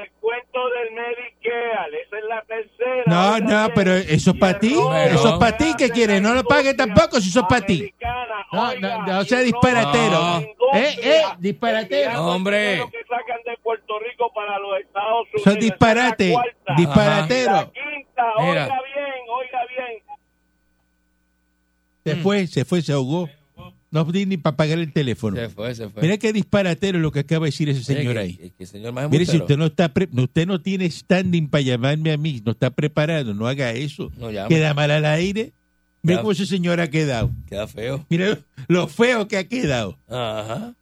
Del 0.61 0.93
Medicare, 0.95 2.03
esa 2.07 2.18
es 2.18 2.24
la 2.28 2.43
tercera. 2.43 3.03
No, 3.07 3.38
no, 3.38 3.72
pero 3.74 3.95
eso 3.95 4.32
es 4.32 4.36
para 4.36 4.59
ti. 4.59 4.74
Eso 5.07 5.28
es 5.28 5.34
para 5.38 5.57
ti 5.57 5.72
que 5.78 5.88
quieres. 5.91 6.20
No 6.20 6.34
lo 6.34 6.45
pagues 6.45 6.76
tampoco 6.76 7.20
si 7.20 7.30
eso 7.30 7.41
es 7.41 7.47
para 7.49 7.64
ti. 7.64 7.93
No, 8.53 8.68
oiga, 8.68 8.98
no, 8.98 9.07
no 9.07 9.24
sea 9.24 9.40
disparatero. 9.40 10.38
Eh, 10.74 10.96
eh, 11.03 11.22
disparatero. 11.38 12.26
Hombre. 12.26 12.70
dinero 12.70 12.90
que 12.90 12.98
sacan 13.03 13.38
de 13.46 13.57
Puerto 13.62 13.98
Rico 14.01 14.32
para 14.34 14.59
los 14.59 14.78
Estados 14.80 15.26
Unidos. 15.32 15.40
Eso 15.46 15.51
es 15.51 15.59
disparate. 15.61 16.32
cuarta. 16.32 16.74
Disparatero. 16.76 17.53
La 17.53 17.64
quinta, 17.70 18.22
Mira. 18.38 18.64
oiga 18.64 18.80
bien, 18.94 19.14
oiga 19.28 19.61
bien. 19.68 20.03
Se 22.05 22.16
fue, 22.16 22.46
se 22.46 22.64
fue, 22.64 22.82
se 22.82 22.92
ahogó. 22.92 23.28
No 23.92 24.05
di 24.05 24.24
ni 24.24 24.36
para 24.36 24.57
pagar 24.57 24.78
el 24.78 24.92
teléfono. 24.92 25.36
Se 25.36 25.48
fue, 25.48 25.74
se 25.74 25.88
fue. 25.88 26.03
Mira 26.03 26.16
qué 26.16 26.32
disparatero 26.32 27.01
lo 27.01 27.11
que 27.11 27.20
acaba 27.20 27.46
de 27.46 27.51
decir 27.51 27.68
ese 27.68 27.82
señor 27.82 28.12
Oye, 28.16 28.20
ahí. 28.20 28.36
que- 28.36 28.51
que 28.53 28.66
señor 28.66 28.92
más 28.92 29.11
Mire, 29.11 29.26
si 29.26 29.36
usted 29.36 29.57
no 29.57 29.66
está 29.66 29.92
pre- 29.92 30.09
no, 30.12 30.22
usted 30.22 30.46
no 30.46 30.61
tiene 30.62 30.88
standing 30.88 31.48
para 31.48 31.62
llamarme 31.62 32.12
a 32.12 32.16
mí, 32.16 32.40
no 32.44 32.53
está 32.53 32.70
preparado, 32.70 33.34
no 33.34 33.48
haga 33.48 33.72
eso. 33.72 34.11
No. 34.16 34.28
Queda 34.48 34.74
mal 34.74 34.92
al 34.92 35.05
aire. 35.07 35.53
Mira 36.03 36.20
cómo 36.20 36.32
ese 36.32 36.46
señor 36.46 36.80
ha 36.80 36.88
quedado. 36.88 37.30
Queda 37.46 37.66
feo. 37.66 38.07
Mira 38.09 38.38
lo 38.68 38.88
feo 38.88 39.28
que 39.28 39.36
ha 39.36 39.46
quedado. 39.46 39.98
Ajá. 40.09 40.74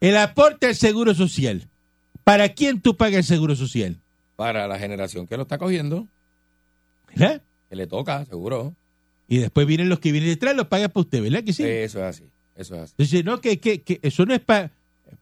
El 0.00 0.16
aporte 0.16 0.66
al 0.66 0.74
seguro 0.74 1.14
social. 1.14 1.68
¿Para 2.24 2.50
quién 2.50 2.80
tú 2.80 2.96
pagas 2.96 3.18
el 3.18 3.24
seguro 3.24 3.56
social? 3.56 3.98
Para 4.36 4.68
la 4.68 4.78
generación 4.78 5.26
que 5.26 5.36
lo 5.36 5.42
está 5.42 5.58
cogiendo, 5.58 6.06
¿Verdad? 7.08 7.42
que 7.68 7.76
le 7.76 7.86
toca, 7.86 8.24
seguro. 8.26 8.74
Y 9.28 9.38
después 9.38 9.66
vienen 9.66 9.88
los 9.88 9.98
que 9.98 10.12
vienen 10.12 10.30
detrás, 10.30 10.54
los 10.56 10.66
paga 10.68 10.88
para 10.88 11.02
usted, 11.02 11.22
¿verdad 11.22 11.42
que 11.42 11.52
sí? 11.52 11.62
Eso 11.64 11.98
es 11.98 12.04
así. 12.04 12.24
Eso 12.54 12.74
es 12.76 12.82
así. 12.82 12.94
Entonces, 12.98 13.24
no, 13.24 13.40
que, 13.40 13.60
que, 13.60 13.82
que 13.82 13.98
eso 14.02 14.26
no 14.26 14.34
es 14.34 14.40
para 14.40 14.72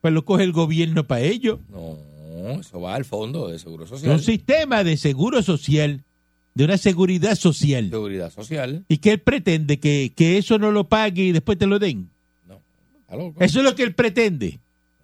lo 0.02 0.24
coge 0.24 0.44
el 0.44 0.52
gobierno 0.52 1.06
para 1.06 1.22
ello. 1.22 1.60
No, 1.68 1.96
eso 2.60 2.80
va 2.80 2.94
al 2.94 3.04
fondo 3.04 3.48
de 3.48 3.58
seguro 3.58 3.86
social. 3.86 4.12
un 4.12 4.22
sistema 4.22 4.84
de 4.84 4.96
seguro 4.96 5.42
social, 5.42 6.04
de 6.56 6.64
una 6.64 6.78
seguridad 6.78 7.36
social. 7.36 7.90
Seguridad 7.90 8.32
social. 8.32 8.82
¿Y 8.88 8.96
que 8.96 9.10
él 9.10 9.20
pretende? 9.20 9.78
¿Que, 9.78 10.14
que 10.16 10.38
eso 10.38 10.58
no 10.58 10.70
lo 10.72 10.88
pague 10.88 11.24
y 11.24 11.32
después 11.32 11.58
te 11.58 11.66
lo 11.66 11.78
den? 11.78 12.08
No. 12.48 12.62
Eso 13.38 13.58
es 13.58 13.64
lo 13.64 13.74
que 13.74 13.82
él 13.82 13.94
pretende. 13.94 14.58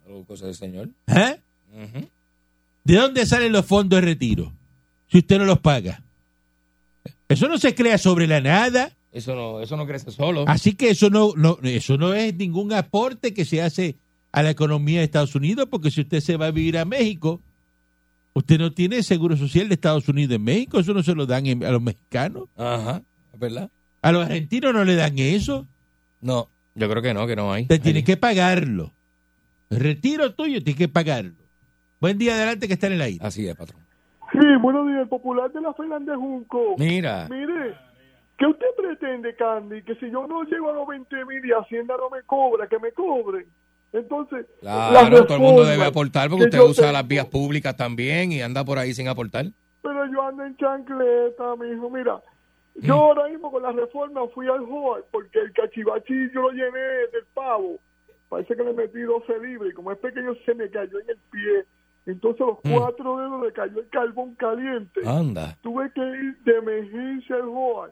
Loco 0.08 0.32
ese 0.32 0.54
señor. 0.54 0.88
¿Ah? 1.06 1.36
Ujú. 1.70 2.08
¿De 2.84 2.94
dónde 2.94 3.26
salen 3.26 3.52
los 3.52 3.66
fondos 3.66 4.00
de 4.00 4.06
retiro? 4.06 4.50
Si 5.10 5.18
usted 5.18 5.36
no 5.36 5.44
los 5.44 5.58
paga. 5.58 6.02
Eso 7.28 7.48
no 7.48 7.58
se 7.58 7.74
crea 7.74 7.98
sobre 7.98 8.26
la 8.26 8.40
nada. 8.40 8.90
Eso 9.12 9.34
no, 9.34 9.60
eso 9.60 9.76
no 9.76 9.86
crece 9.86 10.10
solo. 10.10 10.46
Así 10.48 10.72
que 10.72 10.88
eso 10.88 11.10
no, 11.10 11.34
no, 11.36 11.58
eso 11.64 11.98
no 11.98 12.14
es 12.14 12.34
ningún 12.34 12.72
aporte 12.72 13.34
que 13.34 13.44
se 13.44 13.60
hace 13.60 13.96
a 14.32 14.42
la 14.42 14.48
economía 14.48 15.00
de 15.00 15.04
Estados 15.04 15.34
Unidos, 15.34 15.68
porque 15.70 15.90
si 15.90 16.00
usted 16.00 16.20
se 16.20 16.38
va 16.38 16.46
a 16.46 16.50
vivir 16.50 16.78
a 16.78 16.86
México, 16.86 17.42
usted 18.34 18.58
no 18.58 18.72
tiene 18.72 19.02
seguro 19.02 19.36
social 19.36 19.68
de 19.68 19.74
Estados 19.74 20.08
Unidos 20.08 20.36
en 20.36 20.44
México, 20.44 20.80
eso 20.80 20.94
no 20.94 21.02
se 21.02 21.14
lo 21.14 21.26
dan 21.26 21.44
a 21.64 21.70
los 21.70 21.82
mexicanos. 21.82 22.48
Ajá. 22.56 23.02
¿Es 23.32 23.38
verdad? 23.38 23.70
A 24.02 24.12
los 24.12 24.24
argentinos 24.24 24.74
no 24.74 24.84
le 24.84 24.96
dan 24.96 25.18
eso. 25.18 25.66
No, 26.20 26.48
yo 26.74 26.88
creo 26.88 27.02
que 27.02 27.14
no, 27.14 27.26
que 27.26 27.36
no 27.36 27.52
hay. 27.52 27.62
Usted 27.62 27.80
tiene 27.80 28.04
que 28.04 28.16
pagarlo. 28.16 28.92
El 29.70 29.80
retiro 29.80 30.34
tuyo 30.34 30.62
tiene 30.62 30.78
que 30.78 30.88
pagarlo. 30.88 31.34
Buen 32.00 32.18
día 32.18 32.34
adelante 32.34 32.66
que 32.66 32.74
está 32.74 32.88
en 32.88 32.94
el 32.94 33.02
aire. 33.02 33.24
Así 33.24 33.46
es, 33.46 33.54
patrón. 33.54 33.80
Sí, 34.32 34.38
buenos 34.60 34.86
días, 34.86 35.02
el 35.02 35.08
popular 35.08 35.52
de 35.52 35.60
la 35.60 35.72
Fernández 35.74 36.16
Junco. 36.16 36.76
Mira. 36.78 37.28
Mire, 37.30 37.74
¿qué 38.38 38.46
usted 38.46 38.66
pretende, 38.76 39.34
Candy? 39.36 39.82
Que 39.82 39.94
si 39.96 40.10
yo 40.10 40.26
no 40.26 40.42
llego 40.44 40.70
a 40.70 40.72
los 40.72 40.88
20 40.88 41.24
mil 41.26 41.44
y 41.44 41.52
Hacienda 41.52 41.94
no 41.98 42.10
me 42.10 42.22
cobra, 42.22 42.66
que 42.66 42.78
me 42.78 42.92
cobren. 42.92 43.46
Entonces, 43.92 44.46
la 44.62 44.88
Claro, 44.90 45.24
todo 45.26 45.36
el 45.36 45.42
mundo 45.42 45.64
debe 45.64 45.84
aportar 45.84 46.28
porque 46.30 46.44
que 46.48 46.56
usted 46.56 46.60
usa 46.70 46.82
tengo- 46.84 46.92
las 46.94 47.06
vías 47.08 47.26
públicas 47.26 47.76
también 47.76 48.32
y 48.32 48.40
anda 48.40 48.64
por 48.64 48.78
ahí 48.78 48.94
sin 48.94 49.08
aportar. 49.08 49.46
Pero 49.82 50.06
yo 50.06 50.22
ando 50.22 50.44
en 50.44 50.56
chancleta, 50.56 51.56
mijo. 51.56 51.90
Mira, 51.90 52.16
Mm. 52.76 52.86
yo 52.86 52.94
ahora 52.94 53.28
mismo 53.28 53.50
con 53.50 53.62
la 53.62 53.72
reforma 53.72 54.22
fui 54.34 54.46
al 54.46 54.62
Hall 54.64 55.04
porque 55.10 55.40
el 55.40 55.52
cachivachi 55.52 56.30
yo 56.32 56.42
lo 56.42 56.50
llené 56.52 56.78
del 57.12 57.24
pavo. 57.34 57.78
Parece 58.30 58.56
que 58.56 58.64
le 58.64 58.72
metí 58.72 59.00
12 59.00 59.38
libras 59.40 59.70
y 59.70 59.74
como 59.74 59.92
es 59.92 59.98
pequeño 59.98 60.34
se 60.46 60.54
me 60.54 60.70
cayó 60.70 60.98
en 61.00 61.10
el 61.10 61.18
pie. 61.30 61.64
Entonces 62.06 62.40
los 62.40 62.58
Mm. 62.64 62.72
cuatro 62.78 63.18
dedos 63.18 63.42
le 63.44 63.52
cayó 63.52 63.78
el 63.78 63.88
carbón 63.90 64.34
caliente. 64.36 65.00
Anda. 65.06 65.58
Tuve 65.60 65.90
que 65.92 66.00
ir 66.00 66.38
de 66.44 66.56
emergencia 66.56 67.36
al 67.36 67.42
Hall. 67.48 67.90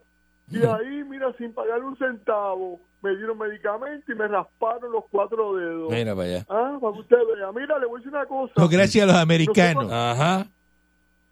Y 0.50 0.64
ahí, 0.64 1.04
mira, 1.08 1.32
sin 1.38 1.52
pagar 1.52 1.82
un 1.84 1.96
centavo, 1.96 2.80
me 3.02 3.16
dieron 3.16 3.38
medicamento 3.38 4.10
y 4.12 4.14
me 4.14 4.26
rasparon 4.28 4.90
los 4.92 5.04
cuatro 5.10 5.54
dedos. 5.54 5.90
Mira 5.90 6.14
para 6.14 6.28
allá. 6.28 6.46
Ah, 6.48 6.76
para 6.80 6.92
que 6.94 7.00
usted 7.00 7.16
vea. 7.36 7.52
Mira, 7.52 7.78
le 7.78 7.86
voy 7.86 7.96
a 7.96 7.98
decir 7.98 8.12
una 8.12 8.26
cosa. 8.26 8.52
No, 8.56 8.68
gracias 8.68 9.04
a 9.04 9.06
los 9.06 9.16
americanos. 9.16 9.90
Ajá. 9.92 10.46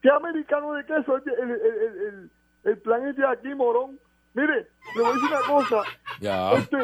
¿Qué 0.01 0.09
americano 0.11 0.73
de 0.75 0.85
queso? 0.87 1.17
El, 1.17 1.23
el, 1.33 1.51
el, 1.51 2.07
el, 2.07 2.31
el 2.65 2.79
plan 2.79 3.07
es 3.09 3.17
de 3.17 3.27
aquí, 3.27 3.53
morón. 3.55 3.99
Mire, 4.35 4.69
le 4.95 5.03
voy 5.03 5.11
a 5.11 5.15
decir 5.15 5.29
una 5.31 5.41
cosa. 5.47 5.83
Ya. 6.21 6.53
Este, 6.53 6.77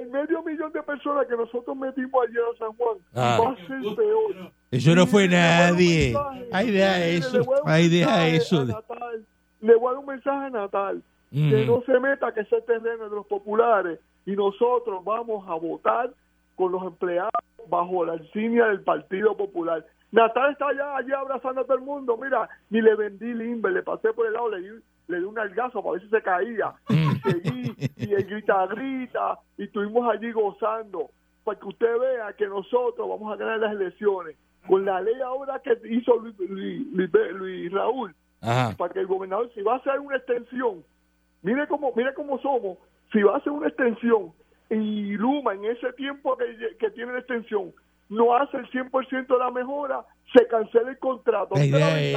el 0.00 0.08
medio 0.08 0.42
millón 0.42 0.72
de 0.72 0.82
personas 0.82 1.26
que 1.26 1.36
nosotros 1.36 1.76
metimos 1.76 2.24
ayer 2.26 2.40
a 2.54 2.58
San 2.58 2.72
Juan 2.76 2.96
Ah. 3.14 3.38
va 3.38 3.50
a 3.50 3.56
ser 3.66 3.94
peor. 3.96 4.52
Eso 4.70 4.94
no 4.94 5.06
fue 5.06 5.28
nadie. 5.28 6.14
mensaje. 6.14 6.48
Ay, 6.52 6.70
deja 6.70 7.04
eso. 7.04 7.42
Ay, 7.66 7.88
deja 7.88 8.26
eso. 8.28 8.64
Natal. 8.64 9.26
Le 9.60 9.74
voy 9.76 9.88
a 9.88 9.90
dar 9.90 9.98
un 9.98 10.06
mensaje 10.06 10.46
a 10.46 10.50
Natal. 10.50 11.02
Que 11.30 11.64
no 11.66 11.82
se 11.86 11.98
meta 12.00 12.32
que 12.34 12.40
ese 12.40 12.60
terreno 12.62 13.08
de 13.08 13.14
los 13.16 13.26
populares 13.26 14.00
y 14.26 14.32
nosotros 14.32 15.04
vamos 15.04 15.48
a 15.48 15.54
votar 15.54 16.10
con 16.56 16.72
los 16.72 16.82
empleados 16.82 17.30
bajo 17.68 18.04
la 18.04 18.16
insignia 18.16 18.66
del 18.66 18.80
Partido 18.82 19.36
Popular. 19.36 19.86
Natal 20.12 20.52
está 20.52 20.68
allá, 20.68 20.96
allí 20.96 21.12
abrazando 21.12 21.60
a 21.60 21.64
todo 21.64 21.76
el 21.76 21.84
mundo. 21.84 22.16
Mira, 22.16 22.48
ni 22.68 22.80
le 22.82 22.96
vendí 22.96 23.32
limber, 23.32 23.72
le 23.72 23.82
pasé 23.82 24.12
por 24.12 24.26
el 24.26 24.32
lado, 24.32 24.50
le 24.50 24.60
di, 24.60 24.68
le 25.06 25.18
di 25.18 25.24
un 25.24 25.38
algazo 25.38 25.80
para 25.82 25.92
ver 25.92 26.02
si 26.02 26.08
se 26.08 26.20
caía. 26.20 26.72
Y 26.88 27.30
seguí, 27.30 27.74
y 27.96 28.12
él 28.14 28.24
grita, 28.24 28.66
grita, 28.66 29.38
y 29.56 29.64
estuvimos 29.64 30.12
allí 30.12 30.32
gozando. 30.32 31.10
Para 31.44 31.58
que 31.60 31.66
usted 31.68 31.98
vea 31.98 32.32
que 32.32 32.46
nosotros 32.48 33.08
vamos 33.08 33.32
a 33.32 33.36
ganar 33.36 33.60
las 33.60 33.72
elecciones. 33.72 34.36
Con 34.66 34.84
la 34.84 35.00
ley 35.00 35.18
ahora 35.24 35.60
que 35.60 35.78
hizo 35.88 36.16
Luis, 36.16 36.36
Luis- 36.40 36.86
Luis- 36.92 37.32
Luis 37.32 37.72
Raúl, 37.72 38.14
Ajá. 38.42 38.74
para 38.76 38.92
que 38.92 38.98
el 39.00 39.06
gobernador, 39.06 39.48
si 39.54 39.62
va 39.62 39.74
a 39.74 39.76
hacer 39.76 40.00
una 40.00 40.16
extensión, 40.16 40.82
mire 41.42 41.66
cómo, 41.68 41.92
mire 41.96 42.12
cómo 42.14 42.38
somos, 42.40 42.78
si 43.12 43.22
va 43.22 43.34
a 43.34 43.38
hacer 43.38 43.52
una 43.52 43.68
extensión 43.68 44.32
y 44.70 45.12
Luma 45.16 45.54
en 45.54 45.64
ese 45.64 45.92
tiempo 45.94 46.36
que, 46.36 46.44
que 46.78 46.90
tiene 46.90 47.12
la 47.12 47.18
extensión 47.18 47.72
no 48.08 48.34
hace 48.36 48.56
el 48.56 48.68
100% 48.70 49.26
de 49.28 49.38
la 49.38 49.50
mejora, 49.52 50.04
se 50.36 50.44
cancela 50.48 50.90
el 50.90 50.98
contrato. 50.98 51.54
Ay, 51.56 51.72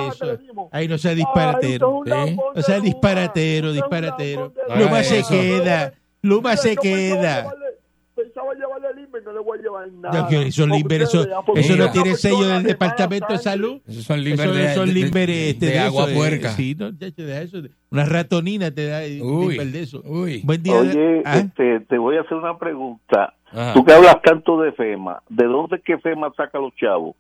eso. 0.08 0.26
Ay, 0.72 0.88
no 0.88 0.98
sea 0.98 1.12
Ay, 1.12 1.18
disparatero. 1.18 1.74
esto 1.74 1.88
es 1.88 1.94
un 1.94 2.10
lambón 2.10 2.46
O 2.58 2.62
sea, 2.64 2.80
disparatero, 2.80 3.72
disparatero. 3.72 4.54
Luma 4.76 5.04
se 5.04 5.24
queda. 5.24 5.94
Luma 6.24 6.56
se 6.58 6.70
pensaba 6.76 6.82
queda. 6.82 7.44
llevarle- 7.44 7.74
Pensaba 8.16 8.54
llevarle 8.56 8.73
no 9.22 9.34
le 9.34 9.40
voy 9.40 9.60
a 9.60 9.62
llevar 9.62 9.92
nada. 9.92 10.30
Limber, 10.30 11.02
eso, 11.04 11.26
eso 11.56 11.76
no 11.76 11.92
tiene 11.92 12.16
sello 12.16 12.48
del 12.48 12.64
de 12.64 12.70
Departamento 12.70 13.34
de. 13.34 13.40
Salud. 13.40 13.82
Esos 13.88 14.04
son 14.06 14.24
de, 14.24 14.38
son 14.74 14.88
de- 14.88 14.94
limber 14.94 15.28
de- 15.30 15.50
este, 15.52 15.66
de 15.68 15.72
de 15.74 15.80
agua 15.80 16.10
eh, 16.10 16.16
puerca. 16.16 16.50
Sí, 16.52 16.76
no, 16.78 16.92
chacho, 16.98 17.24
deja 17.24 17.42
eso. 17.42 17.58
Una 17.92 18.06
ratonina 18.06 18.72
te 18.72 18.88
da 18.88 19.04
eh, 19.04 19.22
Uy, 19.22 19.50
limber 19.50 19.68
de 19.68 19.82
eso. 19.82 20.02
uy. 20.06 20.42
Buen 20.44 20.64
día. 20.64 20.76
Oye, 20.76 21.22
Ah, 21.26 21.38
este, 21.40 21.82
te 21.82 21.98
voy 21.98 22.18
a 22.18 22.22
hacer 22.22 22.38
una 22.38 22.58
pregunta. 22.58 23.34
Ajá. 23.52 23.74
Tú 23.74 23.86
que 23.86 23.94
hablas 23.94 24.22
tanto 24.24 24.60
de 24.62 24.72
FEMA, 24.72 25.22
¿de 25.30 25.46
dónde 25.46 25.76
es 25.76 25.84
que 25.84 25.98
FEMA 26.00 26.32
saca 26.36 26.58
los 26.58 26.74
chavos? 26.76 27.16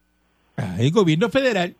ah, 0.57 0.75
el 0.79 0.91
gobierno 0.91 1.29
federal. 1.29 1.75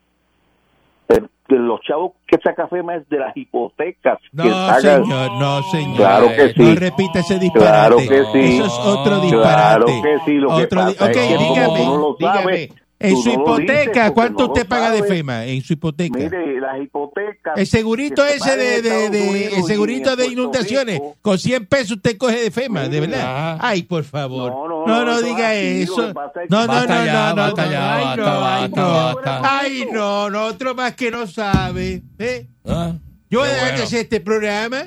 Eh, 1.08 1.20
de 1.48 1.56
los 1.58 1.80
chavos 1.82 2.12
que 2.26 2.38
saca 2.42 2.66
FEMA 2.68 2.96
es 2.96 3.08
de 3.10 3.18
las 3.18 3.36
hipotecas 3.36 4.18
que 4.30 4.48
No, 4.48 4.66
sacan. 4.66 5.04
señor, 5.04 5.32
no, 5.32 5.62
señor. 5.64 5.96
Claro 5.96 6.28
que 6.28 6.52
sí. 6.54 6.62
No 6.62 6.74
repita 6.74 7.18
ese 7.18 7.38
disparate. 7.38 7.68
Claro 7.70 7.96
que 7.98 8.24
sí. 8.32 8.56
Eso 8.56 8.64
es 8.66 8.78
otro 8.78 9.20
disparate. 9.20 9.84
Claro 9.84 10.02
que 10.02 10.18
sí. 10.24 10.32
Lo 10.38 10.48
que 10.48 10.54
Otro 10.64 10.84
di- 10.86 10.94
pasa 10.94 11.04
ok, 11.04 11.10
es 11.10 11.16
que 11.28 11.38
dígame, 11.38 11.84
no 11.84 11.96
lo 11.98 12.16
dígame. 12.18 12.68
En 13.04 13.16
su 13.16 13.30
hipoteca, 13.30 14.12
¿cuánto 14.12 14.46
usted 14.46 14.66
paga 14.66 14.90
de. 14.90 15.02
FEMA? 15.04 15.44
En 15.46 15.62
su 15.62 15.74
hipoteca. 15.74 16.18
Mire, 16.18 16.60
las 16.60 16.80
hipotecas. 16.82 17.56
El 17.56 17.66
segurito 17.66 18.24
ese 18.24 18.56
de, 18.56 18.82
de, 18.82 19.46
el 19.56 19.62
segurito 19.64 20.16
de 20.16 20.26
inundaciones, 20.26 20.94
Rico. 20.94 21.16
con 21.22 21.38
100 21.38 21.66
pesos 21.66 21.92
usted 21.98 22.16
coge 22.16 22.40
de 22.42 22.50
FEMA, 22.50 22.88
de 22.88 23.00
verdad. 23.00 23.58
Ay, 23.60 23.82
por 23.82 24.04
favor. 24.04 24.50
No, 24.52 24.68
no, 24.68 24.86
No, 24.86 24.98
no, 24.98 25.04
no 25.04 25.12
eso 25.18 25.26
diga 25.26 25.54
eso. 25.54 26.12
No, 26.48 26.66
no, 26.66 26.86
no, 26.86 27.04
ya, 27.04 27.34
no, 27.34 27.48
no, 27.48 27.54
Ay, 27.56 28.16
no, 28.16 29.20
ay, 29.26 29.86
no. 29.90 29.94
no, 29.94 30.30
no, 30.30 30.44
otro 30.46 30.74
más 30.74 30.94
que 30.94 31.10
no 31.10 31.26
sabe. 31.26 32.02
¿eh? 32.18 32.46
Ah, 32.66 32.92
Yo 33.30 33.40
voy 33.40 33.48
a 33.48 33.52
dejar 33.52 33.66
de 33.66 33.72
bueno. 33.72 33.84
hacer 33.84 34.00
este 34.00 34.20
programa 34.20 34.84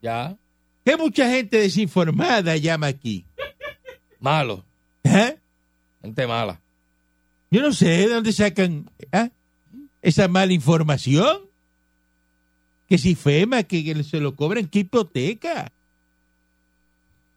Ya. 0.00 0.36
que 0.84 0.96
mucha 0.96 1.28
gente 1.28 1.58
desinformada 1.58 2.56
llama 2.56 2.86
aquí. 2.88 3.24
Malo. 4.20 4.64
¿Ah? 5.04 5.32
Gente 6.00 6.26
mala. 6.26 6.60
Yo 7.52 7.60
no 7.60 7.74
sé 7.74 7.86
de 7.86 8.08
dónde 8.08 8.32
sacan 8.32 8.90
¿ah? 9.12 9.28
esa 10.00 10.26
mala 10.26 10.54
información. 10.54 11.42
Que 12.88 12.96
si 12.96 13.14
FEMA, 13.14 13.62
que, 13.64 14.02
se 14.04 14.20
lo 14.20 14.34
cobran, 14.34 14.66
¿qué 14.68 14.80
hipoteca? 14.80 15.70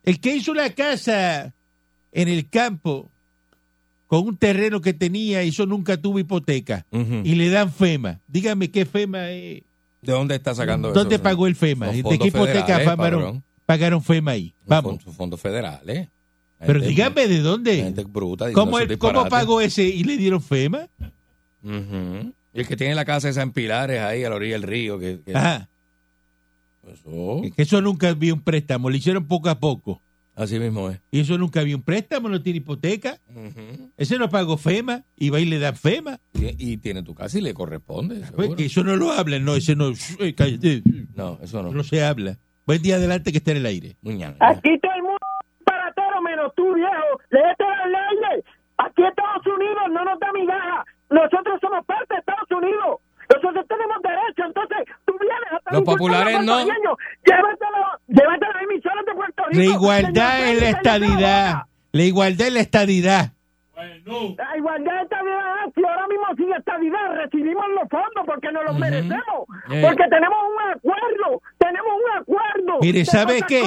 El 0.03 0.21
que 0.21 0.37
hizo 0.37 0.53
una 0.53 0.69
casa 0.69 1.53
en 2.13 2.29
el 2.29 2.49
campo 2.49 3.11
con 4.07 4.25
un 4.25 4.37
terreno 4.37 4.79
que 4.79 4.93
tenía, 4.93 5.41
eso 5.41 5.65
nunca 5.65 5.97
tuvo 5.97 6.17
hipoteca. 6.19 6.85
Y 6.91 7.35
le 7.35 7.49
dan 7.49 7.73
FEMA. 7.73 8.21
Dígame 8.25 8.71
qué 8.71 8.85
FEMA 8.85 9.31
es. 9.31 9.63
¿De 10.01 10.13
dónde 10.13 10.35
está 10.35 10.55
sacando 10.55 10.91
eso? 10.91 10.99
¿Dónde 10.99 11.19
pagó 11.19 11.45
el 11.45 11.55
FEMA? 11.55 11.87
¿De 11.87 12.03
qué 12.17 12.27
hipoteca 12.27 12.77
federales, 12.77 13.43
pagaron, 13.65 14.01
FEMA 14.01 14.31
ahí? 14.31 14.55
Vamos. 14.65 15.03
Son 15.03 15.13
fondos 15.13 15.41
federales. 15.41 16.07
Pero 16.59 16.79
dígame 16.79 17.27
de 17.27 17.39
dónde. 17.39 17.75
Gente 17.77 18.03
bruta. 18.03 18.51
¿Cómo, 18.53 18.79
el- 18.79 18.97
¿Cómo 18.97 19.27
pagó 19.27 19.61
ese 19.61 19.83
y 19.83 20.03
le 20.03 20.17
dieron 20.17 20.41
FEMA? 20.41 20.87
Y 21.63 22.59
el 22.59 22.67
que 22.67 22.77
tiene 22.77 22.95
la 22.95 23.05
casa 23.05 23.29
esa 23.29 23.41
en 23.41 23.51
Pilares, 23.51 23.99
ahí 24.01 24.23
a 24.23 24.29
la 24.29 24.35
orilla 24.35 24.53
del 24.53 24.63
río. 24.63 24.97
Que, 24.99 25.19
que- 25.25 25.35
Ajá. 25.35 25.69
Eso. 26.91 27.41
Que 27.55 27.61
eso 27.63 27.81
nunca 27.81 28.09
había 28.09 28.33
un 28.33 28.41
préstamo, 28.41 28.89
lo 28.89 28.95
hicieron 28.95 29.25
poco 29.25 29.49
a 29.49 29.59
poco. 29.59 30.01
Así 30.35 30.59
mismo 30.59 30.89
es. 30.89 30.99
Y 31.11 31.21
eso 31.21 31.37
nunca 31.37 31.61
había 31.61 31.75
un 31.77 31.81
préstamo, 31.81 32.27
no 32.29 32.41
tiene 32.41 32.57
hipoteca. 32.57 33.19
Ese 33.97 34.17
no 34.19 34.29
pagó 34.29 34.57
FEMA 34.57 35.03
y 35.17 35.29
va 35.29 35.39
y 35.39 35.45
le 35.45 35.59
dan 35.59 35.75
FEMA. 35.77 36.19
y, 36.33 36.73
y 36.73 36.77
tiene 36.77 37.03
tu 37.03 37.15
casa 37.15 37.37
y 37.37 37.41
le 37.41 37.53
corresponde. 37.53 38.15
Pues, 38.17 38.29
seguro. 38.29 38.55
que 38.55 38.65
eso 38.65 38.83
no 38.83 38.97
lo 38.97 39.11
hablan, 39.13 39.45
no, 39.45 39.55
ese 39.55 39.75
no. 39.77 39.91
eh, 40.19 40.33
cállate. 40.35 40.83
No, 41.15 41.39
eso 41.41 41.63
no. 41.63 41.71
No 41.71 41.83
se 41.83 42.03
habla. 42.03 42.37
Buen 42.67 42.81
día 42.81 42.95
adelante 42.95 43.31
que 43.31 43.37
está 43.37 43.51
en 43.51 43.57
el 43.57 43.65
aire. 43.65 43.95
Aquí 44.41 44.69
todo 44.81 44.91
el 44.95 45.01
mundo 45.03 45.14
es 45.14 45.14
menos 46.45 46.55
tú, 46.55 46.73
viejo. 46.73 47.19
Léete 47.29 47.63
las 47.63 47.85
leyes. 47.87 48.45
Aquí 48.77 49.03
Estados 49.03 49.45
Unidos 49.47 49.83
no 49.91 50.03
nos 50.03 50.19
da 50.19 50.31
migaja. 50.33 50.85
Nosotros 51.09 51.59
somos 51.61 51.85
parte 51.85 52.13
de 52.13 52.19
Estados 52.19 52.51
Unidos. 52.51 52.99
Nosotros 53.33 53.65
tenemos 53.67 53.97
derecho. 54.03 54.43
Entonces, 54.45 54.77
tú 55.05 55.13
vienes 55.19 55.51
a 55.51 55.57
estar 55.57 55.73
Los 55.73 55.83
populares 55.83 56.35
a 56.35 56.41
no. 56.41 56.59
Llévatelo, 56.59 57.83
llévate 58.07 58.45
las 58.53 58.63
emisoras 58.63 59.05
de 59.05 59.13
Puerto 59.13 59.43
Rico. 59.49 59.57
La 59.59 59.65
igualdad 59.65 60.31
Señor 60.37 60.49
es 60.55 60.61
la 60.61 60.69
estadidad. 60.69 61.53
La 61.91 62.03
igualdad 62.03 62.47
es 62.47 62.53
la 62.53 62.59
estadidad. 62.59 63.31
La 63.75 64.57
igualdad 64.57 64.93
de 64.93 65.01
estadidad, 65.01 65.53
si 65.75 65.83
ahora 65.85 66.07
mismo 66.07 66.25
sin 66.37 66.53
estadidad 66.53 67.15
recibimos 67.15 67.65
los 67.69 67.89
fondos 67.89 68.25
porque 68.25 68.51
nos 68.51 68.63
los 68.65 68.77
merecemos, 68.79 69.47
Eh. 69.69 69.81
porque 69.81 70.03
tenemos 70.09 70.37
un 70.49 70.71
acuerdo, 70.71 71.41
tenemos 71.57 71.91
un 71.93 72.21
acuerdo. 72.21 72.79
Mire, 72.81 73.05
¿sabe 73.05 73.41
qué? 73.47 73.63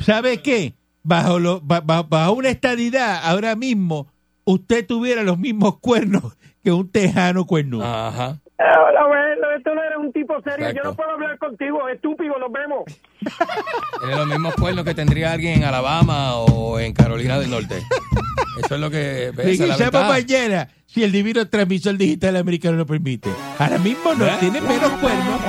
¿Sabe 0.00 0.42
qué? 0.42 0.74
Bajo, 1.08 1.38
lo, 1.38 1.60
ba- 1.60 1.80
ba- 1.82 2.02
bajo 2.02 2.32
una 2.32 2.48
estadidad, 2.48 3.20
ahora 3.22 3.54
mismo, 3.54 4.08
usted 4.44 4.84
tuviera 4.84 5.22
los 5.22 5.38
mismos 5.38 5.78
cuernos 5.78 6.36
que 6.64 6.72
un 6.72 6.90
tejano 6.90 7.44
cuernudo. 7.46 7.84
Ajá. 7.84 8.40
Hola, 8.58 9.06
bueno, 9.06 9.50
esto 9.56 9.72
no 9.72 9.82
eres 9.84 9.98
un 9.98 10.12
tipo 10.12 10.34
serio, 10.42 10.66
Exacto. 10.66 10.76
yo 10.82 10.90
no 10.90 10.96
puedo 10.96 11.10
hablar 11.12 11.38
contigo, 11.38 11.88
estúpido, 11.88 12.36
nos 12.40 12.50
vemos. 12.50 12.82
Tiene 14.00 14.16
los 14.16 14.26
mismos 14.26 14.54
cuernos 14.56 14.84
que 14.84 14.94
tendría 14.94 15.30
alguien 15.32 15.58
en 15.58 15.64
Alabama 15.64 16.36
o 16.38 16.80
en 16.80 16.92
Carolina 16.92 17.38
del 17.38 17.50
Norte. 17.50 17.76
Eso 18.64 18.74
es 18.74 18.80
lo 18.80 18.90
que. 18.90 19.30
Regresamos 19.36 19.78
ventaja. 19.78 20.08
mañana 20.08 20.68
si 20.96 21.04
el 21.04 21.12
divino 21.12 21.46
transmisor 21.46 21.98
digital 21.98 22.36
americano 22.36 22.78
lo 22.78 22.86
permite. 22.86 23.28
Ahora 23.58 23.76
mismo 23.76 24.14
no, 24.14 24.24
¿Eh? 24.24 24.36
tiene 24.40 24.62
menos 24.62 24.90
cuernos. 24.92 25.40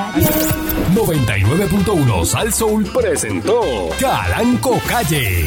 99.1 0.94 2.26
Sal 2.26 2.54
Soul 2.54 2.84
presentó 2.94 3.62
Calanco 3.98 4.78
Calle. 4.90 5.46